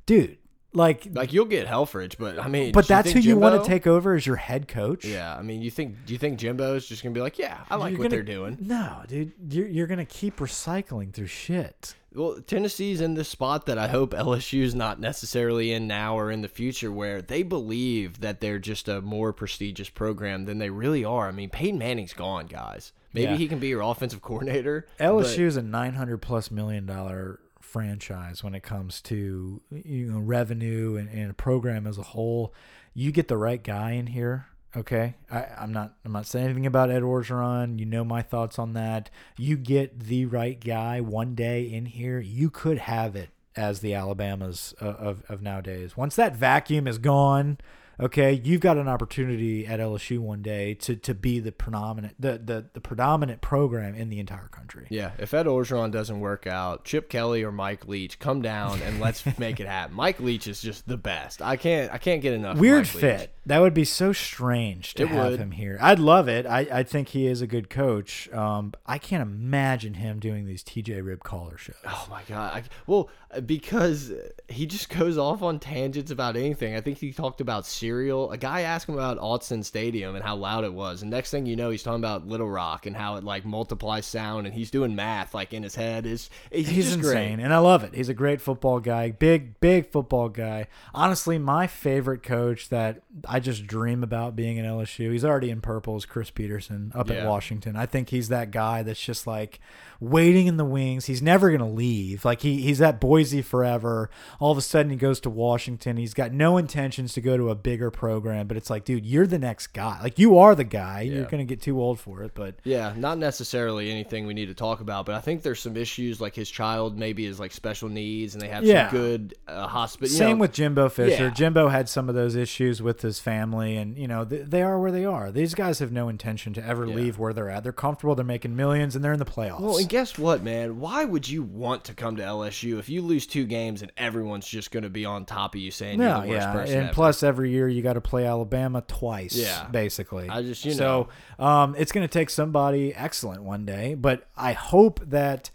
Dude, 0.06 0.38
like, 0.74 1.08
like 1.12 1.34
you'll 1.34 1.46
get 1.46 1.68
Helfrich, 1.68 2.18
but 2.18 2.40
I 2.40 2.48
mean, 2.48 2.72
but 2.72 2.88
that's 2.88 3.12
who 3.12 3.20
you 3.20 3.38
want 3.38 3.64
to 3.64 3.68
take 3.70 3.86
over 3.88 4.16
as 4.16 4.26
your 4.26 4.36
head 4.38 4.68
coach. 4.68 5.06
Yeah, 5.06 5.36
I 5.36 5.42
mean, 5.42 5.62
you 5.62 5.70
think 5.72 6.06
do 6.06 6.14
you 6.14 6.20
think 6.20 6.40
Jimbo's 6.40 6.88
just 6.88 7.04
gonna 7.04 7.14
be 7.14 7.22
like, 7.22 7.38
yeah, 7.40 7.60
I 7.70 7.76
like 7.76 7.92
You're 7.92 8.00
what 8.00 8.04
gonna- 8.06 8.10
they're 8.24 8.36
doing? 8.36 8.58
No, 8.62 9.04
dude, 9.08 9.32
you're 9.50 9.68
you're 9.68 9.88
gonna 9.88 10.06
keep 10.06 10.38
recycling 10.38 11.14
through 11.14 11.28
shit. 11.28 11.96
Well, 12.16 12.38
Tennessee's 12.46 13.02
in 13.02 13.16
this 13.16 13.28
spot 13.30 13.66
that 13.66 13.80
I 13.80 13.88
hope 13.88 14.14
LSU's 14.14 14.76
not 14.76 15.00
necessarily 15.00 15.72
in 15.74 15.88
now 15.88 16.16
or 16.16 16.30
in 16.30 16.42
the 16.42 16.48
future, 16.48 16.92
where 16.92 17.24
they 17.24 17.42
believe 17.42 18.20
that 18.22 18.40
they're 18.40 18.60
just 18.60 18.88
a 18.88 19.02
more 19.02 19.34
prestigious 19.34 19.90
program 19.90 20.46
than 20.46 20.60
they 20.60 20.70
really 20.70 21.04
are. 21.04 21.28
I 21.28 21.32
mean, 21.32 21.50
Peyton 21.50 21.80
Manning's 21.80 22.14
gone, 22.14 22.46
guys. 22.46 22.92
Maybe 23.14 23.32
Yeah. 23.32 23.38
he 23.38 23.48
can 23.48 23.58
be 23.58 23.68
your 23.70 23.82
offensive 23.82 24.22
coordinator. 24.22 24.88
LSU 25.00 25.46
is 25.48 25.58
a 25.58 25.64
nine 25.64 25.94
hundred 25.96 26.18
plus 26.22 26.52
million 26.52 26.86
dollar 26.86 27.40
franchise 27.74 28.44
when 28.44 28.54
it 28.54 28.62
comes 28.62 29.02
to 29.02 29.62
you 29.72 30.06
know 30.06 30.20
revenue 30.20 30.96
and, 30.96 31.10
and 31.10 31.32
a 31.32 31.34
program 31.34 31.88
as 31.88 31.98
a 31.98 32.04
whole. 32.04 32.54
You 32.94 33.12
get 33.12 33.28
the 33.28 33.38
right 33.38 33.62
guy 33.62 33.92
in 33.92 34.08
here. 34.08 34.46
Okay, 34.78 35.16
I, 35.30 35.46
I'm 35.60 35.74
not. 35.74 35.96
I'm 36.06 36.14
not 36.14 36.28
saying 36.28 36.46
anything 36.46 36.66
about 36.66 36.92
Ed 36.92 37.02
Orgeron. 37.02 37.80
You 37.80 37.86
know 37.86 38.04
my 38.04 38.22
thoughts 38.22 38.58
on 38.58 38.74
that. 38.74 39.10
You 39.38 39.58
get 39.58 40.00
the 40.00 40.26
right 40.26 40.64
guy 40.64 41.02
one 41.02 41.36
day 41.36 41.64
in 41.64 41.88
here, 41.88 42.20
you 42.20 42.50
could 42.50 42.78
have 42.78 43.16
it 43.16 43.30
as 43.56 43.80
the 43.80 43.94
Alabamas 43.94 44.74
of, 44.80 44.96
of, 44.96 45.24
of 45.30 45.42
nowadays. 45.42 45.98
Once 45.98 46.16
that 46.16 46.36
vacuum 46.36 46.88
is 46.88 46.98
gone, 46.98 47.58
okay, 48.04 48.34
you've 48.44 48.62
got 48.62 48.78
an 48.78 48.88
opportunity 48.88 49.66
at 49.66 49.80
LSU 49.80 50.20
one 50.20 50.42
day 50.42 50.74
to 50.76 50.96
to 50.96 51.14
be 51.14 51.40
the 51.40 51.52
predominant 51.52 52.16
the 52.20 52.38
the, 52.44 52.66
the 52.74 52.82
predominant 52.82 53.42
program 53.42 53.96
in 53.96 54.10
the 54.10 54.20
entire 54.20 54.48
country. 54.48 54.88
Yeah, 54.90 55.12
if 55.18 55.34
Ed 55.34 55.46
Orgeron 55.46 55.92
doesn't 55.92 56.20
work 56.20 56.46
out, 56.48 56.86
Chip 56.86 57.10
Kelly 57.10 57.44
or 57.44 57.52
Mike 57.52 57.88
Leach, 57.88 58.20
come 58.20 58.42
down 58.42 58.82
and 58.82 59.00
let's 59.00 59.26
make 59.40 59.60
it 59.60 59.68
happen. 59.68 59.96
Mike 59.96 60.20
Leach 60.20 60.48
is 60.48 60.62
just 60.62 60.88
the 60.88 60.98
best. 60.98 61.42
I 61.42 61.56
can't 61.58 61.92
I 61.92 61.98
can't 61.98 62.22
get 62.22 62.34
enough. 62.34 62.56
of 62.56 62.60
Weird 62.60 62.88
fit. 62.88 63.34
That 63.46 63.60
would 63.60 63.74
be 63.74 63.84
so 63.86 64.14
strange 64.14 64.94
to 64.94 65.04
It 65.04 65.10
have 65.10 65.32
would. 65.32 65.40
him 65.40 65.52
here. 65.52 65.78
I'd 65.82 66.00
love 66.00 66.30
it. 66.30 66.46
I, 66.46 66.60
I 66.72 66.84
think 66.84 67.10
he 67.10 67.28
is 67.28 67.42
a 67.42 67.48
good 67.48 67.70
coach. 67.70 68.32
Um, 68.32 68.72
I 68.86 68.98
can't 68.98 69.22
imagine 69.22 69.96
him 69.96 70.20
doing 70.20 70.46
these 70.46 70.64
TJ 70.64 71.06
Rib 71.06 71.24
caller 71.24 71.58
shows. 71.58 71.76
Oh 71.86 72.08
my 72.10 72.22
god! 72.28 72.54
I, 72.54 72.64
well, 72.88 73.10
uh, 73.32 73.42
because 73.42 74.12
he 74.48 74.66
just 74.66 74.90
goes 74.90 75.18
off 75.18 75.42
on 75.42 75.60
tangents 75.60 76.10
about 76.10 76.38
anything. 76.38 76.76
I 76.76 76.80
think 76.82 77.00
he 77.00 77.12
talked 77.12 77.42
about 77.42 77.66
cereal. 77.94 78.32
A 78.32 78.38
guy 78.38 78.62
asked 78.62 78.90
him 78.90 78.96
about 78.96 79.20
Autzen 79.20 79.64
Stadium 79.64 80.16
and 80.16 80.24
how 80.24 80.36
loud 80.36 80.64
it 80.64 80.74
was, 80.74 81.02
and 81.02 81.12
next 81.12 81.30
thing 81.32 81.46
you 81.46 81.56
know, 81.56 81.70
he's 81.70 81.84
talking 81.84 82.00
about 82.02 82.28
Little 82.28 82.50
Rock 82.50 82.86
and 82.86 82.96
how 82.96 83.18
it 83.18 83.24
like 83.24 83.46
multiplies 83.46 84.06
sound, 84.06 84.48
and 84.48 84.56
he's 84.56 84.72
doing 84.72 84.96
math 84.96 85.34
like 85.34 85.54
in 85.54 85.62
his 85.64 85.76
head. 85.76 86.06
Is 86.06 86.30
he's, 86.52 86.70
He's 86.70 86.94
insane, 86.94 87.36
Great. 87.36 87.44
and 87.46 87.54
I 87.54 87.60
love 87.60 87.84
it. 87.84 87.94
He's 87.94 88.10
a 88.10 88.14
great 88.14 88.42
football 88.42 88.80
guy, 88.80 89.12
big, 89.12 89.60
big 89.60 89.92
football 89.92 90.30
guy. 90.30 90.68
Honestly, 90.94 91.38
my 91.38 91.68
favorite 91.68 92.24
coach 92.24 92.70
that 92.70 93.02
I 93.28 93.40
just 93.40 93.68
dream 93.68 94.04
about 94.04 94.36
being 94.36 94.58
in 94.58 94.66
LSU. 94.66 95.12
He's 95.12 95.26
already 95.26 95.50
in 95.52 95.62
purple. 95.62 95.96
Is 95.98 96.06
Chris 96.06 96.32
Petersen 96.32 96.92
up 96.96 97.10
at 97.12 97.28
Washington? 97.28 97.76
I 97.76 97.86
think 97.86 98.10
he's 98.10 98.30
that 98.30 98.52
guy 98.52 98.82
that's 98.84 99.02
just 99.04 99.28
like 99.28 99.60
waiting 100.00 100.48
in 100.48 100.58
the 100.58 100.66
wings. 100.66 101.06
He's 101.06 101.22
never 101.22 101.52
gonna 101.52 101.70
leave. 101.70 102.26
Like 102.26 102.42
he 102.42 102.62
he's 102.62 102.82
at 102.82 103.00
Boise 103.00 103.42
forever. 103.42 104.10
All 104.40 104.52
of 104.52 104.58
a 104.58 104.62
sudden 104.62 104.90
he 104.90 104.98
goes 104.98 105.20
to 105.22 105.30
Washington. 105.30 105.98
He's 105.98 106.14
got 106.14 106.32
no 106.34 106.58
intentions 106.58 107.14
to 107.14 107.22
go 107.22 107.38
to 107.38 107.50
a 107.50 107.56
bigger 107.74 107.90
program, 107.90 108.46
but 108.46 108.56
it's 108.56 108.70
like, 108.70 108.86
dude, 108.86 109.04
you're 109.04 109.26
the 109.26 109.40
next 109.40 109.68
guy. 109.68 110.00
Like 110.04 110.20
you 110.20 110.38
are 110.38 110.54
the 110.54 110.64
guy. 110.64 111.02
You're 111.02 111.26
gonna 111.26 111.44
get 111.44 111.60
too 111.60 111.82
old 111.82 112.00
for 112.00 112.22
it, 112.22 112.34
but 112.36 112.54
Yeah, 112.64 112.94
not 112.96 113.18
necessarily 113.18 113.90
anything 113.90 114.28
we 114.28 114.36
need 114.36 114.46
to 114.46 114.54
talk 114.54 114.80
about, 114.80 115.08
but 115.08 115.16
I 115.16 115.22
think 115.22 115.42
there's 115.42 115.60
some 115.60 115.76
issues 115.76 116.22
like 116.22 116.36
his 116.36 116.52
child 116.52 117.00
maybe 117.00 117.26
is 117.26 117.40
like 117.40 117.52
special 117.52 117.90
needs, 117.90 118.36
and 118.36 118.42
they 118.44 118.48
have 118.50 118.64
Yeah. 118.64 118.92
some 118.92 118.98
good 119.00 119.34
uh, 119.48 119.66
hospital. 119.66 120.16
Same 120.16 120.38
with 120.38 120.52
Jimbo 120.54 120.90
Fisher. 120.90 121.24
Yeah. 121.26 121.30
Jimbo 121.32 121.70
had 121.70 121.90
some 121.90 122.10
of 122.10 122.16
those 122.16 122.36
issues 122.36 122.80
with 122.80 123.02
his 123.02 123.20
family, 123.20 123.76
and 123.76 123.98
you 123.98 124.08
know 124.08 124.24
th 124.24 124.46
they 124.46 124.62
are 124.62 124.80
where 124.80 124.92
they 124.92 125.06
are. 125.06 125.32
These 125.32 125.56
guys 125.56 125.80
have 125.80 125.92
no 125.92 126.10
intention 126.10 126.54
to 126.54 126.64
ever 126.64 126.86
leave 126.88 127.18
where 127.18 127.34
they're 127.34 127.50
at. 127.50 127.64
They're 127.64 127.72
comfortable. 127.72 128.14
They're 128.14 128.24
making 128.24 128.56
millions, 128.56 128.96
and 128.96 129.04
they're 129.04 129.14
in 129.14 129.20
the 129.20 129.26
playoffs. 129.26 129.62
Well, 129.62 129.78
and 129.78 129.90
guess 129.90 130.20
what, 130.20 130.44
man? 130.44 130.80
Why 130.80 131.06
would 131.06 131.28
you 131.28 131.42
want 131.42 131.86
to 131.86 131.96
come 131.96 132.18
to 132.18 132.24
LSU 132.24 132.78
if 132.78 132.88
you 132.88 133.02
lose 133.02 133.26
two 133.26 133.46
games 133.46 133.82
and 133.82 133.92
everyone's 133.98 134.48
just 134.48 134.70
going 134.70 134.84
to 134.84 134.90
be 134.90 135.06
on 135.06 135.26
top 135.26 135.56
of 135.56 135.62
you 135.62 135.72
saying 135.72 136.00
you're 136.00 136.10
no, 136.10 136.22
the 136.22 136.28
worst 136.28 136.48
yeah, 136.48 136.54
person 136.54 136.76
and 136.78 136.84
ever? 136.86 136.94
plus 136.94 137.24
every 137.24 137.50
year 137.52 137.63
you 137.68 137.82
got 137.82 137.94
to 137.94 138.02
play 138.02 138.26
Alabama 138.26 138.84
twice. 138.88 139.36
Yeah. 139.36 139.68
basically. 139.70 140.30
I 140.30 140.42
just- 140.42 140.66
you 140.66 140.76
know. 140.76 141.10
so 141.40 141.44
um, 141.44 141.76
it's 141.78 141.92
going 141.92 142.08
to 142.08 142.12
take 142.12 142.30
somebody 142.30 142.94
excellent 142.94 143.44
one 143.44 143.66
day, 143.66 143.96
but 143.96 144.28
I 144.38 144.54
hope 144.54 145.00
that. 145.10 145.50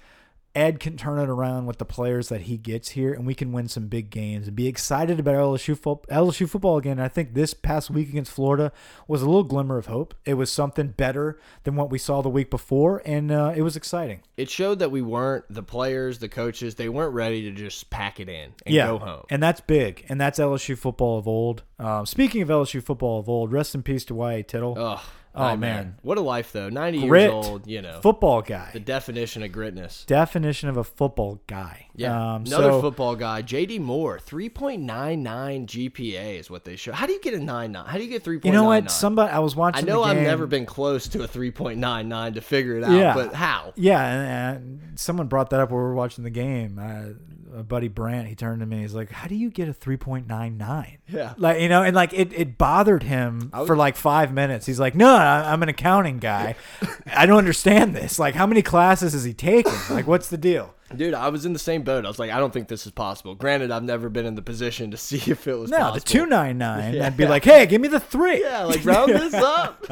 Ed 0.58 0.80
can 0.80 0.96
turn 0.96 1.20
it 1.20 1.28
around 1.28 1.66
with 1.66 1.78
the 1.78 1.84
players 1.84 2.28
that 2.30 2.42
he 2.42 2.56
gets 2.56 2.88
here, 2.90 3.12
and 3.14 3.24
we 3.24 3.34
can 3.34 3.52
win 3.52 3.68
some 3.68 3.86
big 3.86 4.10
games 4.10 4.48
and 4.48 4.56
be 4.56 4.66
excited 4.66 5.20
about 5.20 5.36
LSU, 5.36 5.78
fo 5.78 6.02
LSU 6.10 6.48
football 6.48 6.78
again. 6.78 6.92
And 6.98 7.02
I 7.02 7.06
think 7.06 7.34
this 7.34 7.54
past 7.54 7.90
week 7.90 8.08
against 8.08 8.32
Florida 8.32 8.72
was 9.06 9.22
a 9.22 9.26
little 9.26 9.44
glimmer 9.44 9.78
of 9.78 9.86
hope. 9.86 10.14
It 10.24 10.34
was 10.34 10.50
something 10.50 10.88
better 10.88 11.38
than 11.62 11.76
what 11.76 11.90
we 11.90 11.98
saw 11.98 12.22
the 12.22 12.28
week 12.28 12.50
before, 12.50 13.00
and 13.06 13.30
uh, 13.30 13.52
it 13.54 13.62
was 13.62 13.76
exciting. 13.76 14.22
it 14.36 14.50
showed 14.50 14.80
that 14.80 14.90
we 14.90 15.00
weren't 15.00 15.44
the 15.48 15.62
players, 15.62 16.18
the 16.18 16.28
coaches. 16.28 16.74
They 16.74 16.88
weren't 16.88 17.14
ready 17.14 17.42
to 17.42 17.52
just 17.52 17.88
pack 17.90 18.18
it 18.18 18.28
in 18.28 18.52
and 18.66 18.74
yeah, 18.74 18.88
go 18.88 18.98
home. 18.98 19.22
and 19.30 19.40
that's 19.40 19.60
big, 19.60 20.04
and 20.08 20.20
that's 20.20 20.40
LSU 20.40 20.76
football 20.76 21.18
of 21.18 21.28
old. 21.28 21.62
Um, 21.78 22.04
speaking 22.04 22.42
of 22.42 22.48
LSU 22.48 22.82
football 22.82 23.20
of 23.20 23.28
old, 23.28 23.52
rest 23.52 23.76
in 23.76 23.84
peace 23.84 24.04
to 24.06 24.14
Y.A. 24.16 24.42
Tittle. 24.42 24.76
Ugh, 24.76 25.00
Oh, 25.38 25.48
nightmare. 25.48 25.74
man. 25.74 25.96
what 26.02 26.18
a 26.18 26.20
life 26.20 26.52
though. 26.52 26.68
Ninety 26.68 27.06
Grit, 27.06 27.22
years 27.30 27.32
old, 27.46 27.66
you 27.66 27.80
know, 27.82 28.00
football 28.00 28.42
guy. 28.42 28.70
the 28.72 28.80
definition 28.80 29.42
of 29.42 29.50
gritness. 29.52 30.04
definition 30.06 30.68
of 30.68 30.76
a 30.76 30.84
football 30.84 31.40
guy. 31.46 31.86
Yeah, 31.94 32.34
Um, 32.34 32.44
another 32.46 32.70
so, 32.70 32.80
football 32.80 33.16
guy, 33.16 33.42
JD 33.42 33.80
Moore, 33.80 34.18
three 34.18 34.48
point 34.48 34.82
nine 34.82 35.22
nine 35.22 35.66
GPA 35.66 36.38
is 36.38 36.50
what 36.50 36.64
they 36.64 36.76
show. 36.76 36.92
How 36.92 37.06
do 37.06 37.12
you 37.12 37.20
get 37.20 37.34
a 37.34 37.40
nine 37.40 37.72
nine? 37.72 37.86
How 37.86 37.96
do 37.98 38.04
you 38.04 38.10
get 38.10 38.22
three 38.22 38.38
You 38.42 38.52
know 38.52 38.64
what? 38.64 38.90
Somebody 38.90 39.32
I 39.32 39.38
was 39.40 39.56
watching. 39.56 39.84
I 39.84 39.86
know 39.92 40.02
I've 40.02 40.16
never 40.16 40.46
been 40.46 40.66
close 40.66 41.08
to 41.08 41.22
a 41.22 41.26
three 41.26 41.50
point 41.50 41.78
nine 41.78 42.08
nine 42.08 42.34
to 42.34 42.40
figure 42.40 42.76
it 42.76 42.84
out, 42.84 42.92
Yeah. 42.92 43.14
but 43.14 43.34
how? 43.34 43.72
Yeah, 43.76 44.02
and, 44.04 44.60
and 44.90 44.98
someone 45.00 45.26
brought 45.26 45.50
that 45.50 45.60
up 45.60 45.70
while 45.70 45.78
we 45.78 45.84
were 45.84 45.94
watching 45.94 46.24
the 46.24 46.30
game. 46.30 46.78
Uh, 46.78 47.14
a 47.56 47.62
buddy 47.62 47.88
Brant, 47.88 48.28
he 48.28 48.34
turned 48.34 48.60
to 48.60 48.66
me. 48.66 48.80
He's 48.82 48.94
like, 48.94 49.10
"How 49.10 49.26
do 49.28 49.34
you 49.34 49.50
get 49.50 49.68
a 49.68 49.72
three 49.72 49.96
point 49.96 50.26
nine 50.26 50.56
nine? 50.58 50.98
Yeah. 51.08 51.34
like 51.36 51.60
you 51.60 51.68
know, 51.68 51.82
and 51.82 51.94
like 51.94 52.12
it, 52.12 52.32
it 52.32 52.58
bothered 52.58 53.02
him 53.02 53.50
was- 53.52 53.66
for 53.66 53.76
like 53.76 53.96
five 53.96 54.32
minutes. 54.32 54.66
He's 54.66 54.80
like, 54.80 54.94
"No, 54.94 55.14
I- 55.14 55.52
I'm 55.52 55.62
an 55.62 55.68
accounting 55.68 56.18
guy. 56.18 56.56
I 57.06 57.26
don't 57.26 57.38
understand 57.38 57.94
this. 57.96 58.18
Like, 58.18 58.34
how 58.34 58.46
many 58.46 58.62
classes 58.62 59.14
is 59.14 59.24
he 59.24 59.32
taking? 59.34 59.72
Like, 59.90 60.06
what's 60.06 60.28
the 60.28 60.38
deal?" 60.38 60.74
Dude, 60.96 61.12
I 61.14 61.28
was 61.28 61.44
in 61.44 61.52
the 61.52 61.58
same 61.58 61.82
boat. 61.82 62.04
I 62.04 62.08
was 62.08 62.18
like, 62.18 62.30
I 62.30 62.38
don't 62.38 62.52
think 62.52 62.68
this 62.68 62.86
is 62.86 62.92
possible. 62.92 63.34
Granted, 63.34 63.70
I've 63.70 63.82
never 63.82 64.08
been 64.08 64.24
in 64.24 64.34
the 64.36 64.42
position 64.42 64.90
to 64.90 64.96
see 65.08 65.30
if 65.30 65.46
it 65.46 65.54
was 65.54 65.70
No, 65.70 65.78
possible. 65.78 65.94
the 65.94 66.00
two 66.00 66.26
nine 66.26 66.56
nine. 66.58 67.00
I'd 67.02 67.16
be 67.16 67.26
like, 67.26 67.44
hey, 67.44 67.66
give 67.66 67.80
me 67.80 67.88
the 67.88 68.00
three. 68.00 68.40
Yeah, 68.42 68.64
like 68.64 68.84
round 68.84 69.10
this 69.12 69.34
up. 69.34 69.84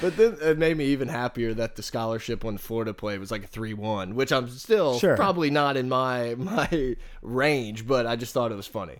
But 0.00 0.16
then 0.16 0.36
it 0.40 0.58
made 0.58 0.76
me 0.76 0.86
even 0.86 1.08
happier 1.08 1.52
that 1.54 1.76
the 1.76 1.82
scholarship 1.82 2.44
when 2.44 2.58
Florida 2.58 2.94
played 2.94 3.18
was 3.20 3.30
like 3.30 3.44
a 3.44 3.48
three 3.48 3.74
one, 3.74 4.14
which 4.14 4.32
I'm 4.32 4.48
still 4.48 4.98
Sure. 4.98 5.16
probably 5.16 5.50
not 5.50 5.76
in 5.76 5.88
my 5.88 6.34
my 6.36 6.96
range, 7.22 7.86
but 7.86 8.06
I 8.06 8.16
just 8.16 8.32
thought 8.32 8.52
it 8.52 8.56
was 8.56 8.66
funny. 8.68 8.98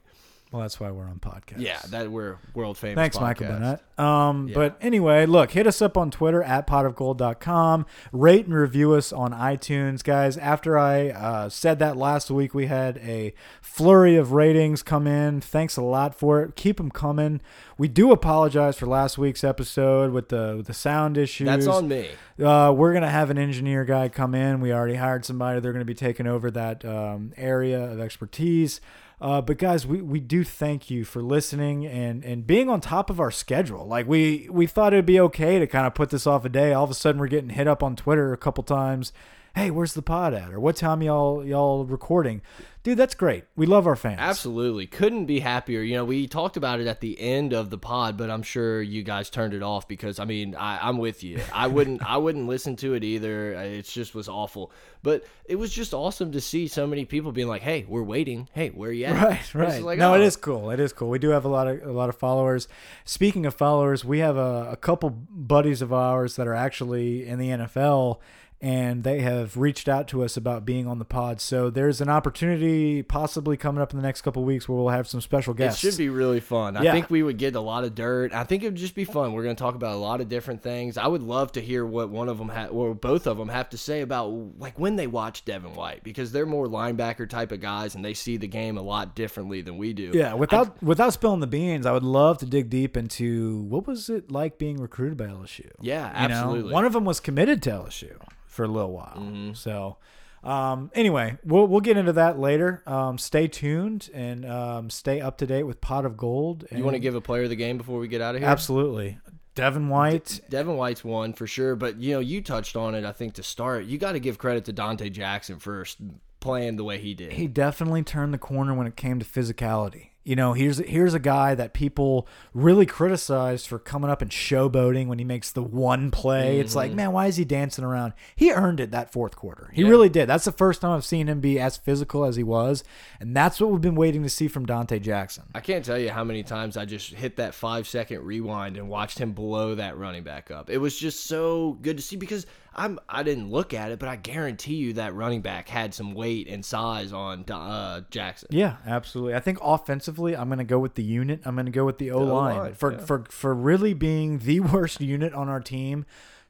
Well, 0.57 0.63
that's 0.63 0.81
why 0.81 0.91
we're 0.91 1.05
on 1.05 1.19
podcast. 1.19 1.59
Yeah, 1.59 1.79
that 1.91 2.11
we're 2.11 2.39
world 2.55 2.79
famous. 2.79 2.97
Thanks, 2.97 3.21
Michael 3.21 3.47
podcast. 3.47 3.59
Burnett. 3.59 3.99
Um, 3.99 4.51
But 4.55 4.79
anyway, 4.81 5.27
look, 5.27 5.51
hit 5.51 5.67
us 5.67 5.83
up 5.83 5.99
on 5.99 6.11
Twitter 6.11 6.43
at 6.43 6.67
potofgold.com. 6.67 7.85
Rate 8.11 8.47
and 8.47 8.55
review 8.55 8.95
us 8.95 9.13
on 9.13 9.33
iTunes, 9.33 10.03
guys. 10.03 10.39
After 10.39 10.79
I 10.79 11.11
uh, 11.11 11.49
said 11.51 11.79
that 11.81 11.99
last 11.99 12.31
week, 12.31 12.55
we 12.55 12.69
had 12.69 12.97
a 12.99 13.35
flurry 13.61 14.17
of 14.17 14.33
ratings 14.33 14.83
come 14.83 15.07
in. 15.07 15.43
Thanks 15.43 15.77
a 15.77 15.83
lot 15.83 16.19
for 16.19 16.43
it. 16.43 16.57
Keep 16.57 16.79
them 16.79 16.91
coming. 16.91 17.43
We 17.77 17.89
do 17.89 18.11
apologize 18.13 18.79
for 18.79 18.87
last 18.87 19.19
week's 19.19 19.45
episode 19.45 20.11
with 20.11 20.31
the 20.31 20.55
with 20.57 20.69
the 20.69 20.75
sound 20.75 21.19
issues. 21.19 21.45
That's 21.45 21.67
on 21.67 21.89
me. 21.89 22.09
Uh, 22.43 22.73
we're 22.75 22.95
gonna 22.95 23.11
have 23.11 23.29
an 23.29 23.37
engineer 23.37 23.85
guy 23.85 24.09
come 24.09 24.35
in. 24.35 24.63
We 24.63 24.73
already 24.73 24.95
hired 24.95 25.27
somebody. 25.27 25.61
They're 25.61 25.75
gonna 25.75 25.85
be 25.85 25.95
taking 25.95 26.27
over 26.27 26.51
that 26.53 26.83
um, 26.87 27.35
area 27.37 27.93
of 27.93 28.01
expertise. 28.01 28.81
Uh, 29.19 29.41
but 29.41 29.57
guys, 29.57 29.87
we, 29.87 30.03
we 30.03 30.21
do 30.21 30.45
thank 30.45 30.91
you 30.91 31.05
for 31.05 31.23
listening 31.23 31.87
and, 31.87 32.23
and 32.25 32.47
being 32.47 32.69
on 32.69 32.81
top 32.81 33.09
of 33.09 33.19
our 33.19 33.31
schedule. 33.31 33.87
Like 33.87 34.07
we 34.07 34.49
we 34.51 34.67
thought 34.67 34.93
it'd 34.93 35.07
be 35.07 35.21
okay 35.21 35.59
to 35.59 35.67
kind 35.67 35.87
of 35.87 35.95
put 35.95 36.11
this 36.11 36.27
off 36.27 36.45
a 36.45 36.51
day. 36.51 36.73
All 36.73 36.85
of 36.85 36.91
a 36.91 36.95
sudden, 36.95 37.21
we're 37.21 37.29
getting 37.29 37.51
hit 37.51 37.67
up 37.67 37.83
on 37.83 37.97
Twitter 37.97 38.33
a 38.33 38.37
couple 38.37 38.63
times. 38.63 39.13
Hey, 39.57 39.71
where's 39.71 39.95
the 39.95 40.03
pod 40.03 40.35
at? 40.35 40.53
Or 40.53 40.61
what 40.61 40.77
time 40.77 41.01
y'all 41.01 41.43
y'all 41.43 41.87
recording? 41.87 42.43
Dude, 42.83 42.99
that's 42.99 43.15
great. 43.15 43.45
We 43.57 43.65
love 43.65 43.87
our 43.87 43.97
fans. 43.97 44.19
Absolutely. 44.21 44.87
Couldn't 44.87 45.25
be 45.25 45.41
happier. 45.41 45.81
You 45.81 45.95
know, 45.95 46.05
we 46.05 46.27
talked 46.29 46.59
about 46.59 46.79
it 46.79 46.87
at 46.87 47.01
the 47.01 47.19
end 47.19 47.55
of 47.55 47.71
the 47.71 47.79
pod, 47.79 48.19
but 48.19 48.31
I'm 48.31 48.43
sure 48.43 48.83
you 48.83 49.03
guys 49.03 49.31
turned 49.31 49.55
it 49.55 49.63
off 49.63 49.89
because 49.89 50.19
I 50.19 50.27
mean, 50.27 50.55
I, 50.55 50.87
I'm 50.87 50.99
with 50.99 51.25
you. 51.25 51.41
I 51.55 51.69
wouldn't 51.69 52.07
I 52.07 52.19
wouldn't 52.19 52.47
listen 52.49 52.77
to 52.77 52.93
it 52.93 53.03
either. 53.03 53.57
Uh, 53.57 53.63
it 53.63 53.87
just 53.87 54.15
was 54.15 54.29
awful. 54.29 54.73
But 55.03 55.25
it 55.47 55.57
was 55.57 55.73
just 55.73 55.95
awesome 55.95 56.33
to 56.33 56.41
see 56.43 56.69
so 56.69 56.87
many 56.87 57.07
people 57.07 57.33
being 57.33 57.49
like, 57.49 57.63
Hey, 57.63 57.87
we're 57.89 58.03
waiting. 58.03 58.51
Hey, 58.53 58.69
where 58.69 58.91
are 58.91 58.93
you 58.93 59.07
at? 59.07 59.17
Right, 59.27 59.55
right. 59.55 59.83
like, 59.83 59.99
no, 59.99 60.13
it 60.13 60.19
oh. 60.19 60.23
is 60.23 60.37
cool. 60.37 60.71
It 60.71 60.81
is 60.81 60.93
cool. 60.93 61.09
We 61.09 61.19
do 61.19 61.31
have 61.31 61.47
a 61.47 61.49
lot 61.49 61.67
of 61.67 61.83
a 61.83 61.93
lot 61.93 62.11
of 62.11 62.17
followers. 62.17 62.69
Speaking 63.07 63.47
of 63.47 63.55
followers, 63.55 64.05
we 64.05 64.19
have 64.19 64.37
a, 64.37 64.69
a 64.73 64.77
couple 64.77 65.09
buddies 65.09 65.81
of 65.81 65.95
ours 65.95 66.37
that 66.37 66.47
are 66.47 66.55
actually 66.55 67.27
in 67.27 67.39
the 67.39 67.49
NFL, 67.49 68.19
and 68.61 69.05
they 69.05 69.21
have 69.21 69.57
reached 69.57 69.87
out 69.89 70.09
to 70.09 70.25
us 70.25 70.37
about 70.37 70.65
being 70.65 70.87
on 70.87 70.99
the 70.99 71.05
pod. 71.05 71.41
So 71.43 71.69
there's 71.69 72.01
an 72.01 72.09
opportunity 72.09 73.03
possibly 73.03 73.57
coming 73.57 73.83
up 73.83 73.93
in 73.93 73.99
the 73.99 74.03
next 74.03 74.23
couple 74.23 74.45
weeks 74.45 74.67
where 74.69 74.79
we'll 74.79 74.89
have 74.89 75.07
some 75.07 75.21
special 75.21 75.53
It 75.55 75.59
guests. 75.59 75.81
should 75.81 75.97
be 75.99 76.09
really 76.09 76.41
fun. 76.41 76.77
I 76.77 76.91
think 76.91 77.11
we 77.11 77.23
would 77.23 77.37
get 77.37 77.55
a 77.55 77.61
lot 77.61 77.85
of 77.85 77.95
dirt. 77.95 78.33
I 78.33 78.45
think 78.45 78.63
it 78.63 78.67
would 78.69 78.77
just 78.77 78.95
be 78.95 79.05
fun. 79.05 79.35
We're 79.35 79.43
going 79.43 79.57
to 79.57 79.61
talk 79.63 79.75
about 79.75 79.95
a 79.95 79.99
lot 79.99 80.21
of 80.23 80.29
different 80.31 80.63
things. 80.63 80.97
I 80.97 81.07
would 81.07 81.23
love 81.23 81.53
to 81.53 81.61
hear 81.61 81.85
what 81.85 82.09
one 82.09 82.29
of 82.31 82.39
them 82.39 82.49
ha 82.49 82.67
or 82.67 82.95
both 82.95 83.27
of 83.27 83.37
them 83.37 83.49
have 83.51 83.69
to 83.71 83.79
say 83.79 84.01
about 84.01 84.29
like 84.59 84.79
when 84.79 84.97
they 84.97 85.07
watch 85.07 85.45
Devin 85.45 85.75
White 85.75 86.03
because 86.03 86.33
they're 86.33 86.47
more 86.47 86.67
linebacker 86.67 87.29
type 87.29 87.53
of 87.53 87.61
guys 87.61 87.95
and 87.95 88.03
they 88.05 88.15
see 88.15 88.37
the 88.39 88.49
game 88.49 88.79
a 88.79 88.83
lot 88.83 89.15
differently 89.15 89.61
than 89.61 89.77
we 89.77 89.93
do. 89.93 90.13
Yeah, 90.15 90.33
without 90.35 90.83
without 90.83 91.13
spilling 91.13 91.41
the 91.41 91.47
beans, 91.47 91.85
I 91.85 91.93
would 91.93 92.03
love 92.03 92.39
to 92.39 92.47
dig 92.47 92.71
deep 92.71 92.97
into 92.97 93.61
what 93.65 93.87
was 93.87 94.09
it 94.09 94.31
like 94.31 94.57
being 94.57 94.79
recruited 94.81 95.19
by 95.19 95.27
LSU. 95.27 95.71
Yeah, 95.81 96.23
You 96.23 96.29
know, 96.29 96.35
absolutely. 96.35 96.73
one 96.73 96.85
of 96.87 96.95
them 96.95 97.05
was 97.05 97.21
committed 97.21 97.63
to 97.65 97.71
LSU 97.71 98.17
for 98.57 98.65
a 98.65 98.69
little 98.69 98.93
while. 98.93 99.19
Mm-hmm. 99.19 99.53
So, 99.53 99.99
um, 100.43 100.91
anyway, 100.95 101.39
we'll 101.45 101.67
we'll 101.67 101.81
get 101.81 101.97
into 101.97 102.15
that 102.15 102.39
later. 102.39 102.83
Um, 102.87 103.19
stay 103.19 103.47
tuned 103.47 104.11
and 104.13 104.45
um, 104.45 104.91
stay 104.91 105.21
up 105.21 105.39
to 105.39 105.47
date 105.47 105.63
with 105.65 105.81
Pot 105.81 106.05
of 106.05 106.17
Gold. 106.17 106.67
You 106.73 106.83
want 106.83 106.95
to 106.95 107.01
give 107.01 107.15
a 107.15 107.21
player 107.21 107.45
of 107.45 107.51
the 107.51 107.57
game 107.57 107.79
before 107.79 107.99
we 107.99 108.09
get 108.09 108.21
out 108.21 108.35
of 108.35 108.41
here? 108.41 108.51
absolutely 108.51 109.19
Devin 109.57 109.89
White. 109.89 110.41
Devin 110.51 110.77
White's 110.77 111.03
one 111.03 111.33
for 111.33 111.47
sure, 111.47 111.75
but 111.77 111.97
you 111.97 112.13
know, 112.13 112.21
you 112.21 112.43
touched 112.43 112.77
on 112.77 112.95
it. 112.95 113.05
I 113.05 113.13
think 113.13 113.35
to 113.35 113.43
start, 113.43 113.87
you 113.87 113.99
got 113.99 114.13
to 114.13 114.21
give 114.21 114.39
credit 114.39 114.67
to 114.67 114.73
Donte 114.73 115.11
Jackson 115.11 115.59
first 115.59 115.99
playing 116.41 116.77
the 116.77 116.85
way 116.85 116.99
he 116.99 117.15
did. 117.15 117.33
He 117.33 117.49
definitely 117.49 118.03
turned 118.03 118.33
the 118.35 118.39
corner 118.39 118.75
when 118.75 118.87
it 118.87 118.97
came 118.97 119.19
to 119.19 119.25
physicality. 119.25 120.11
You 120.27 120.35
know, 120.35 120.55
here's 120.55 120.79
here's 120.79 121.15
a 121.15 121.21
guy 121.21 121.55
that 121.55 121.73
people 121.73 122.27
really 122.53 122.85
criticized 122.85 123.69
for 123.69 123.79
coming 123.79 124.11
up 124.11 124.23
and 124.23 124.31
showboating 124.31 125.07
when 125.07 125.21
he 125.21 125.25
makes 125.25 125.53
the 125.53 125.63
one 125.63 126.11
play. 126.11 126.59
It's 126.59 126.75
like, 126.75 126.89
mm-hmm. 126.89 126.97
man, 126.97 127.13
why 127.13 127.29
is 127.29 127.37
he 127.37 127.45
dancing 127.45 127.85
around? 127.85 128.13
He 128.35 128.51
earned 128.51 128.81
it 128.81 128.91
that 128.91 129.13
fourth 129.13 129.37
quarter. 129.37 129.71
He 129.73 129.85
really 129.85 130.09
did. 130.09 130.29
That's 130.29 130.45
the 130.45 130.51
first 130.51 130.81
time 130.81 130.91
I've 130.91 131.05
seen 131.05 131.29
him 131.29 131.39
be 131.39 131.61
as 131.61 131.77
physical 131.77 132.25
as 132.25 132.35
he 132.35 132.43
was, 132.43 132.83
and 133.21 133.37
that's 133.37 133.61
what 133.61 133.71
we've 133.71 133.81
been 133.81 133.95
waiting 133.95 134.25
to 134.25 134.29
see 134.29 134.49
from 134.49 134.67
Donte 134.67 135.01
Jackson. 135.01 135.45
I 135.55 135.61
can't 135.61 135.85
tell 135.85 135.97
you 135.97 136.11
how 136.11 136.25
many 136.25 136.43
times 136.43 136.77
I 136.77 136.87
just 136.87 137.15
hit 137.15 137.37
that 137.37 137.55
five 137.55 137.87
second 137.87 138.25
rewind 138.25 138.77
and 138.77 138.89
watched 138.89 139.21
him 139.21 139.31
blow 139.31 139.77
that 139.77 139.97
running 139.97 140.25
back 140.25 140.51
up. 140.51 140.71
It 140.71 140.79
was 140.79 140.99
just 140.99 141.27
so 141.27 141.79
good 141.83 141.99
to 141.99 142.03
see 142.03 142.17
because 142.17 142.47
I'm 142.77 142.99
I 143.09 143.23
didn't 143.23 143.51
look 143.51 143.73
at 143.73 143.91
it, 143.91 143.99
but 143.99 144.09
I 144.09 144.17
guarantee 144.17 144.75
you 144.75 144.93
that 144.95 145.15
running 145.15 145.41
back 145.41 145.69
had 145.69 145.95
some 145.95 146.13
weight 146.15 146.47
and 146.47 146.65
size 146.65 147.13
on 147.13 147.45
uh, 147.51 148.03
Jackson. 148.11 148.49
Yeah, 148.53 148.77
absolutely. 148.87 149.35
I 149.35 149.41
think 149.41 149.59
offensively, 149.63 150.37
I'm 150.37 150.49
going 150.49 150.59
to 150.59 150.65
go 150.65 150.79
with 150.79 150.95
the 150.95 151.03
unit. 151.03 151.41
I'm 151.45 151.55
going 151.55 151.67
to 151.67 151.73
go 151.73 151.87
with 151.87 151.99
the 151.99 152.11
O 152.11 152.19
line 152.21 152.57
O-line, 152.57 152.75
for 152.75 152.93
yeah. 152.93 152.99
for 152.99 153.25
for 153.31 153.55
really 153.55 153.95
being 153.95 154.39
the 154.39 154.61
worst 154.73 155.01
unit 155.01 155.33
on 155.33 155.49
our 155.49 155.61
team. 155.61 156.05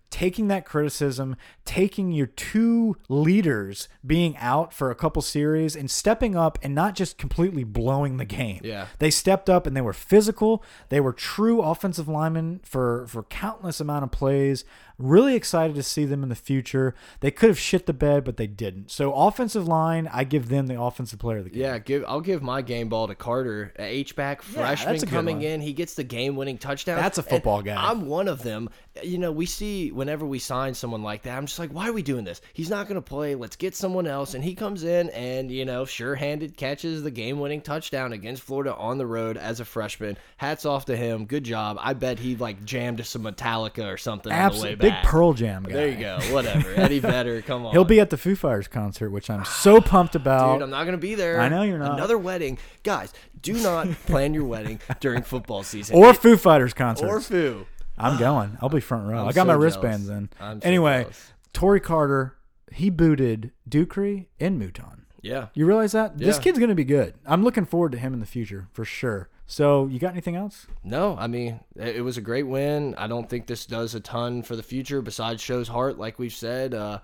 Taking 0.09 0.47
that 0.49 0.65
criticism, 0.65 1.35
taking 1.65 2.13
your 2.13 2.29
two 2.29 2.97
leaders 3.09 3.89
being 4.07 4.37
out 4.37 4.73
for 4.73 4.89
a 4.93 4.95
couple 4.95 5.21
series 5.21 5.75
and 5.75 5.91
stepping 5.91 6.37
up 6.37 6.61
and 6.63 6.77
not 6.77 6.95
just 6.95 7.19
completely 7.19 7.65
blowing 7.65 8.17
the 8.17 8.25
game. 8.25 8.61
Yeah. 8.63 8.87
They 9.01 9.11
stepped 9.11 9.51
up 9.51 9.67
and 9.67 9.77
they 9.77 9.81
were 9.81 9.93
physical. 9.93 10.63
They 10.91 11.01
were 11.01 11.13
true 11.13 11.61
offensive 11.61 12.07
linemen 12.07 12.61
for 12.63 13.09
for 13.09 13.25
countless 13.25 13.81
amount 13.81 14.05
of 14.05 14.13
plays. 14.13 14.65
Really 14.99 15.35
excited 15.35 15.77
to 15.77 15.83
see 15.83 16.07
them 16.07 16.23
in 16.23 16.31
the 16.31 16.35
future. 16.35 16.95
They 17.21 17.31
could 17.31 17.51
have 17.51 17.59
shit 17.59 17.85
the 17.85 17.93
bed, 17.93 18.25
but 18.25 18.39
they 18.39 18.47
didn't. 18.47 18.91
So 18.91 19.13
offensive 19.13 19.69
line, 19.69 20.09
I 20.11 20.25
give 20.25 20.49
them 20.49 20.69
the 20.69 20.81
offensive 20.81 21.19
player 21.19 21.39
of 21.39 21.45
the 21.45 21.51
game. 21.51 21.61
Yeah, 21.61 21.79
give 21.79 22.05
I'll 22.09 22.23
give 22.23 22.43
my 22.43 22.63
game 22.63 22.89
ball 22.89 23.07
to 23.09 23.15
Carter, 23.15 23.75
a 23.79 23.85
H 23.85 24.17
back 24.17 24.41
freshman 24.41 24.97
good 24.97 25.09
coming 25.09 25.43
in. 25.43 25.61
He 25.61 25.75
gets 25.75 25.95
the 25.95 26.05
game 26.05 26.35
winning 26.35 26.57
touchdown. 26.57 26.97
That's 26.97 27.19
a 27.19 27.21
And 27.21 27.29
football 27.29 27.63
guy. 27.63 27.77
I'm 27.77 28.07
one 28.07 28.27
of 28.27 28.43
them. 28.43 28.71
You 29.03 29.19
know, 29.19 29.33
we 29.33 29.45
see 29.45 29.93
whenever 29.93 30.25
we 30.25 30.39
sign 30.39 30.73
someone 30.73 31.03
like 31.03 31.23
that, 31.25 31.37
I'm 31.37 31.45
just 31.45 31.59
like, 31.59 31.71
why 31.71 31.89
are 31.89 31.93
we 31.93 32.03
doing 32.03 32.25
this? 32.25 32.41
He's 32.55 32.71
not 32.71 32.89
going 32.89 32.95
to 32.95 33.03
play. 33.03 33.35
Let's 33.35 33.57
get 33.57 33.75
someone 33.75 34.07
else. 34.07 34.33
And 34.33 34.43
he 34.43 34.55
comes 34.55 34.85
in 34.85 35.11
and 35.11 35.51
you 35.51 35.67
know, 35.67 35.85
sure 35.85 36.15
handed 36.15 36.57
catches 36.57 37.03
the 37.03 37.11
game 37.11 37.39
winning 37.39 37.61
touchdown 37.61 38.15
against 38.15 38.43
Florida 38.43 38.75
on 38.75 38.97
the 38.97 39.07
road 39.07 39.37
as 39.37 39.61
a 39.61 39.65
freshman. 39.67 40.17
Hats 40.39 40.65
off 40.65 40.87
to 40.87 40.97
him. 40.97 41.27
Good 41.27 41.45
job. 41.45 41.77
I 41.81 41.93
bet 41.93 42.19
he 42.19 42.37
like 42.37 42.65
jammed 42.65 42.99
to 42.99 43.05
some 43.05 43.25
Metallica 43.25 43.93
or 43.93 43.99
something 43.99 44.33
on 44.33 44.39
the 44.39 44.43
way 44.43 44.47
Absolutely. 44.47 44.77
back. 44.77 44.86
Big 44.91 45.03
Pearl 45.05 45.33
Jam 45.33 45.63
guy. 45.65 45.73
There 45.73 45.89
you 45.89 45.97
go. 45.99 46.19
Whatever. 46.33 46.75
Eddie 46.75 46.99
Vedder. 46.99 47.43
Come 47.47 47.67
on. 47.67 47.73
He'll 47.73 47.85
be 47.85 48.01
at 48.01 48.11
the 48.11 48.17
Foo 48.17 48.35
Fighters 48.37 48.69
concert, 48.69 49.11
which 49.11 49.29
I'm 49.31 49.45
so 49.45 49.81
pumped 49.81 50.15
about. 50.15 50.55
Dude, 50.55 50.63
I'm 50.63 50.71
not 50.71 50.85
gonna 50.85 50.97
be 50.99 51.15
there. 51.15 51.41
I 51.41 51.49
know 51.49 51.63
you're 51.63 51.79
not. 51.79 51.93
Another 51.99 52.19
wedding, 52.19 52.59
guys. 52.83 53.13
Do 53.43 53.53
not 53.55 53.89
plan 54.07 54.35
your 54.35 54.45
wedding 54.45 54.81
during 55.01 55.23
football 55.23 55.63
season. 55.63 55.97
or 55.97 56.13
Foo 56.15 56.37
Fighters 56.37 56.75
concert. 56.75 57.07
or 57.07 57.21
foo. 57.21 57.67
I'm 57.99 58.19
going. 58.19 58.59
I'll 58.61 58.69
be 58.69 58.81
front 58.81 59.09
row. 59.09 59.19
I'm 59.23 59.29
I 59.29 59.33
got 59.33 59.43
so 59.43 59.45
my 59.47 59.53
jealous. 59.55 59.65
wristbands 59.65 60.09
in. 60.09 60.29
I'm 60.41 60.61
so 60.61 60.67
anyway, 60.69 61.03
jealous. 61.03 61.33
Tory 61.53 61.81
Carter, 61.81 62.37
he 62.73 62.91
booted 62.91 63.53
Ducre 63.69 64.27
and 64.39 64.59
Mouton. 64.61 65.03
Yeah. 65.23 65.49
You 65.55 65.67
realize 65.67 65.93
that? 65.93 66.19
This 66.19 66.39
kid's 66.39 66.59
going 66.59 66.69
to 66.69 66.75
be 66.75 66.85
good. 66.85 67.15
I'm 67.25 67.43
looking 67.43 67.65
forward 67.65 67.93
to 67.93 67.99
him 67.99 68.13
in 68.13 68.21
the 68.21 68.27
future 68.27 68.69
for 68.73 68.85
sure. 68.85 69.29
So, 69.49 69.87
you 69.87 70.01
got 70.01 70.13
anything 70.13 70.35
else? 70.35 70.67
No, 70.83 71.17
I 71.19 71.29
mean 71.29 71.61
it 71.77 72.03
was 72.03 72.17
a 72.17 72.21
great 72.21 72.47
win. 72.47 72.95
I 72.97 73.07
don't 73.07 73.29
think 73.29 73.47
this 73.47 73.65
does 73.65 73.95
a 73.95 74.01
ton 74.01 74.43
for 74.43 74.57
the 74.57 74.63
future 74.63 75.03
besides 75.03 75.41
shows 75.41 75.69
heart, 75.69 75.99
like 75.99 76.19
we've 76.19 76.33
said. 76.33 76.75
Uh, 76.75 76.99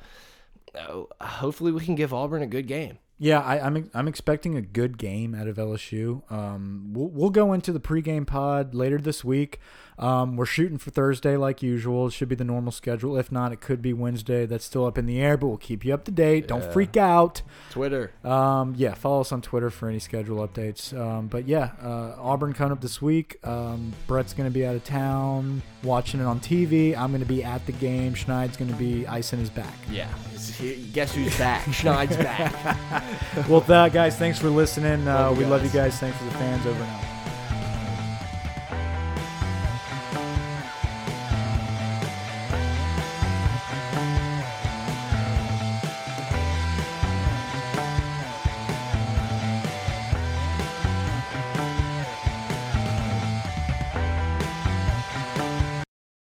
uh, 0.74 1.02
hopefully, 1.20 1.70
we 1.72 1.84
can 1.84 1.94
give 1.94 2.12
Auburn 2.12 2.42
a 2.42 2.46
good 2.46 2.66
game. 2.66 2.98
Yeah, 3.18 3.40
I, 3.40 3.64
I'm 3.64 3.88
I'm 3.94 4.08
expecting 4.08 4.56
a 4.56 4.62
good 4.62 4.98
game 4.98 5.34
out 5.34 5.46
of 5.46 5.56
LSU. 5.56 6.28
Um, 6.32 6.90
we'll, 6.92 7.08
we'll 7.08 7.30
go 7.30 7.52
into 7.52 7.72
the 7.72 7.78
pregame 7.80 8.26
pod 8.26 8.74
later 8.74 8.98
this 8.98 9.24
week. 9.24 9.60
Um, 9.98 10.36
we're 10.36 10.46
shooting 10.46 10.78
for 10.78 10.90
Thursday 10.90 11.36
like 11.36 11.62
usual. 11.62 12.08
It 12.08 12.12
should 12.12 12.28
be 12.28 12.34
the 12.34 12.44
normal 12.44 12.72
schedule. 12.72 13.16
If 13.16 13.30
not, 13.30 13.52
it 13.52 13.60
could 13.60 13.80
be 13.82 13.92
Wednesday. 13.92 14.46
That's 14.46 14.64
still 14.64 14.86
up 14.86 14.98
in 14.98 15.06
the 15.06 15.20
air, 15.20 15.36
but 15.36 15.46
we'll 15.46 15.58
keep 15.58 15.84
you 15.84 15.94
up 15.94 16.04
to 16.06 16.10
date. 16.10 16.48
Don't 16.48 16.64
freak 16.72 16.96
out. 16.96 17.42
Twitter. 17.70 18.10
Um, 18.24 18.74
yeah, 18.76 18.94
follow 18.94 19.20
us 19.20 19.30
on 19.30 19.42
Twitter 19.42 19.70
for 19.70 19.88
any 19.88 20.00
schedule 20.00 20.46
updates. 20.46 20.98
Um, 20.98 21.28
but 21.28 21.46
yeah, 21.46 21.70
uh, 21.80 22.16
Auburn 22.18 22.54
coming 22.54 22.72
up 22.72 22.80
this 22.80 23.00
week. 23.00 23.36
Um, 23.46 23.92
Brett's 24.08 24.32
going 24.32 24.48
to 24.48 24.52
be 24.52 24.66
out 24.66 24.74
of 24.74 24.82
town 24.82 25.62
watching 25.84 26.20
it 26.20 26.24
on 26.24 26.40
TV. 26.40 26.96
I'm 26.96 27.10
going 27.10 27.20
to 27.22 27.26
be 27.26 27.44
at 27.44 27.64
the 27.66 27.72
game. 27.72 28.14
Schneid's 28.14 28.56
going 28.56 28.70
to 28.70 28.76
be 28.76 29.06
icing 29.06 29.38
his 29.38 29.50
back. 29.50 29.74
Yeah. 29.90 30.08
Guess 30.92 31.14
who's 31.14 31.36
back? 31.38 31.62
Schneid's 31.66 32.16
back. 32.16 33.01
well, 33.48 33.64
uh, 33.68 33.88
guys, 33.88 34.16
thanks 34.16 34.38
for 34.38 34.48
listening. 34.50 35.06
Uh, 35.08 35.28
Love 35.30 35.38
we 35.38 35.44
love 35.44 35.62
you 35.62 35.70
guys. 35.70 35.92
guys. 35.92 36.00
Thanks 36.00 36.18
for 36.18 36.24
the 36.24 36.30
fans 36.32 36.66
over 36.66 36.82
and 36.82 36.90
out. 36.90 37.11